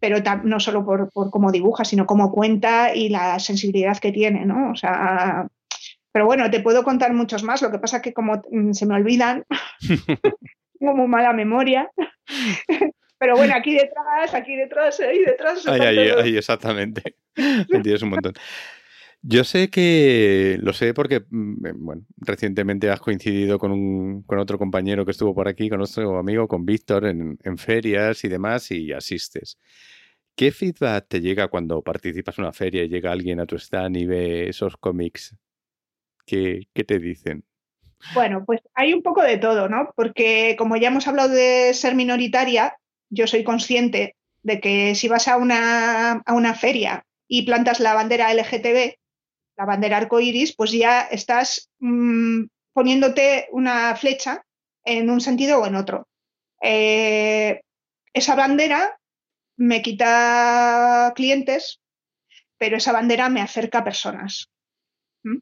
pero 0.00 0.18
no 0.44 0.60
solo 0.60 0.84
por, 0.84 1.10
cómo 1.12 1.50
dibuja, 1.50 1.84
sino 1.84 2.06
cómo 2.06 2.32
cuenta 2.32 2.94
y 2.94 3.08
la 3.08 3.38
sensibilidad 3.38 3.98
que 3.98 4.12
tiene, 4.12 4.44
¿no? 4.44 4.70
O 4.70 4.76
sea, 4.76 5.46
pero 6.12 6.26
bueno, 6.26 6.50
te 6.50 6.60
puedo 6.60 6.84
contar 6.84 7.12
muchos 7.12 7.42
más, 7.42 7.62
lo 7.62 7.70
que 7.70 7.78
pasa 7.78 7.96
es 7.96 8.02
que 8.02 8.12
como 8.12 8.42
mm, 8.50 8.72
se 8.72 8.86
me 8.86 8.94
olvidan, 8.94 9.44
tengo 10.78 10.94
muy 10.94 11.08
mala 11.08 11.32
memoria. 11.32 11.90
Pero 13.18 13.36
bueno, 13.36 13.54
aquí 13.56 13.74
detrás, 13.74 14.32
aquí 14.32 14.54
detrás, 14.54 15.00
ahí 15.00 15.18
detrás. 15.18 15.66
Ahí, 15.66 15.80
ahí, 15.80 15.98
ahí, 16.10 16.36
exactamente. 16.36 17.16
Entiendes 17.36 18.02
un 18.02 18.10
montón. 18.10 18.34
Yo 19.30 19.44
sé 19.44 19.68
que, 19.68 20.56
lo 20.62 20.72
sé 20.72 20.94
porque, 20.94 21.20
mm, 21.28 21.66
eh, 21.66 21.72
bueno, 21.76 22.02
recientemente 22.16 22.88
has 22.88 22.98
coincidido 22.98 23.58
con, 23.58 23.72
un, 23.72 24.22
con 24.22 24.38
otro 24.38 24.56
compañero 24.56 25.04
que 25.04 25.10
estuvo 25.10 25.34
por 25.34 25.48
aquí, 25.48 25.68
con 25.68 25.76
nuestro 25.76 26.18
amigo, 26.18 26.48
con 26.48 26.64
Víctor, 26.64 27.04
en, 27.04 27.36
en 27.44 27.58
ferias 27.58 28.24
y 28.24 28.28
demás, 28.28 28.70
y 28.70 28.90
asistes. 28.90 29.58
¿Qué 30.34 30.50
feedback 30.50 31.08
te 31.08 31.20
llega 31.20 31.48
cuando 31.48 31.82
participas 31.82 32.38
en 32.38 32.44
una 32.44 32.54
feria 32.54 32.84
y 32.84 32.88
llega 32.88 33.12
alguien 33.12 33.38
a 33.38 33.44
tu 33.44 33.56
stand 33.56 33.98
y 33.98 34.06
ve 34.06 34.48
esos 34.48 34.78
cómics? 34.78 35.36
¿Qué, 36.24 36.62
qué 36.72 36.84
te 36.84 36.98
dicen? 36.98 37.44
Bueno, 38.14 38.44
pues 38.46 38.62
hay 38.72 38.94
un 38.94 39.02
poco 39.02 39.22
de 39.22 39.36
todo, 39.36 39.68
¿no? 39.68 39.90
Porque 39.94 40.56
como 40.56 40.78
ya 40.78 40.88
hemos 40.88 41.06
hablado 41.06 41.34
de 41.34 41.74
ser 41.74 41.94
minoritaria, 41.94 42.78
yo 43.10 43.26
soy 43.26 43.44
consciente 43.44 44.16
de 44.42 44.58
que 44.58 44.94
si 44.94 45.06
vas 45.06 45.28
a 45.28 45.36
una, 45.36 46.12
a 46.12 46.32
una 46.32 46.54
feria 46.54 47.04
y 47.26 47.42
plantas 47.42 47.78
la 47.78 47.92
bandera 47.92 48.32
LGTB, 48.32 48.96
la 49.58 49.64
bandera 49.64 49.96
arcoiris, 49.96 50.54
pues 50.54 50.70
ya 50.70 51.02
estás 51.02 51.70
mmm, 51.80 52.44
poniéndote 52.72 53.48
una 53.50 53.94
flecha 53.96 54.44
en 54.84 55.10
un 55.10 55.20
sentido 55.20 55.60
o 55.60 55.66
en 55.66 55.74
otro. 55.74 56.08
Eh, 56.62 57.60
esa 58.12 58.36
bandera 58.36 58.98
me 59.56 59.82
quita 59.82 61.12
clientes, 61.16 61.80
pero 62.56 62.76
esa 62.76 62.92
bandera 62.92 63.28
me 63.28 63.40
acerca 63.40 63.78
a 63.78 63.84
personas. 63.84 64.48
¿Mm? 65.24 65.38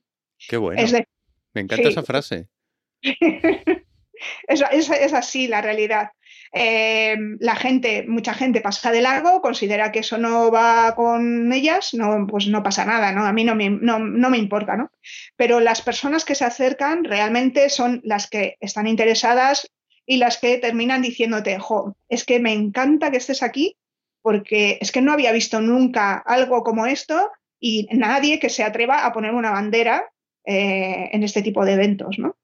Qué 0.48 0.56
bueno. 0.56 0.80
Es 0.80 0.92
de, 0.92 1.06
me 1.52 1.60
encanta 1.60 1.84
sí. 1.84 1.88
esa 1.90 2.02
frase. 2.02 2.48
es, 3.02 4.64
es, 4.72 4.90
es, 4.90 5.12
así 5.12 5.46
la 5.46 5.60
realidad. 5.60 6.10
Eh, 6.58 7.18
la 7.38 7.54
gente, 7.54 8.06
mucha 8.08 8.32
gente 8.32 8.62
pasa 8.62 8.90
de 8.90 9.02
largo, 9.02 9.42
considera 9.42 9.92
que 9.92 9.98
eso 9.98 10.16
no 10.16 10.50
va 10.50 10.94
con 10.94 11.52
ellas, 11.52 11.92
no, 11.92 12.26
pues 12.26 12.46
no 12.46 12.62
pasa 12.62 12.86
nada, 12.86 13.12
¿no? 13.12 13.26
A 13.26 13.32
mí 13.34 13.44
no 13.44 13.54
me, 13.54 13.68
no, 13.68 13.98
no 13.98 14.30
me 14.30 14.38
importa, 14.38 14.74
¿no? 14.74 14.90
Pero 15.36 15.60
las 15.60 15.82
personas 15.82 16.24
que 16.24 16.34
se 16.34 16.46
acercan 16.46 17.04
realmente 17.04 17.68
son 17.68 18.00
las 18.04 18.26
que 18.26 18.56
están 18.60 18.86
interesadas 18.86 19.70
y 20.06 20.16
las 20.16 20.38
que 20.38 20.56
terminan 20.56 21.02
diciéndote, 21.02 21.58
jo, 21.58 21.94
es 22.08 22.24
que 22.24 22.40
me 22.40 22.54
encanta 22.54 23.10
que 23.10 23.18
estés 23.18 23.42
aquí 23.42 23.76
porque 24.22 24.78
es 24.80 24.92
que 24.92 25.02
no 25.02 25.12
había 25.12 25.32
visto 25.32 25.60
nunca 25.60 26.14
algo 26.16 26.62
como 26.62 26.86
esto 26.86 27.30
y 27.60 27.86
nadie 27.92 28.38
que 28.38 28.48
se 28.48 28.64
atreva 28.64 29.04
a 29.04 29.12
poner 29.12 29.34
una 29.34 29.50
bandera 29.50 30.10
eh, 30.46 31.10
en 31.12 31.22
este 31.22 31.42
tipo 31.42 31.66
de 31.66 31.74
eventos, 31.74 32.18
¿no? 32.18 32.34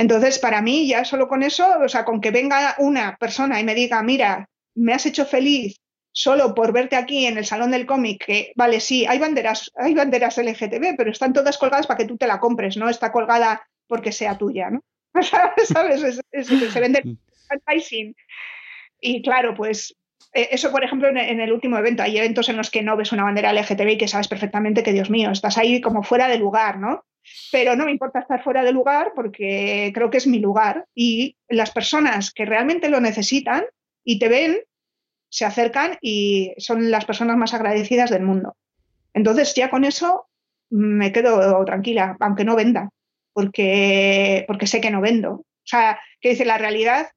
Entonces, 0.00 0.38
para 0.38 0.62
mí, 0.62 0.88
ya 0.88 1.04
solo 1.04 1.28
con 1.28 1.42
eso, 1.42 1.78
o 1.78 1.86
sea, 1.86 2.06
con 2.06 2.22
que 2.22 2.30
venga 2.30 2.74
una 2.78 3.18
persona 3.18 3.60
y 3.60 3.64
me 3.64 3.74
diga, 3.74 4.02
mira, 4.02 4.48
me 4.74 4.94
has 4.94 5.04
hecho 5.04 5.26
feliz 5.26 5.76
solo 6.10 6.54
por 6.54 6.72
verte 6.72 6.96
aquí 6.96 7.26
en 7.26 7.36
el 7.36 7.44
salón 7.44 7.70
del 7.70 7.84
cómic, 7.84 8.24
que 8.24 8.52
vale, 8.56 8.80
sí, 8.80 9.04
hay 9.04 9.18
banderas, 9.18 9.70
hay 9.76 9.92
banderas 9.92 10.38
LGTB, 10.38 10.96
pero 10.96 11.10
están 11.10 11.34
todas 11.34 11.58
colgadas 11.58 11.86
para 11.86 11.98
que 11.98 12.06
tú 12.06 12.16
te 12.16 12.26
la 12.26 12.40
compres, 12.40 12.78
no 12.78 12.88
está 12.88 13.12
colgada 13.12 13.62
porque 13.86 14.10
sea 14.10 14.38
tuya, 14.38 14.70
¿no? 14.70 14.80
¿Sabes? 15.22 16.02
Es, 16.02 16.22
es, 16.32 16.50
es, 16.50 16.72
se 16.72 16.80
vende 16.80 17.18
advertising. 17.50 18.16
Y 19.02 19.20
claro, 19.20 19.54
pues 19.54 19.94
eso, 20.32 20.70
por 20.70 20.82
ejemplo, 20.82 21.10
en, 21.10 21.18
en, 21.18 21.40
el 21.40 21.52
último 21.52 21.76
evento, 21.76 22.02
hay 22.02 22.16
eventos 22.16 22.48
en 22.48 22.56
los 22.56 22.70
que 22.70 22.80
no 22.80 22.96
ves 22.96 23.12
una 23.12 23.24
bandera 23.24 23.52
LGTB 23.52 23.88
y 23.90 23.98
que 23.98 24.08
sabes 24.08 24.28
perfectamente 24.28 24.82
que, 24.82 24.94
Dios 24.94 25.10
mío, 25.10 25.30
estás 25.30 25.58
ahí 25.58 25.82
como 25.82 26.02
fuera 26.02 26.26
de 26.26 26.38
lugar, 26.38 26.78
¿no? 26.78 27.04
Pero 27.52 27.76
no 27.76 27.84
me 27.84 27.90
importa 27.90 28.20
estar 28.20 28.42
fuera 28.42 28.62
de 28.62 28.72
lugar 28.72 29.12
porque 29.14 29.90
creo 29.94 30.10
que 30.10 30.18
es 30.18 30.26
mi 30.26 30.38
lugar 30.38 30.86
y 30.94 31.36
las 31.48 31.70
personas 31.70 32.32
que 32.32 32.44
realmente 32.44 32.88
lo 32.88 33.00
necesitan 33.00 33.64
y 34.04 34.18
te 34.18 34.28
ven, 34.28 34.58
se 35.28 35.44
acercan 35.44 35.98
y 36.00 36.54
son 36.58 36.90
las 36.90 37.04
personas 37.04 37.36
más 37.36 37.54
agradecidas 37.54 38.10
del 38.10 38.22
mundo. 38.22 38.56
Entonces 39.14 39.54
ya 39.54 39.70
con 39.70 39.84
eso 39.84 40.26
me 40.70 41.12
quedo 41.12 41.64
tranquila, 41.64 42.16
aunque 42.20 42.44
no 42.44 42.56
venda, 42.56 42.90
porque, 43.32 44.44
porque 44.46 44.66
sé 44.66 44.80
que 44.80 44.90
no 44.90 45.00
vendo. 45.00 45.32
O 45.32 45.46
sea, 45.64 46.00
que 46.20 46.30
dice 46.30 46.44
la 46.44 46.58
realidad, 46.58 47.08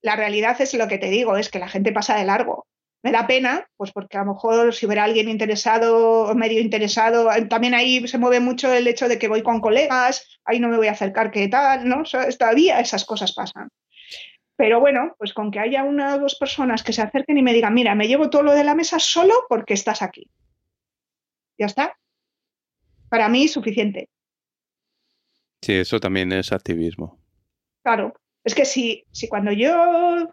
la 0.00 0.16
realidad 0.16 0.60
es 0.60 0.74
lo 0.74 0.88
que 0.88 0.98
te 0.98 1.10
digo, 1.10 1.36
es 1.36 1.50
que 1.50 1.58
la 1.58 1.68
gente 1.68 1.92
pasa 1.92 2.16
de 2.16 2.24
largo 2.24 2.66
me 3.04 3.12
da 3.12 3.26
pena, 3.26 3.68
pues 3.76 3.92
porque 3.92 4.16
a 4.16 4.24
lo 4.24 4.32
mejor 4.32 4.74
si 4.74 4.86
hubiera 4.86 5.04
alguien 5.04 5.28
interesado 5.28 6.22
o 6.22 6.34
medio 6.34 6.58
interesado, 6.58 7.30
eh, 7.30 7.44
también 7.44 7.74
ahí 7.74 8.08
se 8.08 8.16
mueve 8.16 8.40
mucho 8.40 8.72
el 8.72 8.86
hecho 8.86 9.08
de 9.08 9.18
que 9.18 9.28
voy 9.28 9.42
con 9.42 9.60
colegas, 9.60 10.40
ahí 10.46 10.58
no 10.58 10.68
me 10.68 10.78
voy 10.78 10.86
a 10.86 10.92
acercar, 10.92 11.30
¿qué 11.30 11.46
tal? 11.48 11.86
¿no? 11.86 12.02
Todavía 12.38 12.80
esas 12.80 13.04
cosas 13.04 13.34
pasan. 13.34 13.68
Pero 14.56 14.80
bueno, 14.80 15.14
pues 15.18 15.34
con 15.34 15.50
que 15.50 15.58
haya 15.58 15.84
una 15.84 16.14
o 16.14 16.18
dos 16.18 16.36
personas 16.36 16.82
que 16.82 16.94
se 16.94 17.02
acerquen 17.02 17.36
y 17.36 17.42
me 17.42 17.52
digan, 17.52 17.74
mira, 17.74 17.94
me 17.94 18.08
llevo 18.08 18.30
todo 18.30 18.42
lo 18.42 18.52
de 18.52 18.64
la 18.64 18.74
mesa 18.74 18.98
solo 18.98 19.34
porque 19.50 19.74
estás 19.74 20.00
aquí. 20.00 20.30
Ya 21.58 21.66
está. 21.66 21.98
Para 23.10 23.28
mí 23.28 23.48
suficiente. 23.48 24.08
Sí, 25.60 25.74
eso 25.74 26.00
también 26.00 26.32
es 26.32 26.52
activismo. 26.52 27.18
Claro. 27.82 28.14
Es 28.44 28.54
que 28.54 28.64
si, 28.64 29.04
si 29.12 29.28
cuando 29.28 29.52
yo, 29.52 30.26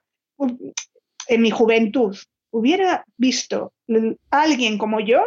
en 1.28 1.42
mi 1.42 1.52
juventud, 1.52 2.16
hubiera 2.52 3.06
visto 3.18 3.74
a 4.30 4.42
alguien 4.42 4.78
como 4.78 5.00
yo, 5.00 5.24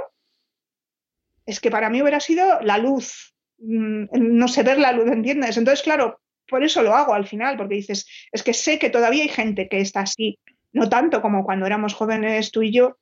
es 1.47 1.61
que 1.61 1.71
para 1.71 1.91
mí 1.91 2.01
hubiera 2.01 2.21
sido 2.21 2.61
la 2.61 2.79
luz, 2.79 3.35
mm, 3.59 4.07
no 4.13 4.49
sé 4.49 4.63
ver 4.63 4.79
la 4.79 4.93
luz, 4.93 5.11
¿entiendes? 5.11 5.57
Entonces, 5.57 5.83
claro, 5.83 6.21
por 6.49 6.63
eso 6.65 6.83
lo 6.83 6.95
hago 6.95 7.15
al 7.15 7.27
final, 7.27 7.57
porque 7.57 7.77
dices, 7.77 8.07
es 8.33 8.43
que 8.43 8.55
sé 8.55 8.79
que 8.79 8.91
todavía 8.91 9.23
hay 9.23 9.29
gente 9.29 9.69
que 9.69 9.81
está 9.81 10.01
así, 10.01 10.39
no 10.73 10.89
tanto 10.89 11.21
como 11.23 11.45
cuando 11.45 11.67
éramos 11.67 11.95
jóvenes 11.95 12.51
tú 12.51 12.63
y 12.63 12.73
yo, 12.73 12.99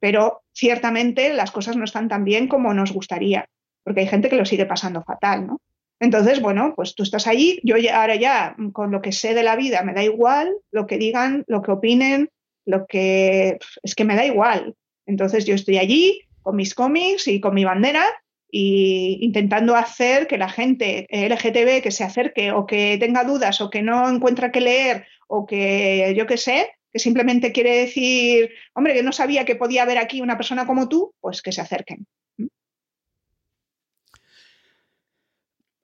pero 0.00 0.42
ciertamente 0.52 1.32
las 1.32 1.50
cosas 1.50 1.76
no 1.76 1.84
están 1.84 2.08
tan 2.08 2.24
bien 2.24 2.48
como 2.48 2.74
nos 2.74 2.92
gustaría, 2.92 3.48
porque 3.84 4.00
hay 4.00 4.06
gente 4.08 4.28
que 4.28 4.36
lo 4.36 4.44
sigue 4.44 4.66
pasando 4.66 5.02
fatal, 5.02 5.46
¿no? 5.46 5.60
Entonces, 6.00 6.40
bueno, 6.40 6.72
pues 6.74 6.96
tú 6.96 7.04
estás 7.04 7.28
allí, 7.28 7.60
yo 7.62 7.76
ya, 7.76 8.00
ahora 8.00 8.16
ya 8.16 8.56
con 8.72 8.90
lo 8.90 9.00
que 9.00 9.12
sé 9.12 9.34
de 9.34 9.44
la 9.44 9.54
vida 9.54 9.84
me 9.84 9.94
da 9.94 10.02
igual 10.02 10.52
lo 10.72 10.88
que 10.88 10.98
digan, 10.98 11.44
lo 11.46 11.62
que 11.62 11.70
opinen, 11.70 12.28
lo 12.64 12.86
que 12.86 13.58
es 13.82 13.94
que 13.94 14.04
me 14.04 14.16
da 14.16 14.24
igual. 14.24 14.74
Entonces 15.06 15.44
yo 15.44 15.54
estoy 15.54 15.78
allí 15.78 16.20
con 16.42 16.56
mis 16.56 16.74
cómics 16.74 17.28
y 17.28 17.40
con 17.40 17.54
mi 17.54 17.64
bandera 17.64 18.04
y 18.50 19.18
intentando 19.22 19.74
hacer 19.76 20.26
que 20.26 20.36
la 20.36 20.48
gente 20.48 21.06
LGTB 21.10 21.82
que 21.82 21.90
se 21.90 22.04
acerque 22.04 22.52
o 22.52 22.66
que 22.66 22.98
tenga 22.98 23.24
dudas 23.24 23.60
o 23.60 23.70
que 23.70 23.82
no 23.82 24.08
encuentra 24.08 24.52
qué 24.52 24.60
leer 24.60 25.06
o 25.26 25.46
que 25.46 26.14
yo 26.16 26.26
qué 26.26 26.36
sé, 26.36 26.68
que 26.92 26.98
simplemente 26.98 27.52
quiere 27.52 27.78
decir, 27.78 28.50
hombre, 28.74 28.94
yo 28.94 29.02
no 29.02 29.12
sabía 29.12 29.46
que 29.46 29.56
podía 29.56 29.82
haber 29.82 29.96
aquí 29.96 30.20
una 30.20 30.36
persona 30.36 30.66
como 30.66 30.88
tú, 30.88 31.14
pues 31.20 31.40
que 31.40 31.52
se 31.52 31.62
acerquen. 31.62 32.06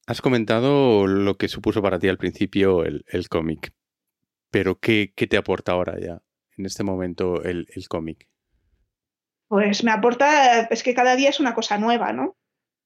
Has 0.07 0.21
comentado 0.21 1.07
lo 1.07 1.37
que 1.37 1.49
supuso 1.49 1.83
para 1.83 1.99
ti 1.99 2.09
al 2.09 2.19
principio 2.19 2.85
el, 2.85 3.05
el 3.09 3.29
cómic, 3.29 3.73
pero 4.51 4.79
¿qué, 4.79 5.13
¿qué, 5.15 5.27
te 5.27 5.37
aporta 5.37 5.73
ahora 5.73 5.99
ya? 6.01 6.23
En 6.59 6.67
este 6.67 6.85
momento 6.85 7.43
el, 7.43 7.67
el 7.75 7.89
cómic? 7.89 8.29
Pues 9.49 9.83
me 9.83 9.91
aporta, 9.91 10.63
es 10.63 10.83
que 10.83 10.95
cada 10.95 11.17
día 11.17 11.31
es 11.31 11.41
una 11.41 11.55
cosa 11.55 11.79
nueva, 11.79 12.13
¿no? 12.13 12.37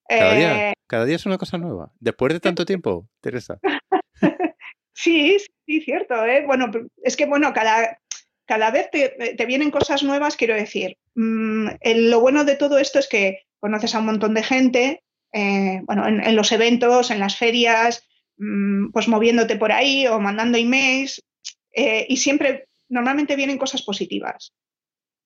Cada, 0.08 0.34
eh... 0.34 0.38
día, 0.38 0.72
cada 0.86 1.04
día 1.04 1.16
es 1.16 1.26
una 1.26 1.38
cosa 1.38 1.58
nueva. 1.58 1.92
Después 1.98 2.32
de 2.32 2.40
tanto 2.40 2.64
tiempo, 2.64 3.08
Teresa. 3.20 3.58
sí, 4.94 5.38
sí, 5.66 5.80
cierto. 5.80 6.24
¿eh? 6.24 6.44
Bueno, 6.46 6.70
es 7.02 7.16
que 7.16 7.26
bueno, 7.26 7.52
cada, 7.52 7.98
cada 8.46 8.70
vez 8.70 8.90
te, 8.90 9.34
te, 9.36 9.46
vienen 9.46 9.70
cosas 9.70 10.02
nuevas, 10.02 10.36
quiero 10.36 10.54
decir. 10.54 10.96
Mm, 11.14 11.68
el, 11.80 12.10
lo 12.10 12.20
bueno 12.20 12.44
de 12.44 12.56
todo 12.56 12.78
esto 12.78 12.98
es 12.98 13.08
que 13.08 13.40
conoces 13.58 13.94
a 13.94 13.98
un 13.98 14.06
montón 14.06 14.34
de 14.34 14.42
gente, 14.42 15.02
eh, 15.32 15.80
bueno, 15.84 16.06
en, 16.06 16.22
en, 16.22 16.36
los 16.36 16.52
eventos, 16.52 17.10
en 17.10 17.18
las 17.18 17.36
ferias, 17.36 18.06
mmm, 18.36 18.90
pues 18.92 19.08
moviéndote 19.08 19.56
por 19.56 19.72
ahí 19.72 20.06
o 20.06 20.20
mandando 20.20 20.58
emails. 20.58 21.22
Eh, 21.74 22.06
y 22.08 22.18
siempre 22.18 22.66
normalmente 22.92 23.36
vienen 23.36 23.58
cosas 23.58 23.82
positivas. 23.82 24.52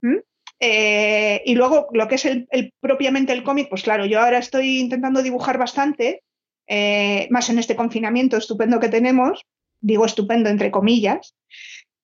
¿Mm? 0.00 0.18
Eh, 0.58 1.42
y 1.44 1.54
luego 1.54 1.88
lo 1.92 2.08
que 2.08 2.14
es 2.14 2.24
el, 2.24 2.46
el 2.50 2.72
propiamente 2.80 3.32
el 3.32 3.42
cómic, 3.42 3.68
pues 3.68 3.82
claro, 3.82 4.06
yo 4.06 4.20
ahora 4.20 4.38
estoy 4.38 4.78
intentando 4.78 5.22
dibujar 5.22 5.58
bastante, 5.58 6.22
eh, 6.66 7.28
más 7.30 7.50
en 7.50 7.58
este 7.58 7.76
confinamiento 7.76 8.36
estupendo 8.36 8.80
que 8.80 8.88
tenemos, 8.88 9.44
digo 9.80 10.06
estupendo 10.06 10.48
entre 10.48 10.70
comillas, 10.70 11.34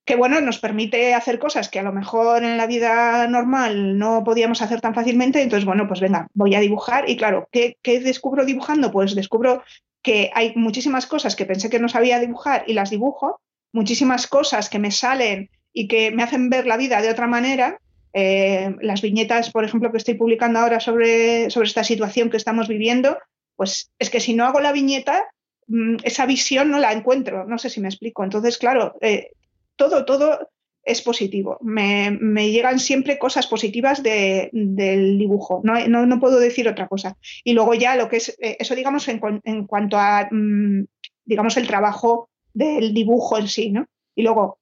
que 0.05 0.16
bueno, 0.16 0.40
nos 0.40 0.59
permite 0.59 1.14
hacer 1.14 1.38
cosas 1.38 1.68
que 1.68 1.79
a 1.79 1.83
lo 1.83 1.92
mejor 1.92 2.42
en 2.44 2.57
la 2.57 2.66
vida 2.66 3.27
normal 3.29 3.98
no 3.98 4.25
podíamos 4.25 4.61
hacer 4.61 4.81
tan 4.81 4.94
fácilmente, 4.94 5.40
entonces 5.40 5.65
bueno, 5.65 5.87
pues 5.87 6.00
venga, 6.00 6.29
voy 6.35 6.54
a 6.54 6.60
dibujar 6.60 7.08
y 7.08 7.17
claro, 7.17 7.48
¿qué, 7.52 7.79
qué 7.83 8.00
descubro 8.00 8.44
dibujando? 8.44 8.90
Pues 8.90 9.15
descubro 9.15 9.63
que 10.02 10.31
hay 10.35 10.52
muchísimas 10.56 11.06
cosas 11.06 11.37
que 11.37 11.46
pensé 11.46 11.71
que 11.71 11.79
no 11.79 11.88
sabía 11.88 12.19
dibujar 12.19 12.65
y 12.67 12.75
las 12.75 12.90
dibujo, 12.90 13.40
muchísimas 13.73 14.27
cosas 14.27 14.68
que 14.68 14.79
me 14.79 14.90
salen 14.90 15.50
y 15.73 15.88
que 15.88 16.10
me 16.10 16.23
hacen 16.23 16.50
ver 16.50 16.66
la 16.66 16.77
vida 16.77 17.00
de 17.00 17.10
otra 17.10 17.27
manera. 17.27 17.79
Eh, 18.12 18.75
las 18.81 19.00
viñetas, 19.00 19.50
por 19.50 19.64
ejemplo, 19.64 19.90
que 19.90 19.98
estoy 19.98 20.14
publicando 20.14 20.58
ahora 20.58 20.81
sobre, 20.81 21.50
sobre 21.50 21.66
esta 21.66 21.83
situación 21.83 22.31
que 22.31 22.37
estamos 22.37 22.68
viviendo, 22.68 23.18
pues 23.56 23.90
es 23.98 24.10
que 24.10 24.20
si 24.20 24.35
no 24.35 24.44
hago 24.44 24.60
la 24.60 24.73
viñeta, 24.73 25.25
mmm, 25.66 25.96
esa 26.04 26.27
visión 26.27 26.70
no 26.70 26.79
la 26.79 26.92
encuentro, 26.92 27.46
no 27.46 27.58
sé 27.58 27.70
si 27.70 27.81
me 27.81 27.88
explico. 27.88 28.23
Entonces, 28.23 28.58
claro, 28.58 28.96
eh, 29.00 29.31
todo, 29.77 30.04
todo 30.04 30.50
es 30.85 31.00
positivo. 31.00 31.58
Me, 31.62 32.50
llegan 32.50 32.79
siempre 32.79 33.18
cosas 33.18 33.46
positivas 33.46 34.02
del 34.02 35.18
dibujo. 35.18 35.60
No, 35.64 35.87
no, 35.88 36.20
puedo 36.20 36.38
decir 36.38 36.68
otra 36.68 36.88
cosa. 36.88 37.16
Y 37.44 37.52
luego 37.52 37.75
ya 37.75 37.96
lo 37.96 38.08
que 38.08 38.16
es, 38.16 38.37
eh, 38.40 38.56
eso 38.58 38.75
digamos 38.75 39.08
en, 39.08 39.20
cuanto 39.66 39.96
a, 39.96 40.29
mm, 40.31 40.85
digamos, 41.25 41.56
el 41.56 41.66
trabajo 41.68 42.29
del 42.55 42.94
dibujo 42.94 43.38
en 43.38 43.48
sí, 43.48 43.71
¿no? 43.71 43.87
Y 44.15 44.23
luego, 44.23 44.59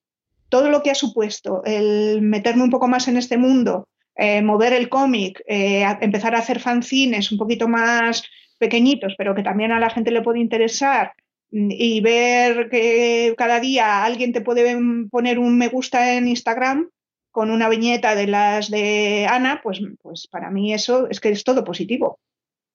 todo 0.49 0.71
lo 0.71 0.83
que 0.83 0.91
ha 0.91 0.95
supuesto 0.95 1.63
el 1.65 2.23
meterme 2.23 2.65
un 2.65 2.71
poco 2.71 2.89
más 2.89 3.09
en 3.09 3.17
este 3.17 3.37
mundo, 3.39 3.89
eh, 4.17 4.43
mover 4.43 4.73
el 4.73 4.89
cómic, 4.89 5.43
eh, 5.47 5.85
empezar 6.01 6.35
a 6.35 6.39
hacer 6.39 6.61
fanzines 6.61 7.31
un 7.33 7.39
poquito 7.39 7.69
más 7.69 8.25
pequeñitos, 8.59 9.15
pero 9.17 9.35
que 9.35 9.43
también 9.43 9.73
a 9.73 9.81
la 9.81 9.91
gente 9.91 10.11
le 10.11 10.23
puede 10.23 10.41
interesar, 10.41 11.13
y 11.53 12.01
ver 12.01 12.69
que 12.71 13.35
cada 13.37 13.59
día 13.61 14.05
alguien 14.05 14.33
te 14.33 14.41
puede 14.41 14.77
poner 15.11 15.39
un 15.39 15.59
me 15.59 15.69
gusta 15.69 16.15
en 16.15 16.29
Instagram 16.29 16.91
con 17.33 17.51
una 17.51 17.69
viñeta 17.69 18.15
de 18.15 18.27
las 18.27 18.71
de 18.71 19.27
Ana, 19.29 19.61
pues, 19.63 19.81
pues 20.03 20.27
para 20.29 20.51
mí 20.51 20.73
eso 20.73 21.09
es 21.11 21.21
que 21.21 21.31
es 21.31 21.45
todo 21.45 21.65
positivo. 21.65 22.19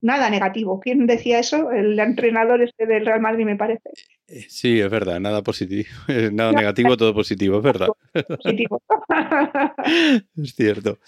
Nada 0.02 0.30
negativo. 0.30 0.80
¿Quién 0.80 1.08
decía 1.08 1.40
eso? 1.40 1.72
El 1.72 1.98
entrenador 2.00 2.62
este 2.62 2.86
del 2.86 3.06
Real 3.06 3.22
Madrid, 3.22 3.46
me 3.46 3.56
parece. 3.56 3.90
Eh, 4.28 4.46
sí, 4.50 4.80
es 4.80 4.90
verdad, 4.90 5.20
nada 5.20 5.42
positivo. 5.42 5.88
Nada 6.32 6.52
negativo, 6.52 6.98
todo 6.98 7.14
positivo, 7.14 7.58
es 7.58 7.64
verdad. 7.64 7.88
Positivo. 8.28 8.82
es 10.38 10.56
cierto 10.56 11.00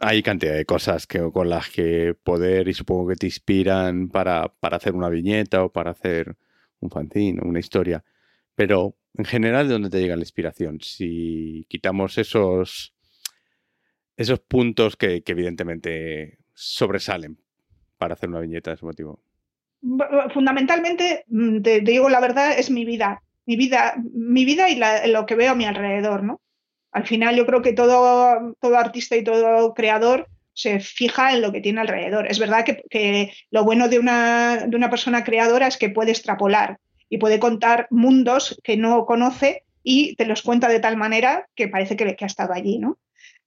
hay 0.00 0.22
cantidad 0.22 0.54
de 0.54 0.64
cosas 0.64 1.06
que, 1.06 1.20
con 1.32 1.48
las 1.48 1.68
que 1.70 2.14
poder 2.22 2.68
y 2.68 2.74
supongo 2.74 3.08
que 3.08 3.16
te 3.16 3.26
inspiran 3.26 4.08
para, 4.08 4.52
hacer 4.62 4.94
una 4.94 5.08
viñeta 5.08 5.64
o 5.64 5.72
para 5.72 5.90
hacer 5.92 6.36
un 6.80 6.90
fanzine 6.90 7.40
o 7.42 7.48
una 7.48 7.60
historia. 7.60 8.04
Pero 8.54 8.96
en 9.14 9.24
general, 9.24 9.68
¿de 9.68 9.74
dónde 9.74 9.90
te 9.90 10.00
llega 10.00 10.16
la 10.16 10.22
inspiración? 10.22 10.80
Si 10.80 11.66
quitamos 11.68 12.18
esos, 12.18 12.94
esos 14.16 14.40
puntos 14.40 14.96
que, 14.96 15.22
evidentemente 15.24 16.38
sobresalen 16.62 17.38
para 17.98 18.14
hacer 18.14 18.28
una 18.28 18.40
viñeta 18.40 18.70
de 18.70 18.76
ese 18.76 18.84
motivo. 18.84 19.20
Fundamentalmente, 20.32 21.24
mm, 21.26 21.60
te, 21.60 21.80
digo 21.80 22.08
la 22.08 22.20
verdad, 22.20 22.56
es 22.56 22.70
mi 22.70 22.84
vida. 22.84 23.22
Mi 23.44 23.56
vida, 23.56 23.94
mi 24.14 24.44
vida 24.44 24.70
y 24.70 24.78
lo 25.10 25.26
que 25.26 25.34
veo 25.34 25.52
a 25.52 25.54
mi 25.56 25.64
alrededor, 25.64 26.22
¿no? 26.22 26.40
Al 26.92 27.04
final 27.06 27.34
yo 27.34 27.44
creo 27.46 27.62
que 27.62 27.72
todo, 27.72 28.54
todo 28.60 28.76
artista 28.76 29.16
y 29.16 29.24
todo 29.24 29.74
creador 29.74 30.28
se 30.52 30.78
fija 30.78 31.32
en 31.32 31.42
lo 31.42 31.50
que 31.50 31.60
tiene 31.60 31.80
alrededor. 31.80 32.30
Es 32.30 32.38
verdad 32.38 32.64
que, 32.64 33.32
lo 33.50 33.64
bueno 33.64 33.88
de 33.88 33.98
una, 33.98 34.66
de 34.66 34.76
una, 34.76 34.90
persona 34.90 35.24
creadora 35.24 35.66
es 35.66 35.76
que 35.76 35.90
puede 35.90 36.12
extrapolar 36.12 36.78
y 37.08 37.18
puede 37.18 37.40
contar 37.40 37.88
mundos 37.90 38.60
que 38.62 38.76
no 38.76 39.06
conoce 39.06 39.64
y 39.82 40.14
te 40.14 40.26
los 40.26 40.42
cuenta 40.42 40.68
de 40.68 40.78
tal 40.78 40.96
manera 40.96 41.48
que 41.56 41.66
parece 41.66 41.96
que, 41.96 42.14
que 42.14 42.24
ha 42.24 42.26
estado 42.26 42.52
allí, 42.52 42.78
¿no? 42.78 42.98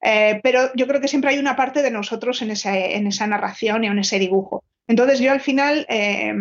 Eh, 0.02 0.40
pero 0.44 0.72
yo 0.76 0.88
creo 0.88 1.02
que 1.02 1.08
siempre 1.08 1.32
hay 1.32 1.40
una 1.40 1.56
parte 1.56 1.82
de 1.82 1.92
nosotros 1.92 2.42
en, 2.42 2.52
en 2.52 3.08
esa 3.08 3.28
narración 3.28 3.84
y 3.84 3.88
en 3.88 4.00
ese 4.00 4.20
dibujo. 4.20 4.64
Entonces 4.88 5.20
yo 5.20 5.32
al 5.32 5.42
final 5.42 5.86
eh, 5.90 6.34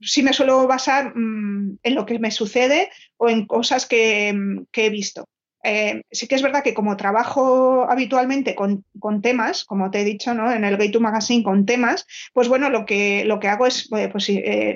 sí 0.00 0.22
me 0.22 0.32
suelo 0.32 0.66
basar 0.66 1.16
mm, 1.16 1.78
en 1.82 1.94
lo 1.94 2.06
que 2.06 2.18
me 2.18 2.30
sucede 2.30 2.90
o 3.16 3.28
en 3.28 3.46
cosas 3.46 3.86
que 3.86 4.34
he 4.72 4.90
visto. 4.90 5.26
Eh, 5.66 6.02
sí 6.10 6.28
que 6.28 6.34
es 6.34 6.42
verdad 6.42 6.62
que 6.62 6.74
como 6.74 6.94
trabajo 6.94 7.90
habitualmente 7.90 8.54
con, 8.54 8.84
temas, 9.22 9.64
como 9.64 9.90
te 9.90 10.02
he 10.02 10.04
dicho, 10.04 10.34
¿no? 10.34 10.52
en 10.52 10.62
el 10.62 10.76
Gay 10.76 10.90
to 10.90 11.00
Magazine 11.00 11.42
con 11.42 11.64
temas, 11.64 12.06
pues 12.34 12.48
bueno, 12.48 12.68
lo 12.68 12.84
que, 12.84 13.24
lo 13.24 13.40
que 13.40 13.48
hago 13.48 13.66
es, 13.66 13.88
eh, 13.96 14.10
pues 14.12 14.26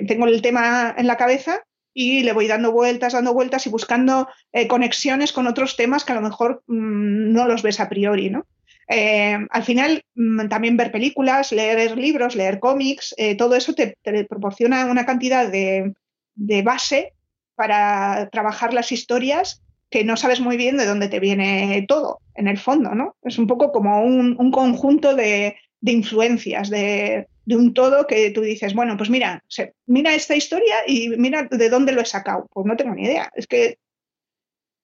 tengo 0.07 0.25
el 0.25 0.41
tema 0.41 0.95
en 0.97 1.05
la 1.05 1.15
cabeza 1.15 1.63
y 2.01 2.23
le 2.23 2.33
voy 2.33 2.47
dando 2.47 2.71
vueltas, 2.71 3.13
dando 3.13 3.33
vueltas 3.33 3.65
y 3.67 3.69
buscando 3.69 4.27
conexiones 4.67 5.33
con 5.33 5.47
otros 5.47 5.75
temas 5.75 6.05
que 6.05 6.13
a 6.13 6.15
lo 6.15 6.21
mejor 6.21 6.63
mm, 6.67 7.33
no 7.33 7.47
los 7.47 7.61
ves 7.61 7.79
a 7.79 7.89
priori, 7.89 8.29
¿no? 8.29 8.45
al 8.87 9.63
final, 9.63 10.03
mm, 10.15 10.47
también 10.47 10.75
ver 10.75 10.91
películas, 10.91 11.51
leer 11.51 11.95
libros, 11.95 12.35
leer 12.35 12.59
cómics, 12.59 13.13
todo 13.37 13.55
eso 13.55 13.73
te, 13.73 13.95
proporciona 14.27 14.85
una 14.85 15.05
cantidad 15.05 15.47
de, 15.47 15.93
de 16.33 16.61
base 16.63 17.13
para 17.55 18.29
trabajar 18.31 18.73
las 18.73 18.91
historias 18.91 19.61
que 19.89 20.03
no 20.03 20.17
sabes 20.17 20.39
muy 20.39 20.55
bien 20.55 20.77
de 20.77 20.85
dónde 20.85 21.09
te 21.09 21.19
viene 21.19 21.83
todo, 21.87 22.19
en 22.35 22.47
el 22.47 22.57
fondo, 22.57 22.93
¿no? 22.93 23.15
Es 23.23 23.37
un 23.37 23.47
poco 23.47 23.71
como 23.71 24.01
un, 24.03 24.51
conjunto 24.51 25.15
de, 25.15 25.55
influencias, 25.81 26.69
de, 26.69 27.27
un 27.55 27.73
todo 27.73 28.07
que 28.07 28.31
tú 28.31 28.41
dices, 28.41 28.73
bueno, 28.73 28.97
pues 28.97 29.09
mira, 29.09 29.43
mira 29.85 30.13
esta 30.13 30.35
historia 30.35 30.75
y 30.87 31.09
mira 31.09 31.47
de 31.49 31.69
dónde 31.69 31.91
lo 31.91 32.01
he 32.01 32.05
sacado. 32.05 32.47
Pues 32.51 32.65
no 32.65 32.75
tengo 32.77 32.93
ni 32.93 33.03
idea. 33.03 33.29
Es 33.35 33.47
que. 33.47 33.77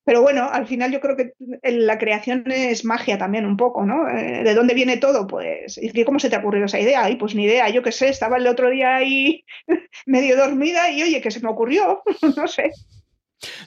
Pero 0.04 0.22
bueno, 0.22 0.48
al 0.52 0.68
final 0.68 0.92
yo 0.92 1.02
creo 1.02 1.18
que 1.18 1.34
la 1.64 1.98
creación 1.98 2.44
es 2.52 2.86
magia 2.86 3.18
también 3.18 3.44
un 3.44 3.58
poco, 3.58 3.88
¿no? 3.88 4.08
Eh, 4.08 4.44
¿De 4.44 4.54
dónde 4.54 4.76
viene 4.76 4.98
todo? 4.98 5.26
Pues, 5.26 5.80
¿y 5.82 6.04
cómo 6.04 6.20
se 6.20 6.30
te 6.30 6.36
ha 6.36 6.40
ocurrido 6.40 6.66
esa 6.66 6.80
idea? 6.80 7.10
Y 7.10 7.16
pues 7.16 7.34
ni 7.34 7.46
idea, 7.46 7.70
yo 7.70 7.82
qué 7.82 7.92
sé, 7.92 8.10
estaba 8.10 8.38
el 8.38 8.46
otro 8.46 8.70
día 8.70 8.96
ahí 8.96 9.44
medio 10.06 10.38
dormida 10.38 10.92
y 10.92 11.02
oye, 11.02 11.22
¿qué 11.22 11.32
se 11.32 11.40
me 11.40 11.50
ocurrió? 11.50 12.04
no 12.38 12.48
sé. 12.48 12.70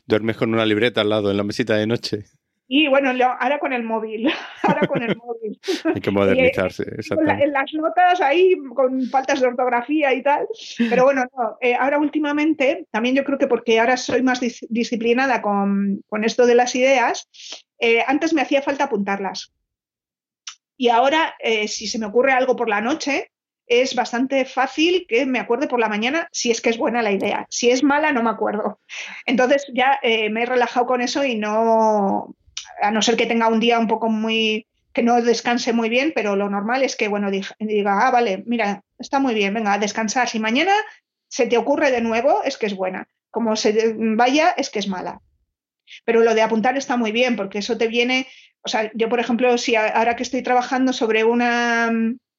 Duermes 0.06 0.36
con 0.36 0.54
una 0.54 0.64
libreta 0.64 1.00
al 1.00 1.08
lado 1.08 1.30
en 1.32 1.36
la 1.36 1.44
mesita 1.44 1.74
de 1.74 1.88
noche. 1.88 2.24
Y 2.70 2.86
bueno, 2.86 3.10
ahora 3.40 3.58
con 3.58 3.72
el 3.72 3.82
móvil, 3.82 4.30
ahora 4.62 4.86
con 4.86 5.02
el 5.02 5.16
móvil. 5.16 5.58
Hay 5.94 6.00
que 6.02 6.10
modernizarse. 6.10 6.84
en 6.84 7.52
las 7.52 7.72
notas 7.72 8.20
ahí 8.20 8.54
con 8.74 9.08
faltas 9.08 9.40
de 9.40 9.46
ortografía 9.46 10.12
y 10.12 10.22
tal. 10.22 10.46
Pero 10.90 11.04
bueno, 11.04 11.24
eh, 11.62 11.74
ahora 11.74 11.98
últimamente, 11.98 12.86
también 12.90 13.14
yo 13.14 13.24
creo 13.24 13.38
que 13.38 13.46
porque 13.46 13.80
ahora 13.80 13.96
soy 13.96 14.22
más 14.22 14.40
disciplinada 14.68 15.40
con, 15.40 16.02
esto 16.22 16.44
de 16.44 16.54
las 16.54 16.74
ideas, 16.74 17.26
eh, 17.80 18.04
antes 18.06 18.34
me 18.34 18.42
hacía 18.42 18.60
falta 18.60 18.84
apuntarlas. 18.84 19.54
Y 20.76 20.90
ahora, 20.90 21.34
eh, 21.38 21.68
si 21.68 21.88
se 21.88 21.98
me 21.98 22.06
ocurre 22.06 22.32
algo 22.32 22.54
por 22.54 22.68
la 22.68 22.82
noche, 22.82 23.32
es 23.66 23.94
bastante 23.94 24.44
fácil 24.44 25.06
que 25.08 25.24
me 25.26 25.38
acuerde 25.38 25.68
por 25.68 25.80
la 25.80 25.88
mañana 25.88 26.28
si 26.32 26.50
es 26.50 26.60
que 26.60 26.70
es 26.70 26.78
buena 26.78 27.02
la 27.02 27.12
idea. 27.12 27.46
Si 27.48 27.70
es 27.70 27.82
mala, 27.82 28.12
no 28.12 28.22
me 28.22 28.30
acuerdo. 28.30 28.80
Entonces 29.26 29.66
ya 29.74 29.98
eh, 30.02 30.30
me 30.30 30.42
he 30.42 30.46
relajado 30.46 30.86
con 30.86 31.00
eso 31.00 31.24
y 31.24 31.36
no, 31.36 32.34
a 32.80 32.90
no 32.90 33.02
ser 33.02 33.16
que 33.16 33.26
tenga 33.26 33.48
un 33.48 33.60
día 33.60 33.78
un 33.78 33.88
poco 33.88 34.08
muy, 34.08 34.66
que 34.92 35.02
no 35.02 35.20
descanse 35.22 35.72
muy 35.72 35.88
bien, 35.88 36.12
pero 36.14 36.36
lo 36.36 36.48
normal 36.50 36.82
es 36.82 36.96
que, 36.96 37.08
bueno, 37.08 37.30
diga, 37.30 38.06
ah, 38.06 38.10
vale, 38.10 38.42
mira, 38.46 38.82
está 38.98 39.18
muy 39.20 39.34
bien, 39.34 39.54
venga, 39.54 39.74
a 39.74 39.78
descansar. 39.78 40.28
Si 40.28 40.38
mañana 40.38 40.72
se 41.28 41.46
te 41.46 41.58
ocurre 41.58 41.90
de 41.90 42.00
nuevo, 42.00 42.42
es 42.42 42.56
que 42.56 42.66
es 42.66 42.74
buena. 42.74 43.08
Como 43.30 43.56
se 43.56 43.94
vaya, 43.96 44.50
es 44.56 44.70
que 44.70 44.78
es 44.78 44.88
mala. 44.88 45.20
Pero 46.04 46.22
lo 46.22 46.34
de 46.34 46.42
apuntar 46.42 46.76
está 46.76 46.96
muy 46.96 47.12
bien, 47.12 47.36
porque 47.36 47.58
eso 47.58 47.78
te 47.78 47.88
viene, 47.88 48.26
o 48.62 48.68
sea, 48.68 48.90
yo, 48.94 49.08
por 49.08 49.20
ejemplo, 49.20 49.56
si 49.58 49.76
ahora 49.76 50.16
que 50.16 50.22
estoy 50.22 50.42
trabajando 50.42 50.92
sobre 50.92 51.24
una 51.24 51.90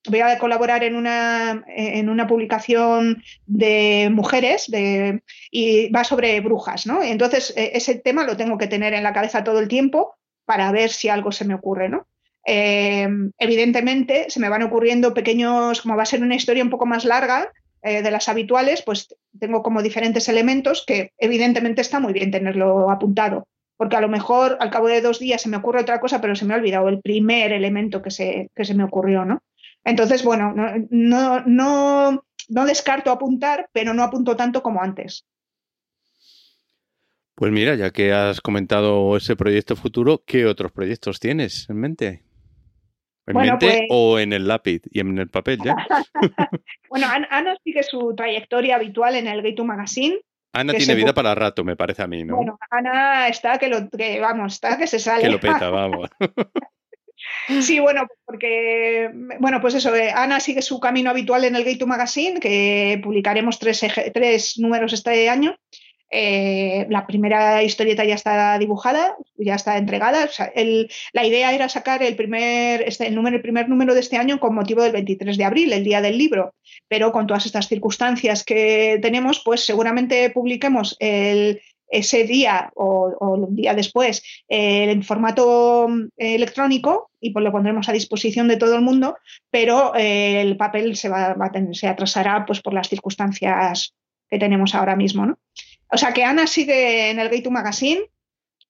voy 0.07 0.21
a 0.21 0.37
colaborar 0.37 0.83
en 0.83 0.95
una, 0.95 1.63
en 1.67 2.09
una 2.09 2.27
publicación 2.27 3.21
de 3.45 4.09
mujeres 4.11 4.69
de, 4.69 5.23
y 5.51 5.89
va 5.91 6.03
sobre 6.03 6.39
brujas, 6.39 6.85
¿no? 6.85 7.03
Entonces, 7.03 7.53
e, 7.55 7.71
ese 7.73 7.95
tema 7.95 8.23
lo 8.23 8.37
tengo 8.37 8.57
que 8.57 8.67
tener 8.67 8.93
en 8.93 9.03
la 9.03 9.13
cabeza 9.13 9.43
todo 9.43 9.59
el 9.59 9.67
tiempo 9.67 10.15
para 10.49 10.71
ver 10.71 10.89
si 10.89 11.09
algo 11.09 11.31
se 11.31 11.45
me 11.45 11.53
ocurre, 11.53 11.89
¿no? 11.89 12.07
Em, 12.43 13.31
evidentemente, 13.37 14.31
se 14.31 14.39
me 14.39 14.49
van 14.49 14.63
ocurriendo 14.63 15.13
pequeños, 15.13 15.83
como 15.83 15.95
va 15.95 16.01
a 16.01 16.07
ser 16.07 16.23
una 16.23 16.33
historia 16.33 16.63
un 16.63 16.71
poco 16.71 16.87
más 16.87 17.05
larga 17.05 17.51
eh, 17.83 18.01
de 18.01 18.09
las 18.09 18.29
habituales, 18.29 18.81
pues 18.81 19.15
tengo 19.39 19.61
como 19.61 19.83
diferentes 19.83 20.27
elementos 20.27 20.83
que 20.87 21.11
evidentemente 21.19 21.81
está 21.81 21.99
muy 21.99 22.13
bien 22.13 22.31
tenerlo 22.31 22.89
apuntado, 22.89 23.47
porque 23.77 23.95
a 23.95 24.01
lo 24.01 24.09
mejor 24.09 24.57
al 24.59 24.71
cabo 24.71 24.87
de 24.87 25.01
dos 25.01 25.19
días 25.19 25.43
se 25.43 25.49
me 25.49 25.57
ocurre 25.57 25.81
otra 25.81 25.99
cosa, 25.99 26.19
pero 26.19 26.35
se 26.35 26.45
me 26.45 26.55
ha 26.55 26.57
olvidado 26.57 26.89
el 26.89 26.99
primer 26.99 27.53
elemento 27.53 28.01
que 28.01 28.09
se, 28.09 28.49
que 28.55 28.65
se 28.65 28.73
me 28.73 28.85
ocurrió, 28.85 29.25
¿no? 29.25 29.43
Entonces, 29.83 30.23
bueno, 30.23 30.51
no, 30.89 31.43
no, 31.45 32.23
no, 32.47 32.65
descarto 32.65 33.11
apuntar, 33.11 33.69
pero 33.71 33.93
no 33.93 34.01
apunto 34.01 34.35
tanto 34.35 34.63
como 34.63 34.81
antes. 34.81 35.27
Pues 37.39 37.53
mira, 37.53 37.75
ya 37.75 37.91
que 37.91 38.11
has 38.11 38.41
comentado 38.41 39.15
ese 39.15 39.37
proyecto 39.37 39.77
futuro, 39.77 40.21
¿qué 40.27 40.45
otros 40.45 40.73
proyectos 40.73 41.21
tienes 41.21 41.69
en 41.69 41.77
mente? 41.77 42.23
¿En 43.25 43.37
mente 43.37 43.57
pues 43.65 43.81
o 43.89 44.19
en 44.19 44.33
el 44.33 44.45
lápiz 44.45 44.81
y 44.91 44.99
en 44.99 45.17
el 45.17 45.29
papel 45.29 45.57
ya? 45.63 45.73
bueno, 46.89 47.07
Ana 47.29 47.55
sigue 47.63 47.81
su 47.83 48.13
trayectoria 48.13 48.75
habitual 48.75 49.15
en 49.15 49.27
el 49.27 49.41
Gay 49.41 49.55
Magazine. 49.63 50.19
Ana 50.51 50.73
tiene 50.73 50.95
vida 50.95 51.13
para 51.13 51.33
rato, 51.33 51.63
me 51.63 51.77
parece 51.77 52.01
a 52.01 52.07
mí, 52.07 52.25
¿no? 52.25 52.35
Bueno, 52.35 52.59
Ana 52.69 53.29
está 53.29 53.57
que 53.57 53.69
lo 53.69 53.89
que 53.89 54.19
vamos, 54.19 54.55
está 54.55 54.77
que 54.77 54.87
se 54.87 54.99
sale. 54.99 55.23
Que 55.23 55.29
lo 55.29 55.39
peta, 55.39 55.69
vamos. 55.69 56.09
Sí, 57.61 57.79
bueno, 57.79 58.07
porque, 58.25 59.09
bueno, 59.39 59.59
pues 59.59 59.73
eso, 59.73 59.93
eh, 59.93 60.09
Ana 60.09 60.39
sigue 60.39 60.61
su 60.61 60.79
camino 60.79 61.09
habitual 61.09 61.43
en 61.43 61.55
el 61.55 61.65
Gay 61.65 61.77
to 61.77 61.85
Magazine, 61.85 62.39
que 62.39 62.99
publicaremos 63.03 63.59
tres, 63.59 63.85
tres 64.13 64.57
números 64.57 64.93
este 64.93 65.29
año. 65.29 65.57
Eh, 66.11 66.87
la 66.89 67.05
primera 67.05 67.61
historieta 67.61 68.03
ya 68.03 68.15
está 68.15 68.57
dibujada, 68.57 69.15
ya 69.37 69.55
está 69.55 69.77
entregada. 69.77 70.27
la 71.13 71.25
idea 71.25 71.53
era 71.53 71.69
sacar 71.69 72.01
el 72.01 72.15
primer, 72.15 72.81
este, 72.81 73.11
número, 73.11 73.35
el 73.35 73.41
primer 73.41 73.69
número 73.69 73.93
de 73.93 73.99
este 73.99 74.17
año 74.17 74.39
con 74.39 74.55
motivo 74.55 74.81
del 74.81 74.91
23 74.91 75.37
de 75.37 75.43
abril, 75.43 75.73
el 75.73 75.83
día 75.83 76.01
del 76.01 76.17
libro. 76.17 76.55
Pero 76.87 77.11
con 77.11 77.27
todas 77.27 77.45
estas 77.45 77.67
circunstancias 77.67 78.43
que 78.43 78.99
tenemos, 79.01 79.41
pues 79.45 79.65
seguramente 79.65 80.31
publiquemos 80.31 80.97
ese 80.99 82.23
día 82.23 82.71
o, 82.75 83.15
un 83.19 83.55
día 83.55 83.73
después 83.73 84.23
eh, 84.47 84.91
en 84.91 85.03
formato 85.03 85.87
eh, 86.17 86.35
electrónico 86.35 87.11
y 87.19 87.31
pues 87.31 87.43
lo 87.43 87.51
pondremos 87.51 87.89
a 87.89 87.93
disposición 87.93 88.47
de 88.47 88.57
todo 88.57 88.75
el 88.75 88.81
mundo, 88.81 89.17
pero 89.51 89.93
el 89.95 90.55
papel 90.55 90.95
se, 90.95 91.09
va, 91.09 91.35
a 91.39 91.51
tener, 91.51 91.75
se 91.75 91.87
atrasará 91.87 92.45
pues, 92.45 92.61
por 92.61 92.73
las 92.73 92.87
circunstancias 92.89 93.93
que 94.29 94.39
tenemos 94.39 94.75
ahora 94.75 94.95
mismo. 94.95 95.25
¿no? 95.25 95.39
O 95.91 95.97
sea 95.97 96.13
que 96.13 96.23
Ana 96.23 96.47
sigue 96.47 97.09
en 97.09 97.19
el 97.19 97.29
Gate 97.29 97.43
to 97.43 97.51
Magazine. 97.51 98.01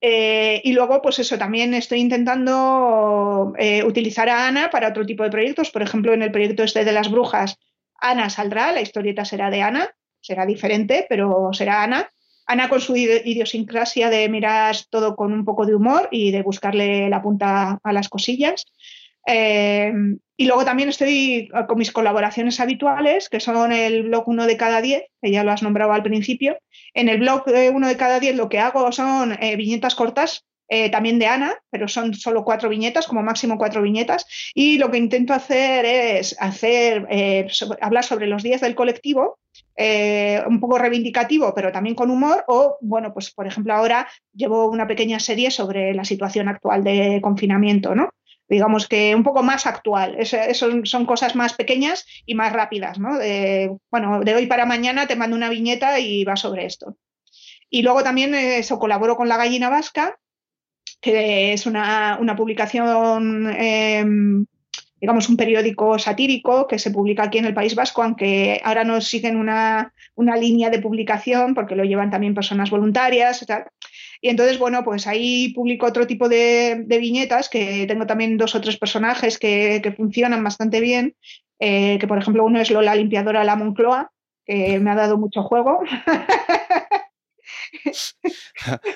y 0.01 0.71
luego, 0.71 1.01
pues 1.01 1.19
eso, 1.19 1.37
también 1.37 1.73
estoy 1.73 1.99
intentando 1.99 3.53
utilizar 3.85 4.29
a 4.29 4.47
Ana 4.47 4.69
para 4.69 4.89
otro 4.89 5.05
tipo 5.05 5.23
de 5.23 5.29
proyectos. 5.29 5.71
Por 5.71 5.81
ejemplo, 5.81 6.13
en 6.13 6.23
el 6.23 6.31
proyecto 6.31 6.63
este 6.63 6.85
de 6.85 6.93
las 6.93 7.09
brujas, 7.11 7.57
Ana 7.99 8.29
saldrá, 8.29 8.71
la 8.71 8.81
historieta 8.81 9.25
será 9.25 9.49
de 9.49 9.61
Ana, 9.61 9.89
será 10.21 10.45
diferente, 10.45 11.05
pero 11.09 11.49
será 11.53 11.83
Ana. 11.83 12.09
Ana 12.45 12.67
con 12.67 12.81
su 12.81 12.95
idiosincrasia 12.95 14.09
de 14.09 14.27
mirar 14.27 14.75
todo 14.89 15.15
con 15.15 15.33
un 15.33 15.45
poco 15.45 15.65
de 15.65 15.75
humor 15.75 16.07
y 16.11 16.31
de 16.31 16.41
buscarle 16.41 17.09
la 17.09 17.21
punta 17.21 17.79
a 17.83 17.93
las 17.93 18.09
cosillas. 18.09 18.65
Eh, 19.31 19.93
y 20.37 20.45
luego 20.45 20.65
también 20.65 20.89
estoy 20.89 21.49
con 21.67 21.77
mis 21.77 21.91
colaboraciones 21.91 22.59
habituales, 22.59 23.29
que 23.29 23.39
son 23.39 23.71
el 23.71 24.03
blog 24.03 24.27
uno 24.27 24.47
de 24.47 24.57
cada 24.57 24.81
10, 24.81 25.03
que 25.21 25.31
ya 25.31 25.43
lo 25.43 25.51
has 25.51 25.61
nombrado 25.61 25.93
al 25.93 26.01
principio. 26.01 26.57
En 26.93 27.09
el 27.09 27.19
blog 27.19 27.43
uno 27.73 27.87
de 27.87 27.97
cada 27.97 28.19
10 28.19 28.35
lo 28.35 28.49
que 28.49 28.59
hago 28.59 28.91
son 28.91 29.33
eh, 29.33 29.55
viñetas 29.55 29.95
cortas, 29.95 30.45
eh, 30.67 30.89
también 30.89 31.19
de 31.19 31.27
Ana, 31.27 31.55
pero 31.69 31.87
son 31.87 32.13
solo 32.13 32.43
cuatro 32.43 32.69
viñetas, 32.69 33.07
como 33.07 33.21
máximo 33.21 33.57
cuatro 33.57 33.81
viñetas. 33.81 34.25
Y 34.55 34.77
lo 34.77 34.89
que 34.89 34.97
intento 34.97 35.33
hacer 35.33 35.85
es 35.85 36.35
hacer, 36.39 37.07
hablar 37.81 38.03
sobre 38.03 38.27
los 38.27 38.41
días 38.41 38.61
del 38.61 38.75
colectivo 38.75 39.37
eh, 39.75 40.43
un 40.47 40.59
poco 40.59 40.77
reivindicativo, 40.77 41.53
pero 41.55 41.71
también 41.71 41.95
con 41.95 42.11
humor, 42.11 42.43
o, 42.47 42.77
bueno, 42.81 43.13
pues 43.13 43.31
por 43.31 43.47
ejemplo 43.47 43.73
ahora 43.73 44.09
llevo 44.33 44.69
una 44.69 44.87
pequeña 44.87 45.19
serie 45.19 45.51
sobre 45.51 45.93
la 45.93 46.03
situación 46.03 46.49
actual 46.49 46.83
de 46.83 47.19
confinamiento, 47.21 47.95
¿no? 47.95 48.09
Digamos 48.49 48.87
que 48.87 49.13
un 49.15 49.23
poco 49.23 49.43
más 49.43 49.67
actual. 49.67 50.15
Eso, 50.17 50.37
son 50.83 51.05
cosas 51.05 51.35
más 51.35 51.53
pequeñas 51.53 52.05
y 52.25 52.35
más 52.35 52.51
rápidas, 52.51 52.97
¿no? 52.97 53.19
bueno, 53.91 54.21
de 54.21 54.35
hoy 54.35 54.47
para 54.47 54.65
mañana 54.65 55.07
te 55.07 55.15
mando 55.15 55.35
una 55.35 55.49
viñeta 55.49 55.99
y 55.99 56.23
va 56.23 56.35
sobre 56.35 56.65
esto. 56.65 56.97
Y 57.69 57.83
luego 57.83 58.03
también 58.03 58.33
eso, 58.33 58.79
colaboro 58.79 59.15
con 59.15 59.29
La 59.29 59.37
Gallina 59.37 59.69
Vasca, 59.69 60.17
que 60.99 61.53
es 61.53 61.65
una, 61.65 62.17
publicación 62.35 63.53
em, 63.55 64.45
digamos, 64.99 65.29
un 65.29 65.37
periódico 65.37 65.97
satírico 65.97 66.67
que 66.67 66.79
se 66.79 66.91
publica 66.91 67.23
aquí 67.23 67.37
en 67.37 67.45
el 67.45 67.53
País 67.53 67.75
Vasco, 67.75 68.03
aunque 68.03 68.59
ahora 68.63 68.83
no 68.83 68.99
siguen 69.01 69.37
una, 69.37 69.93
línea 70.17 70.69
de 70.69 70.79
publicación 70.79 71.53
porque 71.53 71.75
lo 71.75 71.83
llevan 71.83 72.11
también 72.11 72.33
personas 72.33 72.69
voluntarias 72.69 73.45
tal. 73.45 73.65
Y 74.21 74.29
entonces, 74.29 74.59
bueno, 74.59 74.83
pues 74.83 75.07
ahí 75.07 75.53
publico 75.53 75.85
otro 75.85 76.05
tipo 76.05 76.27
de, 76.27 76.85
viñetas, 76.87 77.49
que 77.49 77.85
tengo 77.87 78.05
también 78.05 78.37
dos 78.37 78.53
o 78.55 78.61
tres 78.61 78.77
personajes 78.77 79.37
que, 79.37 79.93
funcionan 79.95 80.43
bastante 80.43 80.81
bien, 80.81 81.15
eh, 81.59 81.97
que 81.99 82.07
por 82.07 82.17
ejemplo 82.17 82.45
uno 82.45 82.59
es 82.59 82.71
Lola 82.71 82.95
Limpiadora 82.95 83.43
La 83.43 83.55
Moncloa, 83.55 84.11
que 84.45 84.79
me 84.79 84.91
ha 84.91 84.95
dado 84.95 85.17
mucho 85.17 85.43
juego. 85.43 85.79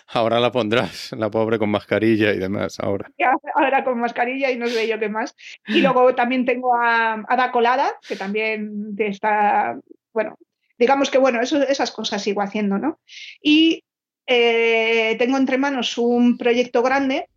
ahora 0.07 0.39
la 0.39 0.51
pondrás, 0.51 1.11
la 1.13 1.29
pobre 1.29 1.59
con 1.59 1.69
mascarilla 1.69 2.31
y 2.33 2.39
demás, 2.39 2.79
ahora. 2.79 3.09
Ahora 3.55 3.83
con 3.83 3.99
mascarilla 3.99 4.51
y 4.51 4.57
no 4.57 4.67
sé 4.67 4.87
yo 4.87 4.99
qué 4.99 5.09
más. 5.09 5.35
Y 5.67 5.81
luego 5.81 6.15
también 6.15 6.45
tengo 6.45 6.75
a 6.75 7.23
Ada 7.27 7.51
Colada, 7.51 7.91
que 8.07 8.15
también 8.15 8.95
está, 8.97 9.79
bueno, 10.11 10.37
digamos 10.77 11.09
que 11.09 11.17
bueno, 11.17 11.41
eso, 11.41 11.61
esas 11.61 11.91
cosas 11.91 12.21
sigo 12.21 12.41
haciendo, 12.41 12.77
¿no? 12.77 12.99
Y 13.41 13.83
eh, 14.25 15.15
tengo 15.19 15.37
entre 15.37 15.57
manos 15.57 15.97
un 15.97 16.37
proyecto 16.37 16.81
grande 16.81 17.27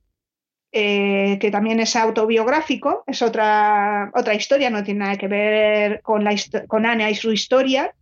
eh, 0.72 1.38
que 1.40 1.50
también 1.50 1.80
es 1.80 1.96
autobiográfico, 1.96 3.02
es 3.06 3.22
otra, 3.22 4.10
otra 4.14 4.34
historia, 4.34 4.70
no 4.70 4.84
tiene 4.84 5.00
nada 5.00 5.16
que 5.16 5.28
ver 5.28 6.02
con, 6.02 6.22
la, 6.24 6.34
con 6.66 6.84
Ana 6.84 7.10
y 7.10 7.14
su 7.14 7.32
historia, 7.32 7.94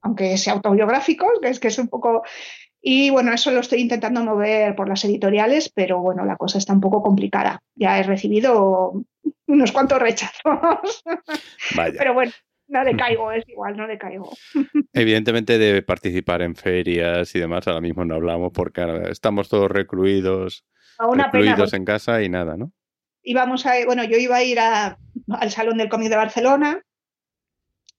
aunque 0.00 0.36
sea 0.36 0.54
autobiográfico, 0.54 1.26
que 1.40 1.48
es 1.48 1.60
que 1.60 1.68
es 1.68 1.78
un 1.78 1.88
poco 1.88 2.22
y 2.80 3.10
bueno, 3.10 3.32
eso 3.32 3.50
lo 3.50 3.60
estoy 3.60 3.80
intentando 3.80 4.22
mover 4.22 4.74
por 4.76 4.88
las 4.88 5.04
editoriales, 5.04 5.68
pero 5.68 6.00
bueno, 6.00 6.24
la 6.24 6.36
cosa 6.36 6.58
está 6.58 6.72
un 6.72 6.80
poco 6.80 7.02
complicada. 7.02 7.60
Ya 7.74 7.98
he 7.98 8.02
recibido 8.04 9.02
unos 9.46 9.72
cuantos 9.72 9.98
rechazos. 9.98 11.02
Pero 11.74 12.14
bueno, 12.14 12.32
no 12.68 12.84
decaigo, 12.84 13.32
es 13.32 13.48
igual, 13.48 13.76
no 13.76 13.86
decaigo. 13.86 14.30
Evidentemente 14.92 15.58
debe 15.58 15.82
participar 15.82 16.42
en 16.42 16.54
ferias 16.54 17.34
y 17.34 17.38
demás, 17.38 17.66
ahora 17.66 17.80
mismo 17.80 18.04
no 18.04 18.14
hablamos 18.14 18.52
porque 18.52 18.82
estamos 19.10 19.48
todos 19.48 19.70
recluidos, 19.70 20.64
recluidos 21.14 21.72
en 21.72 21.84
casa 21.84 22.22
y 22.22 22.28
nada, 22.28 22.56
¿no? 22.56 22.72
Íbamos 23.22 23.66
a, 23.66 23.72
bueno, 23.84 24.04
yo 24.04 24.16
iba 24.16 24.36
a 24.36 24.42
ir 24.42 24.58
al 24.58 25.50
Salón 25.50 25.78
del 25.78 25.88
Cómic 25.88 26.08
de 26.08 26.16
Barcelona 26.16 26.80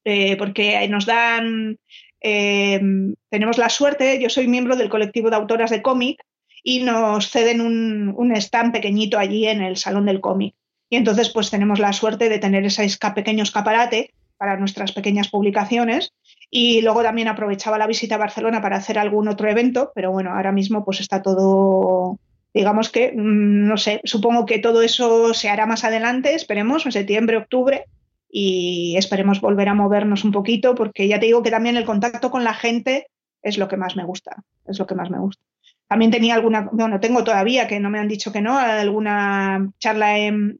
eh, 0.05 0.37
porque 0.37 0.87
nos 0.87 1.05
dan 1.05 1.77
Em, 2.21 3.15
tenemos 3.29 3.57
la 3.57 3.69
suerte, 3.69 4.19
yo 4.21 4.29
soy 4.29 4.47
miembro 4.47 4.75
del 4.75 4.89
colectivo 4.89 5.29
de 5.29 5.37
autoras 5.37 5.69
de 5.69 5.81
cómic 5.81 6.21
y 6.63 6.83
nos 6.83 7.29
ceden 7.29 7.61
un, 7.61 8.35
stand 8.35 8.73
pequeñito 8.73 9.17
allí 9.17 9.47
en 9.47 9.61
el 9.61 9.77
Salón 9.77 10.05
del 10.05 10.19
Cómic. 10.19 10.55
Y 10.89 10.97
entonces 10.97 11.29
pues 11.29 11.49
tenemos 11.49 11.79
la 11.79 11.93
suerte 11.93 12.29
de 12.29 12.39
tener 12.39 12.65
ese 12.65 12.87
pequeño 13.15 13.43
escaparate 13.43 14.13
para 14.39 14.57
nuestras 14.57 14.93
pequeñas 14.93 15.27
publicaciones 15.27 16.13
y 16.49 16.81
luego 16.81 17.03
también 17.03 17.27
aprovechaba 17.27 17.77
la 17.77 17.85
visita 17.85 18.15
a 18.15 18.19
Barcelona 18.19 18.61
para 18.61 18.77
hacer 18.77 18.97
algún 18.97 19.27
otro 19.27 19.49
evento, 19.49 19.91
pero 19.93 20.11
bueno, 20.11 20.31
ahora 20.33 20.51
mismo 20.51 20.83
pues 20.83 21.01
está 21.01 21.21
todo, 21.21 22.17
digamos 22.53 22.89
que, 22.89 23.11
mm, 23.11 23.67
no 23.67 23.77
sé, 23.77 24.01
supongo 24.05 24.47
que 24.47 24.57
todo 24.57 24.81
eso 24.81 25.33
se 25.33 25.49
hará 25.49 25.67
más 25.67 25.83
adelante, 25.83 26.33
esperemos, 26.33 26.85
en 26.85 26.93
septiembre, 26.93 27.37
octubre, 27.37 27.85
y 28.31 28.95
esperemos 28.97 29.41
volver 29.41 29.69
a 29.69 29.73
movernos 29.73 30.23
un 30.23 30.31
poquito 30.31 30.73
porque 30.73 31.07
ya 31.07 31.19
te 31.19 31.25
digo 31.25 31.43
que 31.43 31.51
también 31.51 31.77
el 31.77 31.85
contacto 31.85 32.31
con 32.31 32.43
la 32.43 32.53
gente 32.53 33.07
es 33.41 33.57
lo 33.57 33.67
que 33.67 33.77
más 33.77 33.95
me 33.95 34.05
gusta, 34.05 34.43
es 34.65 34.79
lo 34.79 34.87
que 34.87 34.95
más 34.95 35.09
me 35.09 35.19
gusta. 35.19 35.43
También 35.87 36.11
tenía 36.11 36.35
alguna, 36.35 36.69
bueno, 36.71 36.99
tengo 36.99 37.23
todavía, 37.23 37.67
que 37.67 37.79
no 37.79 37.89
me 37.89 37.97
han 37.97 38.07
dicho 38.07 38.31
que 38.31 38.41
no, 38.41 38.57
alguna 38.59 39.71
charla 39.79 40.19
en, 40.19 40.59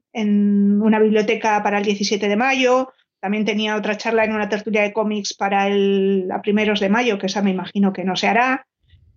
una 0.82 1.00
biblioteca 1.00 1.62
para 1.62 1.78
el 1.78 1.86
17 1.86 2.28
de 2.28 2.36
mayo, 2.36 2.92
también 3.20 3.46
tenía 3.46 3.76
otra 3.76 3.98
charla 3.98 4.24
en 4.24 4.34
una 4.34 4.50
tertulia 4.50 4.82
de 4.82 4.94
cómics 4.94 5.34
para 5.34 5.68
el 5.68 6.30
a 6.32 6.42
primeros 6.42 6.80
de 6.80 6.90
mayo, 6.90 7.18
que 7.18 7.28
esa 7.28 7.42
me 7.42 7.52
imagino 7.52 7.94
que 7.94 8.04
no 8.04 8.16
se 8.16 8.28
hará. 8.28 8.66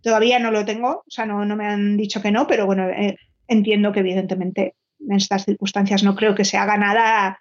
Todavía 0.02 0.38
no 0.38 0.50
lo 0.50 0.64
tengo, 0.64 1.04
o 1.06 1.10
sea, 1.10 1.26
no, 1.26 1.44
no 1.44 1.56
me 1.56 1.66
han 1.66 1.96
dicho 1.96 2.20
que 2.20 2.32
no, 2.32 2.46
pero 2.46 2.66
bueno, 2.66 2.88
eh, 2.88 3.16
entiendo 3.46 3.92
que 3.92 4.00
evidentemente 4.00 4.74
en 4.98 5.16
estas 5.16 5.44
circunstancias 5.44 6.02
no 6.02 6.16
creo 6.16 6.34
que 6.34 6.44
se 6.44 6.56
haga 6.56 6.76
nada 6.76 7.40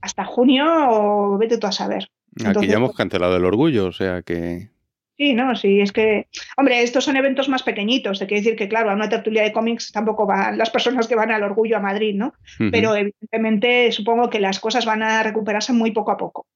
hasta 0.00 0.24
junio 0.24 0.64
o 0.90 1.38
vete 1.38 1.58
tú 1.58 1.66
a 1.66 1.72
saber. 1.72 2.08
Aquí 2.44 2.66
ya 2.66 2.76
hemos 2.76 2.94
cancelado 2.94 3.36
el 3.36 3.44
orgullo, 3.44 3.86
o 3.86 3.92
sea 3.92 4.22
que... 4.22 4.70
Sí, 5.18 5.34
no, 5.34 5.56
sí, 5.56 5.80
es 5.80 5.90
que, 5.90 6.28
hombre, 6.56 6.80
estos 6.80 7.04
son 7.04 7.16
eventos 7.16 7.48
más 7.48 7.64
pequeñitos, 7.64 8.20
te 8.20 8.28
quiere 8.28 8.40
decir 8.40 8.56
que, 8.56 8.68
claro, 8.68 8.90
a 8.90 8.94
una 8.94 9.08
tertulia 9.08 9.42
de 9.42 9.52
cómics 9.52 9.90
tampoco 9.90 10.26
van 10.26 10.56
las 10.56 10.70
personas 10.70 11.08
que 11.08 11.16
van 11.16 11.32
al 11.32 11.42
orgullo 11.42 11.76
a 11.76 11.80
Madrid, 11.80 12.14
¿no? 12.14 12.34
Pero 12.70 12.94
evidentemente 12.94 13.90
supongo 13.90 14.30
que 14.30 14.38
las 14.38 14.60
cosas 14.60 14.86
van 14.86 15.02
a 15.02 15.24
recuperarse 15.24 15.72
muy 15.72 15.90
poco 15.90 16.12
a 16.12 16.16
poco. 16.16 16.46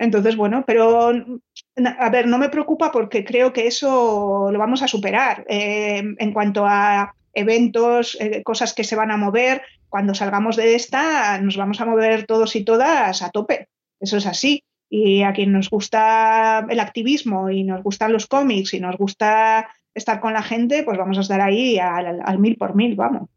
Entonces, 0.00 0.34
bueno, 0.34 0.64
pero, 0.66 1.12
a 1.98 2.10
ver, 2.10 2.26
no 2.26 2.38
me 2.38 2.48
preocupa 2.48 2.90
porque 2.90 3.24
creo 3.24 3.52
que 3.52 3.68
eso 3.68 4.48
lo 4.50 4.58
vamos 4.58 4.82
a 4.82 4.88
superar. 4.88 5.44
Eh, 5.48 6.02
en 6.18 6.32
cuanto 6.32 6.66
a 6.66 7.14
eventos, 7.32 8.16
eh, 8.20 8.42
cosas 8.42 8.74
que 8.74 8.82
se 8.82 8.96
van 8.96 9.12
a 9.12 9.16
mover, 9.16 9.62
cuando 9.88 10.12
salgamos 10.12 10.56
de 10.56 10.74
esta 10.74 11.38
nos 11.40 11.56
vamos 11.56 11.80
a 11.80 11.86
mover 11.86 12.26
todos 12.26 12.56
y 12.56 12.64
todas 12.64 13.22
a 13.22 13.30
tope. 13.30 13.68
Eso 14.00 14.16
es 14.16 14.26
así. 14.26 14.64
Y 14.94 15.22
a 15.22 15.32
quien 15.32 15.52
nos 15.52 15.70
gusta 15.70 16.66
el 16.68 16.78
activismo 16.78 17.48
y 17.48 17.64
nos 17.64 17.82
gustan 17.82 18.12
los 18.12 18.26
cómics 18.26 18.74
y 18.74 18.80
nos 18.80 18.94
gusta 18.98 19.70
estar 19.94 20.20
con 20.20 20.34
la 20.34 20.42
gente, 20.42 20.82
pues 20.82 20.98
vamos 20.98 21.16
a 21.16 21.22
estar 21.22 21.40
ahí 21.40 21.78
al, 21.78 22.38
mil 22.38 22.58
por 22.58 22.74
mil, 22.74 22.94
vamos. 22.94 23.30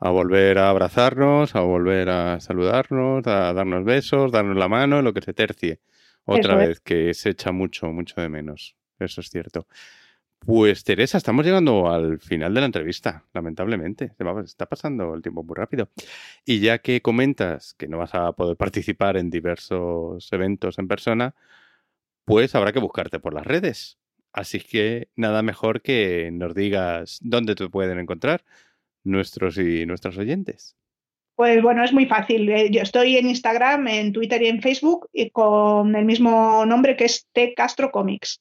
A 0.00 0.10
volver 0.10 0.58
a 0.58 0.70
abrazarnos, 0.70 1.54
a 1.54 1.60
volver 1.60 2.08
a 2.08 2.40
saludarnos, 2.40 3.24
a 3.28 3.52
darnos 3.52 3.84
besos, 3.84 4.32
darnos 4.32 4.56
la 4.56 4.66
mano, 4.66 5.00
lo 5.00 5.14
que 5.14 5.20
se 5.20 5.32
tercie. 5.32 5.78
Otra 6.24 6.56
vez, 6.56 6.80
que 6.80 7.14
se 7.14 7.30
echa 7.30 7.52
mucho, 7.52 7.86
mucho 7.92 8.20
de 8.20 8.28
menos. 8.28 8.74
Eso 8.98 9.20
es 9.20 9.30
cierto. 9.30 9.68
Pues 10.46 10.84
Teresa, 10.84 11.16
estamos 11.16 11.46
llegando 11.46 11.90
al 11.90 12.20
final 12.20 12.52
de 12.52 12.60
la 12.60 12.66
entrevista, 12.66 13.24
lamentablemente. 13.32 14.12
Está 14.44 14.66
pasando 14.66 15.14
el 15.14 15.22
tiempo 15.22 15.42
muy 15.42 15.54
rápido. 15.56 15.88
Y 16.44 16.60
ya 16.60 16.78
que 16.78 17.00
comentas 17.00 17.74
que 17.74 17.88
no 17.88 17.98
vas 17.98 18.14
a 18.14 18.32
poder 18.32 18.56
participar 18.56 19.16
en 19.16 19.30
diversos 19.30 20.30
eventos 20.32 20.78
en 20.78 20.88
persona, 20.88 21.34
pues 22.26 22.54
habrá 22.54 22.72
que 22.72 22.78
buscarte 22.78 23.20
por 23.20 23.32
las 23.32 23.46
redes. 23.46 23.98
Así 24.32 24.60
que 24.60 25.08
nada 25.16 25.42
mejor 25.42 25.80
que 25.80 26.30
nos 26.32 26.54
digas 26.54 27.20
dónde 27.22 27.54
te 27.54 27.68
pueden 27.70 27.98
encontrar 27.98 28.44
nuestros 29.02 29.56
y 29.56 29.86
nuestras 29.86 30.18
oyentes. 30.18 30.76
Pues 31.36 31.62
bueno, 31.62 31.84
es 31.84 31.92
muy 31.92 32.06
fácil. 32.06 32.48
Eh, 32.50 32.70
yo 32.70 32.82
estoy 32.82 33.16
en 33.16 33.28
Instagram, 33.28 33.88
en 33.88 34.12
Twitter 34.12 34.42
y 34.42 34.48
en 34.48 34.60
Facebook 34.60 35.08
y 35.12 35.30
con 35.30 35.96
el 35.96 36.04
mismo 36.04 36.66
nombre 36.66 36.96
que 36.96 37.06
es 37.06 37.26
T 37.32 37.54
Castro 37.54 37.90
Comics. 37.90 38.40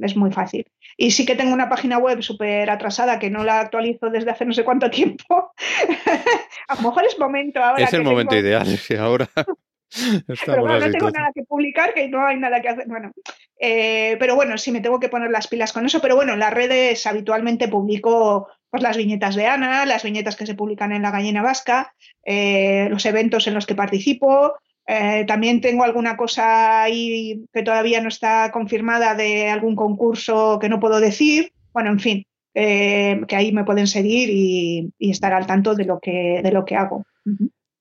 Es 0.00 0.16
muy 0.16 0.32
fácil. 0.32 0.66
Y 0.96 1.10
sí 1.10 1.26
que 1.26 1.36
tengo 1.36 1.52
una 1.52 1.68
página 1.68 1.98
web 1.98 2.22
súper 2.22 2.70
atrasada 2.70 3.18
que 3.18 3.30
no 3.30 3.44
la 3.44 3.60
actualizo 3.60 4.10
desde 4.10 4.30
hace 4.30 4.44
no 4.44 4.52
sé 4.52 4.64
cuánto 4.64 4.90
tiempo. 4.90 5.52
a 6.68 6.74
lo 6.76 6.82
mejor 6.82 7.04
es 7.04 7.18
momento 7.18 7.62
ahora. 7.62 7.84
Es 7.84 7.92
el 7.92 8.02
momento 8.02 8.36
ideal, 8.36 8.66
ahora. 8.98 9.28
pero 9.34 10.60
bueno, 10.62 10.80
no 10.80 10.90
tengo 10.90 11.10
nada 11.10 11.30
que 11.34 11.44
publicar, 11.44 11.94
que 11.94 12.08
no 12.08 12.24
hay 12.26 12.38
nada 12.38 12.60
que 12.60 12.68
hacer. 12.68 12.86
Bueno, 12.86 13.12
eh, 13.58 14.16
pero 14.18 14.34
bueno, 14.34 14.58
sí 14.58 14.70
me 14.70 14.80
tengo 14.80 15.00
que 15.00 15.08
poner 15.08 15.30
las 15.30 15.48
pilas 15.48 15.72
con 15.72 15.86
eso. 15.86 16.00
Pero 16.00 16.16
bueno, 16.16 16.32
en 16.34 16.40
las 16.40 16.52
redes 16.52 17.06
habitualmente 17.06 17.68
publico 17.68 18.48
pues, 18.70 18.82
las 18.82 18.96
viñetas 18.96 19.34
de 19.34 19.46
Ana, 19.46 19.86
las 19.86 20.02
viñetas 20.02 20.36
que 20.36 20.46
se 20.46 20.54
publican 20.54 20.92
en 20.92 21.02
la 21.02 21.10
gallina 21.10 21.42
vasca, 21.42 21.94
eh, 22.24 22.88
los 22.90 23.06
eventos 23.06 23.46
en 23.46 23.54
los 23.54 23.66
que 23.66 23.74
participo. 23.74 24.54
Eh, 24.86 25.24
también 25.26 25.60
tengo 25.60 25.84
alguna 25.84 26.16
cosa 26.16 26.82
ahí 26.82 27.46
que 27.52 27.62
todavía 27.62 28.00
no 28.00 28.08
está 28.08 28.50
confirmada 28.52 29.14
de 29.14 29.48
algún 29.48 29.76
concurso 29.76 30.58
que 30.60 30.68
no 30.68 30.80
puedo 30.80 31.00
decir. 31.00 31.52
Bueno, 31.72 31.90
en 31.90 32.00
fin, 32.00 32.26
que 32.52 33.36
ahí 33.36 33.52
me 33.52 33.64
pueden 33.64 33.86
seguir 33.86 34.28
y, 34.30 34.92
estar 34.98 35.32
al 35.32 35.46
tanto 35.46 35.74
de 35.74 35.84
lo 35.84 35.98
que, 36.00 36.40
de 36.42 36.52
lo 36.52 36.64
que 36.64 36.76
hago. 36.76 37.04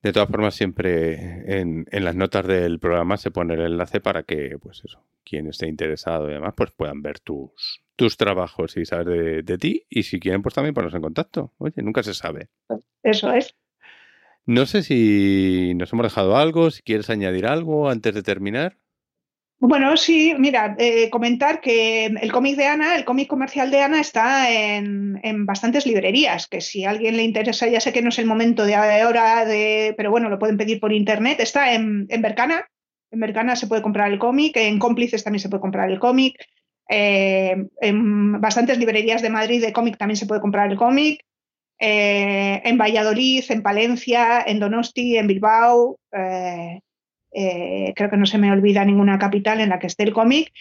De 0.03 0.11
todas 0.11 0.29
formas, 0.29 0.53
siempre 0.53 1.59
en, 1.61 1.85
las 1.89 2.13
notas 2.13 2.45
del 2.45 2.77
programa 2.77 3.15
se 3.15 3.31
pone 3.31 3.53
el 3.53 3.61
enlace 3.61 4.01
para 4.01 4.23
que, 4.23 4.57
pues 4.61 4.81
eso, 4.83 5.01
quien 5.23 5.47
esté 5.47 5.69
interesado 5.69 6.29
y 6.29 6.33
demás, 6.33 6.53
pues 6.57 6.71
puedan 6.71 7.01
ver 7.01 7.21
tus, 7.21 7.81
tus 7.95 8.17
trabajos 8.17 8.75
y 8.75 8.83
saber 8.83 9.45
de, 9.45 9.57
ti. 9.57 9.85
Y 9.89 10.03
si 10.03 10.19
quieren, 10.19 10.41
pues 10.41 10.55
también 10.55 10.73
ponerse 10.73 10.97
en 10.97 11.03
contacto. 11.03 11.53
Oye, 11.57 11.81
nunca 11.81 12.03
se 12.03 12.13
sabe. 12.13 12.49
Eso 13.01 13.31
es. 13.31 13.55
No 14.45 14.65
sé 14.65 14.83
si 14.83 15.73
nos 15.75 15.91
hemos 15.93 16.05
dejado 16.05 16.37
algo, 16.37 16.71
si 16.71 16.81
quieres 16.81 17.09
añadir 17.09 17.45
algo 17.45 17.89
antes 17.89 18.13
de 18.13 18.23
terminar. 18.23 18.77
Bueno, 19.59 19.95
sí, 19.95 20.35
mira, 20.37 20.75
eh, 20.77 21.09
comentar 21.09 21.61
que 21.61 22.07
el 22.07 22.31
cómic 22.33 22.57
de 22.57 22.65
Ana, 22.65 22.95
el 22.97 23.05
cómic 23.05 23.29
comercial 23.29 23.71
de 23.71 23.79
Ana 23.79 24.01
está 24.01 24.51
en, 24.51 25.45
bastantes 25.45 25.85
librerías, 25.85 26.47
que 26.47 26.59
si 26.59 26.83
a 26.83 26.89
alguien 26.89 27.15
le 27.15 27.23
interesa, 27.23 27.67
ya 27.67 27.79
sé 27.79 27.93
que 27.93 28.01
no 28.01 28.09
es 28.09 28.19
el 28.19 28.25
momento 28.25 28.65
de 28.65 28.75
ahora, 28.75 29.45
de, 29.45 29.93
pero 29.95 30.11
bueno, 30.11 30.29
lo 30.29 30.37
pueden 30.37 30.57
pedir 30.57 30.81
por 30.81 30.91
internet. 30.91 31.39
Está 31.39 31.73
en, 31.73 32.07
en 32.09 32.21
Bercana, 32.21 32.67
en 33.09 33.21
Bercana 33.21 33.55
se 33.55 33.67
puede 33.67 33.81
comprar 33.81 34.11
el 34.11 34.19
cómic, 34.19 34.57
en 34.57 34.79
Cómplices 34.79 35.23
también 35.23 35.39
se 35.39 35.47
puede 35.47 35.61
comprar 35.61 35.89
el 35.89 35.99
cómic, 35.99 36.35
eh, 36.89 37.69
en 37.79 38.41
bastantes 38.41 38.77
librerías 38.77 39.21
de 39.21 39.29
Madrid 39.29 39.61
de 39.61 39.71
cómic 39.71 39.97
también 39.97 40.17
se 40.17 40.25
puede 40.25 40.41
comprar 40.41 40.69
el 40.69 40.77
cómic, 40.77 41.23
eh, 41.79 42.61
en 42.63 42.77
Valladolid, 42.77 43.43
en 43.49 43.61
Palencia, 43.61 44.43
en 44.45 44.59
Donosti, 44.59 45.17
en 45.17 45.27
Bilbao. 45.27 45.99
Eh, 47.35 47.93
creo 47.95 48.09
que 48.09 48.17
no 48.17 48.25
se 48.25 48.37
me 48.37 48.51
olvida 48.51 48.85
ninguna 48.85 49.17
capital 49.17 49.59
en 49.59 49.69
la 49.69 49.79
que 49.79 49.87
esté 49.87 50.03
el 50.03 50.13
cómic. 50.13 50.51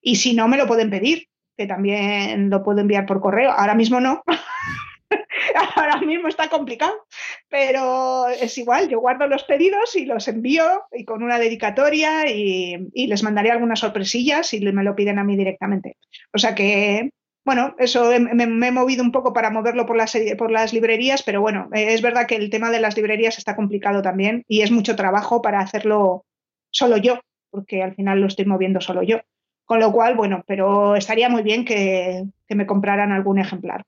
Y 0.00 0.16
si 0.16 0.34
no, 0.34 0.48
me 0.48 0.56
lo 0.56 0.66
pueden 0.66 0.90
pedir, 0.90 1.26
que 1.56 1.66
también 1.66 2.50
lo 2.50 2.62
puedo 2.62 2.80
enviar 2.80 3.06
por 3.06 3.20
correo. 3.20 3.50
Ahora 3.50 3.74
mismo 3.74 4.00
no. 4.00 4.22
Ahora 5.76 6.00
mismo 6.00 6.28
está 6.28 6.48
complicado, 6.48 7.06
pero 7.48 8.28
es 8.28 8.56
igual, 8.58 8.88
yo 8.88 9.00
guardo 9.00 9.26
los 9.26 9.44
pedidos 9.44 9.96
y 9.96 10.04
los 10.04 10.28
envío 10.28 10.84
y 10.92 11.04
con 11.04 11.22
una 11.22 11.38
dedicatoria 11.38 12.30
y, 12.30 12.90
les 12.94 13.22
mandaré 13.22 13.50
algunas 13.50 13.80
sorpresillas 13.80 14.52
y 14.54 14.60
me 14.60 14.84
lo 14.84 14.94
piden 14.94 15.18
a 15.18 15.24
mí 15.24 15.36
directamente. 15.36 15.96
O 16.32 16.38
sea 16.38 16.54
que, 16.54 17.10
bueno, 17.44 17.74
eso 17.78 18.10
me, 18.20 18.46
me 18.46 18.68
he 18.68 18.72
movido 18.72 19.02
un 19.02 19.12
poco 19.12 19.32
para 19.32 19.50
moverlo 19.50 19.86
por 19.86 19.96
las, 19.96 20.16
por 20.36 20.50
las 20.50 20.72
librerías, 20.72 21.22
pero 21.22 21.40
bueno, 21.40 21.68
es 21.72 22.02
verdad 22.02 22.26
que 22.26 22.36
el 22.36 22.50
tema 22.50 22.70
de 22.70 22.80
las 22.80 22.96
librerías 22.96 23.38
está 23.38 23.56
complicado 23.56 24.02
también 24.02 24.44
y 24.46 24.60
es 24.60 24.70
mucho 24.70 24.96
trabajo 24.96 25.40
para 25.42 25.60
hacerlo 25.60 26.24
solo 26.70 26.96
yo, 26.96 27.20
porque 27.50 27.82
al 27.82 27.94
final 27.94 28.20
lo 28.20 28.26
estoy 28.26 28.44
moviendo 28.44 28.80
solo 28.80 29.02
yo. 29.02 29.20
Con 29.64 29.78
lo 29.78 29.92
cual, 29.92 30.16
bueno, 30.16 30.42
pero 30.46 30.96
estaría 30.96 31.28
muy 31.28 31.42
bien 31.42 31.64
que, 31.64 32.24
me 32.48 32.66
compraran 32.66 33.12
algún 33.12 33.38
ejemplar. 33.38 33.84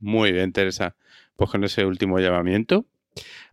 Muy 0.00 0.32
bien, 0.32 0.52
Teresa. 0.52 0.96
Pues 1.36 1.50
con 1.50 1.62
ese 1.62 1.84
último 1.84 2.18
llamamiento 2.18 2.86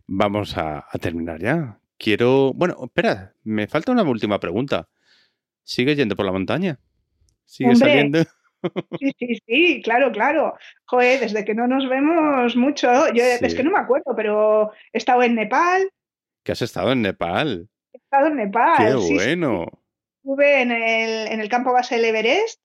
vamos 0.06 0.56
a, 0.56 0.86
terminar 1.00 1.40
ya. 1.40 1.78
Quiero. 1.96 2.52
Bueno, 2.54 2.76
espera, 2.82 3.34
me 3.44 3.68
falta 3.68 3.92
una 3.92 4.02
última 4.02 4.40
pregunta. 4.40 4.88
¿Sigues 5.62 5.96
yendo 5.96 6.16
por 6.16 6.26
la 6.26 6.32
montaña? 6.32 6.80
¿Sigues 7.44 7.78
saliendo? 7.78 8.24
Sí, 9.00 9.12
sí, 9.18 9.38
sí, 9.46 9.82
claro, 9.82 10.10
claro. 10.12 10.54
Joder, 10.86 11.20
desde 11.20 11.44
que 11.44 11.54
no 11.54 11.66
nos 11.66 11.88
vemos 11.88 12.56
mucho, 12.56 12.88
yo 13.12 13.22
es 13.22 13.54
que 13.54 13.62
no 13.62 13.70
me 13.70 13.78
acuerdo, 13.78 14.14
pero 14.16 14.72
he 14.92 14.98
estado 14.98 15.22
en 15.22 15.34
Nepal. 15.34 15.90
¿Qué 16.44 16.52
has 16.52 16.62
estado 16.62 16.92
en 16.92 17.02
Nepal? 17.02 17.68
He 17.92 17.98
estado 17.98 18.26
en 18.28 18.36
Nepal. 18.36 18.76
¡Qué 18.76 19.14
bueno! 19.14 19.66
Estuve 20.22 20.62
en 20.62 20.72
el, 20.72 21.28
en 21.28 21.40
el 21.40 21.48
campo 21.48 21.72
base 21.72 21.96
del 21.96 22.06
Everest, 22.06 22.60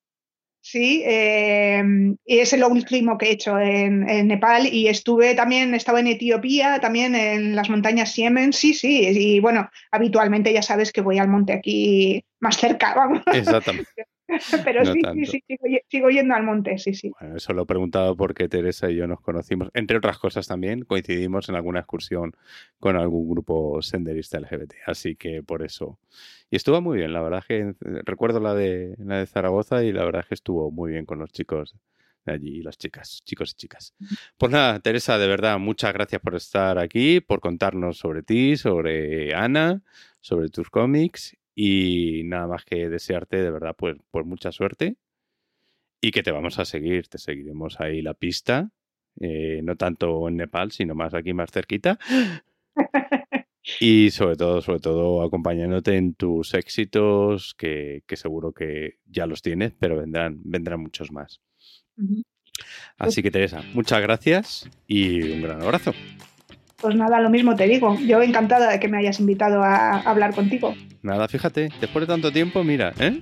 sí, 0.64 1.04
em, 1.06 2.16
y 2.26 2.40
es 2.40 2.58
lo 2.58 2.70
último 2.70 3.18
que 3.18 3.28
he 3.28 3.32
hecho 3.34 3.60
en, 3.60 4.06
Nepal. 4.28 4.68
Y 4.68 4.88
estuve 4.88 5.36
también, 5.36 5.76
estaba 5.76 6.00
en 6.00 6.08
Etiopía, 6.08 6.80
también 6.80 7.16
en 7.16 7.56
las 7.56 7.70
montañas 7.70 8.12
Siemen, 8.12 8.54
sí, 8.54 8.74
sí. 8.74 9.06
Y 9.08 9.40
bueno, 9.40 9.70
habitualmente 9.92 10.52
ya 10.52 10.62
sabes 10.62 10.92
que 10.92 11.02
voy 11.02 11.20
al 11.20 11.28
monte 11.28 11.54
aquí 11.54 12.26
más 12.40 12.58
cerca, 12.58 12.94
vamos. 12.96 13.22
Exactamente. 13.32 14.08
Pero 14.66 14.86
sí, 14.86 15.02
sí, 15.26 15.44
sigo, 15.90 16.10
yendo 16.10 16.34
al 16.36 16.44
monte, 16.44 16.78
sí, 16.78 16.94
sí. 16.94 17.12
Bueno, 17.20 17.38
eso 17.38 17.54
lo 17.54 17.64
he 17.64 17.66
preguntado 17.66 18.16
porque 18.16 18.48
Teresa 18.48 18.90
y 18.90 18.96
yo 18.96 19.08
nos 19.08 19.22
conocimos. 19.22 19.70
Entre 19.74 19.98
otras 19.98 20.18
cosas 20.18 20.48
también 20.48 20.84
coincidimos 20.84 21.50
en 21.50 21.56
alguna 21.56 21.80
excursión 21.80 22.34
con 22.80 22.96
algún 22.96 23.30
grupo 23.30 23.82
senderista 23.82 24.40
LGBT. 24.40 24.74
Así 24.86 25.16
que 25.16 25.44
por 25.44 25.64
eso. 25.64 26.00
Y 26.50 26.56
estuvo 26.56 26.82
muy 26.82 26.98
bien, 26.98 27.14
la 27.14 27.22
verdad 27.22 27.44
que 27.48 27.74
recuerdo 28.06 28.40
la 28.40 28.54
de, 28.54 28.96
la 29.00 29.20
de 29.20 29.26
Zaragoza 29.26 29.84
y 29.84 29.92
la 29.92 30.04
verdad 30.06 30.26
que 30.28 30.36
estuvo 30.36 30.72
muy 30.72 30.92
bien 30.92 31.06
con 31.06 31.20
los 31.20 31.32
chicos 31.32 31.76
de 32.26 32.32
allí 32.32 32.62
las 32.62 32.78
chicas, 32.78 33.22
chicos 33.26 33.52
y 33.52 33.56
chicas. 33.56 33.94
Pues 34.38 34.52
nada, 34.52 34.80
Teresa, 34.80 35.18
de 35.18 35.28
verdad, 35.28 35.60
muchas 35.60 35.94
gracias 35.94 36.22
por 36.22 36.36
estar 36.36 36.80
aquí, 36.80 37.20
por 37.20 37.42
contarnos 37.42 37.98
sobre 37.98 38.24
ti, 38.24 38.56
sobre 38.56 39.36
Ana, 39.36 39.82
sobre 40.22 40.50
tus 40.50 40.70
cómics 40.70 41.36
y 41.56 42.24
nada 42.26 42.48
más 42.48 42.66
que 42.66 42.90
desearte 42.90 43.38
de 43.38 43.52
verdad 43.52 43.76
pues, 43.78 43.98
pues 44.12 44.26
mucha 44.26 44.52
suerte 44.52 44.98
y 46.02 46.12
que 46.12 46.24
te 46.24 46.32
vamos 46.32 46.60
a 46.60 46.66
seguir, 46.66 47.08
te 47.08 47.18
seguiremos 47.18 47.80
ahí 47.80 48.02
la 48.02 48.14
pista, 48.14 48.72
eh, 49.22 49.62
no 49.64 49.78
tanto 49.78 50.28
en 50.28 50.36
Nepal, 50.36 50.72
sino 50.72 50.96
más 50.96 51.14
aquí 51.14 51.34
más 51.34 51.52
cerquita. 51.52 51.98
Y 53.80 54.12
sobre 54.12 54.36
todo, 54.36 54.62
sobre 54.62 54.80
todo 54.80 55.24
acompañándote 55.24 55.96
en 55.96 56.16
tus 56.16 56.54
éxitos, 56.54 57.56
que, 57.56 58.04
seguro 58.16 58.52
que 58.52 59.00
ya 59.06 59.26
los 59.26 59.42
tienes, 59.42 59.74
pero 59.80 59.96
vendrán, 59.96 60.42
vendrán 60.44 60.82
muchos 60.82 61.12
más. 61.12 61.42
Así 62.98 63.24
que 63.24 63.32
Teresa, 63.32 63.64
muchas 63.74 64.02
gracias 64.02 64.70
y 64.86 65.32
un 65.32 65.42
gran 65.42 65.62
abrazo. 65.62 65.94
Pues 66.84 66.98
nada, 66.98 67.22
lo 67.22 67.30
mismo 67.30 67.56
te 67.56 67.66
digo. 67.66 67.98
Yo 68.06 68.22
encantada 68.22 68.70
de 68.70 68.78
que 68.78 68.90
me 68.90 68.98
hayas 68.98 69.18
invitado 69.22 69.64
a 69.64 70.02
hablar 70.02 70.36
contigo. 70.36 70.76
Nada, 71.02 71.30
fíjate, 71.30 71.70
después 71.80 72.04
de 72.04 72.08
tanto 72.08 72.30
tiempo, 72.30 72.62
mira, 72.62 72.92
¿eh? 73.00 73.22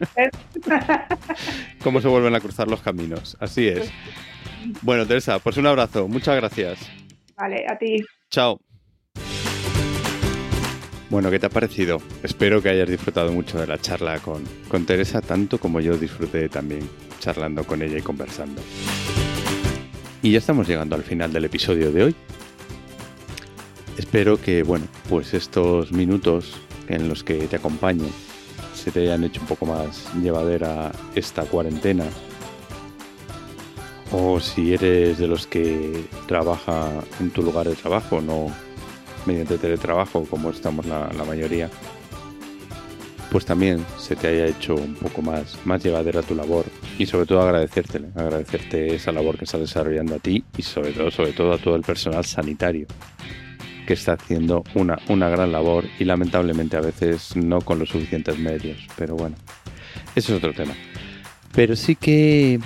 Cómo 1.84 2.02
se 2.02 2.08
vuelven 2.08 2.34
a 2.34 2.40
cruzar 2.40 2.68
los 2.68 2.82
caminos. 2.82 3.38
Así 3.40 3.68
es. 3.68 3.92
Bueno, 4.82 5.06
Teresa, 5.06 5.38
pues 5.38 5.58
un 5.58 5.68
abrazo. 5.68 6.08
Muchas 6.08 6.38
gracias. 6.38 6.90
Vale, 7.38 7.68
a 7.70 7.78
ti. 7.78 8.04
Chao. 8.32 8.60
Bueno, 11.12 11.30
¿qué 11.30 11.38
te 11.38 11.46
ha 11.46 11.50
parecido? 11.50 12.02
Espero 12.24 12.64
que 12.64 12.70
hayas 12.70 12.90
disfrutado 12.90 13.32
mucho 13.32 13.60
de 13.60 13.68
la 13.68 13.78
charla 13.78 14.18
con, 14.18 14.44
con 14.70 14.88
Teresa, 14.88 15.22
tanto 15.22 15.60
como 15.60 15.82
yo 15.82 15.98
disfruté 15.98 16.50
también 16.50 16.90
charlando 17.20 17.64
con 17.64 17.84
ella 17.84 18.00
y 18.00 18.02
conversando. 18.02 18.60
Y 20.24 20.32
ya 20.32 20.40
estamos 20.40 20.68
llegando 20.68 20.96
al 20.96 21.04
final 21.04 21.32
del 21.32 21.46
episodio 21.46 21.92
de 21.92 22.04
hoy. 22.06 22.16
Espero 23.98 24.42
que, 24.42 24.64
bueno, 24.64 24.86
pues 25.10 25.34
estos 25.34 25.92
minutos 25.92 26.54
en 26.88 27.10
los 27.10 27.24
que 27.24 27.48
te 27.48 27.58
acompaño 27.58 28.06
se 28.74 28.92
te 28.92 29.02
hayan 29.02 29.24
hecho 29.24 29.42
un 29.42 29.48
poco 29.48 29.66
más 29.66 30.14
llevadera 30.16 30.92
esta 31.14 31.44
cuarentena. 31.44 32.06
O 34.12 34.40
si 34.40 34.74
eres 34.74 35.18
de 35.20 35.28
los 35.28 35.48
que 35.48 36.04
trabaja 36.28 36.90
en 37.20 37.32
tu 37.32 37.44
lugar 37.44 37.68
de 37.68 37.76
trabajo, 37.76 38.22
no 38.22 38.48
mediante 39.26 39.58
teletrabajo 39.58 40.26
como 40.26 40.50
estamos 40.50 40.86
la, 40.86 41.10
mayoría, 41.28 41.70
pues 43.32 43.46
también 43.46 43.86
se 43.98 44.16
te 44.16 44.28
haya 44.28 44.48
hecho 44.48 44.76
un 44.76 44.96
poco 44.96 45.22
más, 45.22 45.58
más 45.64 45.84
llevadera 45.84 46.22
tu 46.22 46.36
labor 46.36 46.66
y 46.98 47.06
sobre 47.06 47.26
todo 47.26 47.42
agradecértele, 47.42 48.10
agradecerte 48.16 48.96
esa 48.96 49.12
labor 49.12 49.38
que 49.38 49.46
estás 49.46 49.62
desarrollando 49.62 50.16
a 50.16 50.20
ti 50.20 50.44
y 50.58 50.62
sobre 50.64 50.92
todo, 50.92 51.12
sobre 51.12 51.34
todo 51.34 51.54
a 51.54 51.58
todo 51.58 51.76
el 51.76 51.84
personal 51.84 52.26
sanitario 52.26 52.88
está 53.94 54.14
haciendo 54.14 54.64
una, 54.76 55.00
una 55.10 55.30
gran 55.30 55.52
labor 55.52 55.86
y 56.00 56.06
lamentablemente 56.06 56.78
a 56.78 56.82
veces 56.82 57.36
no 57.36 57.62
con 57.62 57.80
los 57.80 57.90
suficientes 57.90 58.38
medios. 58.38 58.78
Pero 58.98 59.16
bueno, 59.16 59.36
ese 60.16 60.32
es 60.32 60.38
otro 60.38 60.54
tema. 60.54 60.74
Pero 61.54 61.76
sí 61.76 61.96
que 61.96 62.60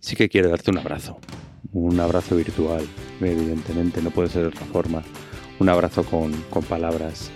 sí 0.00 0.16
que 0.16 0.28
quiero 0.28 0.48
darte 0.48 0.70
un 0.70 0.78
abrazo. 0.78 1.18
Un 1.72 2.00
abrazo 2.00 2.36
virtual, 2.36 2.86
evidentemente, 3.20 4.00
no 4.00 4.10
puede 4.10 4.28
ser 4.28 4.42
de 4.42 4.48
otra 4.48 4.66
forma. 4.66 5.02
Un 5.58 5.68
abrazo 5.68 6.04
con, 6.04 6.32
con 6.50 6.62
palabras. 6.62 7.30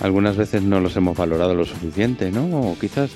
Algunas 0.00 0.36
veces 0.36 0.62
no 0.62 0.80
los 0.80 0.96
hemos 0.96 1.16
valorado 1.16 1.54
lo 1.54 1.64
suficiente, 1.64 2.30
¿no? 2.30 2.60
O 2.60 2.78
quizás 2.78 3.10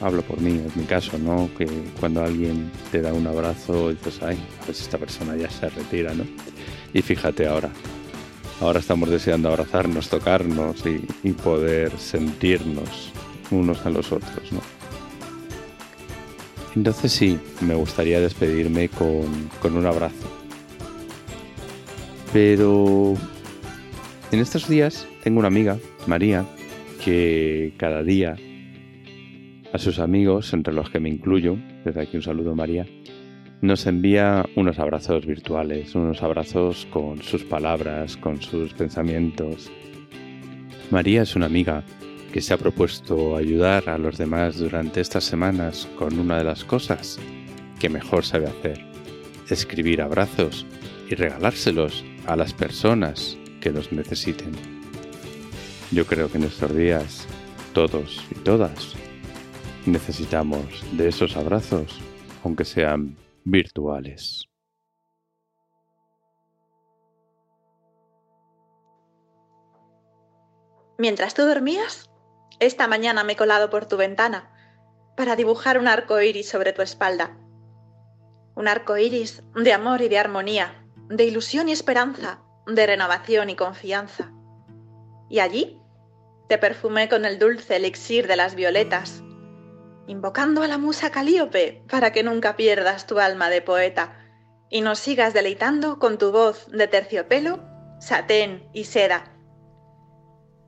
hablo 0.00 0.22
por 0.22 0.40
mí, 0.40 0.60
es 0.66 0.76
mi 0.76 0.84
caso, 0.84 1.18
¿no? 1.18 1.48
Que 1.56 1.66
cuando 1.98 2.22
alguien 2.22 2.70
te 2.90 3.00
da 3.00 3.12
un 3.12 3.26
abrazo 3.26 3.90
dices, 3.90 4.20
ay, 4.22 4.38
pues 4.64 4.80
esta 4.80 4.98
persona 4.98 5.36
ya 5.36 5.50
se 5.50 5.68
retira, 5.68 6.14
¿no? 6.14 6.24
Y 6.92 7.02
fíjate 7.02 7.46
ahora, 7.46 7.70
ahora 8.60 8.80
estamos 8.80 9.10
deseando 9.10 9.48
abrazarnos, 9.48 10.08
tocarnos 10.08 10.82
y, 11.22 11.32
poder 11.32 11.96
sentirnos 11.98 13.12
unos 13.50 13.84
a 13.84 13.90
los 13.90 14.12
otros, 14.12 14.52
¿no? 14.52 14.60
Entonces 16.74 17.12
sí, 17.12 17.38
me 17.60 17.74
gustaría 17.74 18.20
despedirme 18.20 18.88
con, 18.88 19.50
con 19.60 19.76
un 19.76 19.86
abrazo. 19.86 20.30
Pero 22.32 23.14
en 24.30 24.40
estos 24.40 24.68
días 24.68 25.06
tengo 25.22 25.38
una 25.38 25.48
amiga, 25.48 25.78
María, 26.06 26.44
que 27.02 27.72
cada 27.78 28.02
día 28.02 28.36
a 29.72 29.78
sus 29.78 29.98
amigos, 29.98 30.52
entre 30.52 30.74
los 30.74 30.90
que 30.90 31.00
me 31.00 31.08
incluyo, 31.08 31.56
desde 31.84 32.02
aquí 32.02 32.16
un 32.16 32.22
saludo 32.22 32.54
María, 32.54 32.86
nos 33.60 33.86
envía 33.86 34.44
unos 34.54 34.78
abrazos 34.78 35.26
virtuales, 35.26 35.94
unos 35.94 36.22
abrazos 36.22 36.86
con 36.90 37.22
sus 37.22 37.44
palabras, 37.44 38.16
con 38.16 38.42
sus 38.42 38.74
pensamientos. 38.74 39.70
María 40.90 41.22
es 41.22 41.36
una 41.36 41.46
amiga 41.46 41.82
que 42.32 42.42
se 42.42 42.52
ha 42.52 42.58
propuesto 42.58 43.36
ayudar 43.36 43.88
a 43.88 43.98
los 43.98 44.18
demás 44.18 44.58
durante 44.58 45.00
estas 45.00 45.24
semanas 45.24 45.88
con 45.98 46.18
una 46.18 46.38
de 46.38 46.44
las 46.44 46.64
cosas 46.64 47.18
que 47.78 47.88
mejor 47.88 48.24
sabe 48.24 48.46
hacer, 48.46 48.84
escribir 49.48 50.02
abrazos 50.02 50.66
y 51.08 51.14
regalárselos 51.14 52.04
a 52.26 52.36
las 52.36 52.52
personas 52.52 53.38
que 53.60 53.70
los 53.70 53.90
necesiten. 53.90 54.52
Yo 55.92 56.04
creo 56.04 56.30
que 56.30 56.38
en 56.38 56.44
estos 56.44 56.76
días 56.76 57.26
todos 57.72 58.24
y 58.30 58.34
todas 58.40 58.94
necesitamos 59.86 60.84
de 60.92 61.08
esos 61.08 61.36
abrazos, 61.36 62.00
aunque 62.42 62.64
sean 62.64 63.16
virtuales. 63.46 64.48
Mientras 70.98 71.34
tú 71.34 71.42
dormías, 71.42 72.10
esta 72.58 72.88
mañana 72.88 73.22
me 73.22 73.34
he 73.34 73.36
colado 73.36 73.70
por 73.70 73.86
tu 73.86 73.96
ventana 73.96 74.52
para 75.16 75.36
dibujar 75.36 75.78
un 75.78 75.86
arco 75.86 76.20
iris 76.20 76.48
sobre 76.48 76.72
tu 76.72 76.82
espalda. 76.82 77.38
Un 78.56 78.66
arco 78.66 78.96
iris 78.96 79.44
de 79.54 79.72
amor 79.72 80.00
y 80.02 80.08
de 80.08 80.18
armonía, 80.18 80.84
de 81.08 81.24
ilusión 81.24 81.68
y 81.68 81.72
esperanza, 81.72 82.42
de 82.66 82.84
renovación 82.84 83.48
y 83.48 83.54
confianza. 83.54 84.32
Y 85.30 85.38
allí 85.38 85.80
te 86.48 86.58
perfumé 86.58 87.08
con 87.08 87.24
el 87.24 87.38
dulce 87.38 87.76
elixir 87.76 88.26
de 88.26 88.36
las 88.36 88.56
violetas 88.56 89.22
invocando 90.06 90.62
a 90.62 90.68
la 90.68 90.78
musa 90.78 91.10
Calíope 91.10 91.82
para 91.88 92.12
que 92.12 92.22
nunca 92.22 92.56
pierdas 92.56 93.06
tu 93.06 93.18
alma 93.18 93.50
de 93.50 93.62
poeta 93.62 94.18
y 94.70 94.80
nos 94.80 94.98
sigas 94.98 95.34
deleitando 95.34 95.98
con 95.98 96.18
tu 96.18 96.32
voz 96.32 96.68
de 96.70 96.88
terciopelo, 96.88 97.60
satén 98.00 98.68
y 98.72 98.84
seda. 98.84 99.32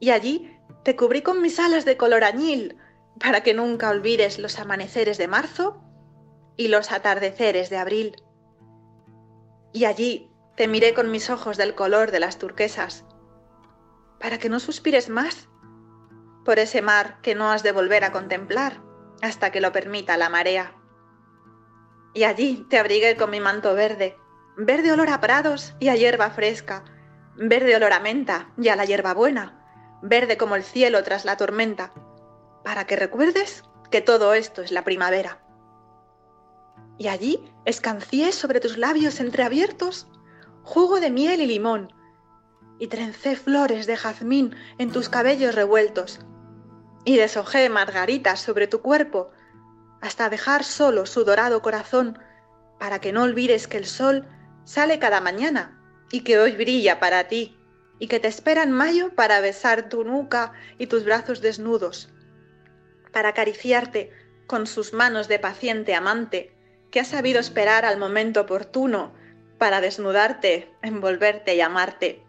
Y 0.01 0.11
allí 0.11 0.57
te 0.85 0.97
cubrí 0.97 1.23
con 1.23 1.43
mis 1.43 1.59
alas 1.59 1.85
de 1.85 1.97
color 1.97 2.25
añil 2.25 2.77
para 3.19 3.43
que 3.43 3.55
nunca 3.55 3.91
olvides 3.91 4.39
los 4.39 4.59
amaneceres 4.59 5.19
de 5.19 5.29
marzo 5.29 5.83
y 6.57 6.69
los 6.69 6.93
atardeceres 6.93 7.71
de 7.71 7.79
abril. 7.79 8.17
Y 9.73 9.85
allí 9.85 10.31
te 10.57 10.69
miré 10.69 10.95
con 10.95 11.11
mis 11.11 11.31
ojos 11.31 11.57
del 11.57 11.75
color 11.75 12.11
de 12.11 12.21
las 12.21 12.39
turquesas, 12.39 13.05
para 14.19 14.39
que 14.39 14.49
no 14.49 14.61
suspires 14.61 15.09
más 15.09 15.49
por 16.45 16.59
ese 16.59 16.83
mar 16.83 17.21
que 17.23 17.35
no 17.35 17.51
has 17.51 17.63
de 17.63 17.73
volver 17.73 18.05
a 18.05 18.13
contemplar 18.13 18.88
hasta 19.23 19.51
que 19.51 19.61
lo 19.61 19.73
permita 19.73 20.17
la 20.17 20.29
marea. 20.29 20.75
Y 22.15 22.25
allí 22.25 22.67
te 22.69 22.79
abrigué 22.79 23.17
con 23.17 23.31
mi 23.31 23.41
manto 23.41 23.75
verde, 23.75 24.17
verde 24.57 24.93
olor 24.93 25.11
a 25.11 25.21
prados 25.21 25.75
y 25.79 25.89
a 25.89 25.97
hierba 25.97 26.31
fresca, 26.31 26.85
verde 27.37 27.77
olor 27.77 27.93
a 27.93 28.01
menta 28.01 28.53
y 28.57 28.69
a 28.69 28.77
la 28.77 28.85
hierba 28.85 29.15
buena, 29.15 29.99
verde 30.03 30.37
como 30.37 30.57
el 30.57 30.65
cielo 30.65 31.03
tras 31.03 31.25
la 31.25 31.37
tormenta, 31.37 31.93
para 32.65 32.87
que 32.87 32.97
recuerdes 32.97 33.63
que 33.91 34.01
todo 34.01 34.35
esto 34.35 34.63
es 34.63 34.73
la 34.73 34.85
primavera. 34.85 35.43
Y 36.99 37.09
allí 37.09 37.41
escancié 37.65 38.33
sobre 38.33 38.61
tus 38.61 38.77
labios 38.77 39.21
entreabiertos 39.21 40.09
jugo 40.69 41.01
de 41.01 41.11
miel 41.11 41.41
y 41.41 41.47
limón, 41.47 41.93
y 42.79 42.89
trencé 42.89 43.37
flores 43.37 43.87
de 43.87 43.97
jazmín 43.97 44.55
en 44.77 44.93
tus 44.93 45.09
cabellos 45.09 45.55
revueltos, 45.55 46.21
y 47.09 47.17
deshojé 47.17 47.71
margaritas 47.71 48.39
sobre 48.39 48.67
tu 48.67 48.83
cuerpo 48.83 49.31
hasta 50.03 50.29
dejar 50.29 50.63
solo 50.63 51.07
su 51.07 51.25
dorado 51.25 51.63
corazón 51.63 52.19
para 52.79 52.99
que 52.99 53.13
no 53.13 53.23
olvides 53.23 53.67
que 53.67 53.79
el 53.79 53.87
sol 53.87 54.29
sale 54.65 54.99
cada 54.99 55.23
mañana 55.23 55.83
y 56.13 56.21
que 56.21 56.39
hoy 56.39 56.53
brilla 56.53 57.01
para 57.01 57.27
ti 57.27 57.57
y 57.99 58.09
que 58.09 58.21
te 58.21 58.29
espera 58.29 58.63
en 58.63 58.73
mayo 58.73 59.15
para 59.15 59.41
besar 59.41 59.89
tu 59.89 60.05
nuca 60.05 60.53
y 60.77 60.87
tus 60.87 61.07
brazos 61.07 61.41
desnudos, 61.41 62.11
para 63.11 63.31
acariciarte 63.31 64.13
con 64.47 64.67
sus 64.67 64.93
manos 64.93 65.29
de 65.29 65.39
paciente 65.39 65.95
amante 65.95 66.55
que 66.91 67.01
ha 67.01 67.05
sabido 67.05 67.41
esperar 67.41 67.87
al 67.87 67.97
momento 67.97 68.43
oportuno 68.43 69.15
para 69.57 69.81
desnudarte, 69.81 70.71
envolverte 70.83 71.57
y 71.57 71.63
amarte. 71.63 72.23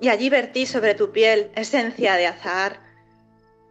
Y 0.00 0.08
allí 0.08 0.30
vertí 0.30 0.66
sobre 0.66 0.96
tu 0.96 1.12
piel 1.12 1.52
esencia 1.54 2.16
de 2.16 2.26
azahar, 2.26 2.89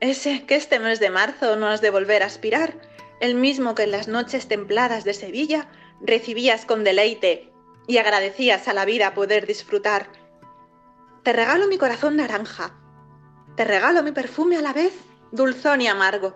ese 0.01 0.45
que 0.45 0.55
este 0.55 0.79
mes 0.79 0.99
de 0.99 1.09
marzo 1.09 1.55
no 1.55 1.67
has 1.67 1.81
de 1.81 1.89
volver 1.89 2.23
a 2.23 2.27
aspirar, 2.27 2.75
el 3.19 3.35
mismo 3.35 3.75
que 3.75 3.83
en 3.83 3.91
las 3.91 4.07
noches 4.07 4.47
templadas 4.47 5.03
de 5.03 5.13
Sevilla 5.13 5.67
recibías 6.01 6.65
con 6.65 6.83
deleite 6.83 7.51
y 7.87 7.97
agradecías 7.97 8.67
a 8.67 8.73
la 8.73 8.85
vida 8.85 9.13
poder 9.13 9.45
disfrutar. 9.45 10.07
Te 11.23 11.33
regalo 11.33 11.67
mi 11.67 11.77
corazón 11.77 12.15
naranja, 12.15 12.79
te 13.55 13.65
regalo 13.65 14.03
mi 14.03 14.11
perfume 14.11 14.57
a 14.57 14.61
la 14.61 14.71
vez 14.71 14.93
dulzón 15.31 15.81
y 15.81 15.87
amargo, 15.87 16.35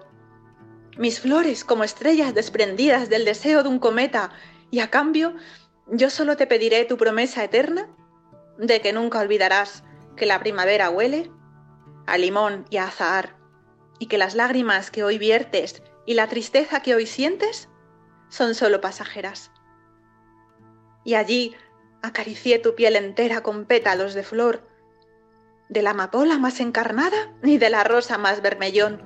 mis 0.97 1.21
flores 1.21 1.63
como 1.63 1.85
estrellas 1.85 2.33
desprendidas 2.33 3.09
del 3.09 3.23
deseo 3.23 3.63
de 3.63 3.69
un 3.69 3.79
cometa, 3.79 4.31
y 4.71 4.79
a 4.79 4.89
cambio 4.89 5.35
yo 5.87 6.09
solo 6.09 6.35
te 6.35 6.47
pediré 6.47 6.83
tu 6.85 6.97
promesa 6.97 7.43
eterna 7.43 7.87
de 8.57 8.81
que 8.81 8.93
nunca 8.93 9.19
olvidarás 9.19 9.83
que 10.15 10.25
la 10.25 10.39
primavera 10.39 10.89
huele 10.89 11.31
a 12.05 12.17
limón 12.17 12.65
y 12.69 12.77
a 12.77 12.87
azahar 12.87 13.42
y 13.99 14.07
que 14.07 14.17
las 14.17 14.35
lágrimas 14.35 14.91
que 14.91 15.03
hoy 15.03 15.17
viertes 15.17 15.81
y 16.05 16.13
la 16.15 16.27
tristeza 16.27 16.81
que 16.81 16.95
hoy 16.95 17.05
sientes 17.05 17.69
son 18.29 18.55
solo 18.55 18.81
pasajeras. 18.81 19.51
Y 21.03 21.15
allí 21.15 21.55
acaricié 22.01 22.59
tu 22.59 22.75
piel 22.75 22.95
entera 22.95 23.41
con 23.41 23.65
pétalos 23.65 24.13
de 24.13 24.23
flor, 24.23 24.67
de 25.69 25.81
la 25.81 25.91
amapola 25.91 26.37
más 26.37 26.59
encarnada 26.59 27.33
y 27.43 27.57
de 27.57 27.69
la 27.69 27.83
rosa 27.83 28.17
más 28.17 28.41
vermellón, 28.41 29.01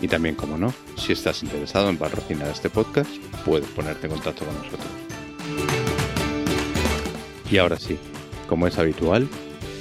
Y 0.00 0.08
también, 0.08 0.36
como 0.36 0.56
no, 0.56 0.72
si 0.96 1.12
estás 1.12 1.42
interesado 1.42 1.88
en 1.88 1.96
patrocinar 1.96 2.48
este 2.48 2.70
podcast, 2.70 3.10
puedes 3.44 3.68
ponerte 3.68 4.06
en 4.06 4.12
contacto 4.12 4.44
con 4.44 4.54
nosotros. 4.54 4.88
Y 7.50 7.58
ahora 7.58 7.78
sí, 7.78 7.98
como 8.48 8.66
es 8.66 8.78
habitual, 8.78 9.28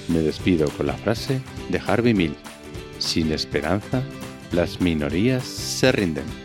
me 0.08 0.20
despido 0.20 0.70
con 0.70 0.88
la 0.88 0.94
frase 0.94 1.42
de 1.70 1.80
Harvey 1.80 2.14
Mill. 2.14 2.36
Sin 2.98 3.32
esperanza, 3.32 4.02
las 4.52 4.82
minorías 4.82 5.44
se 5.44 5.92
rinden. 5.92 6.45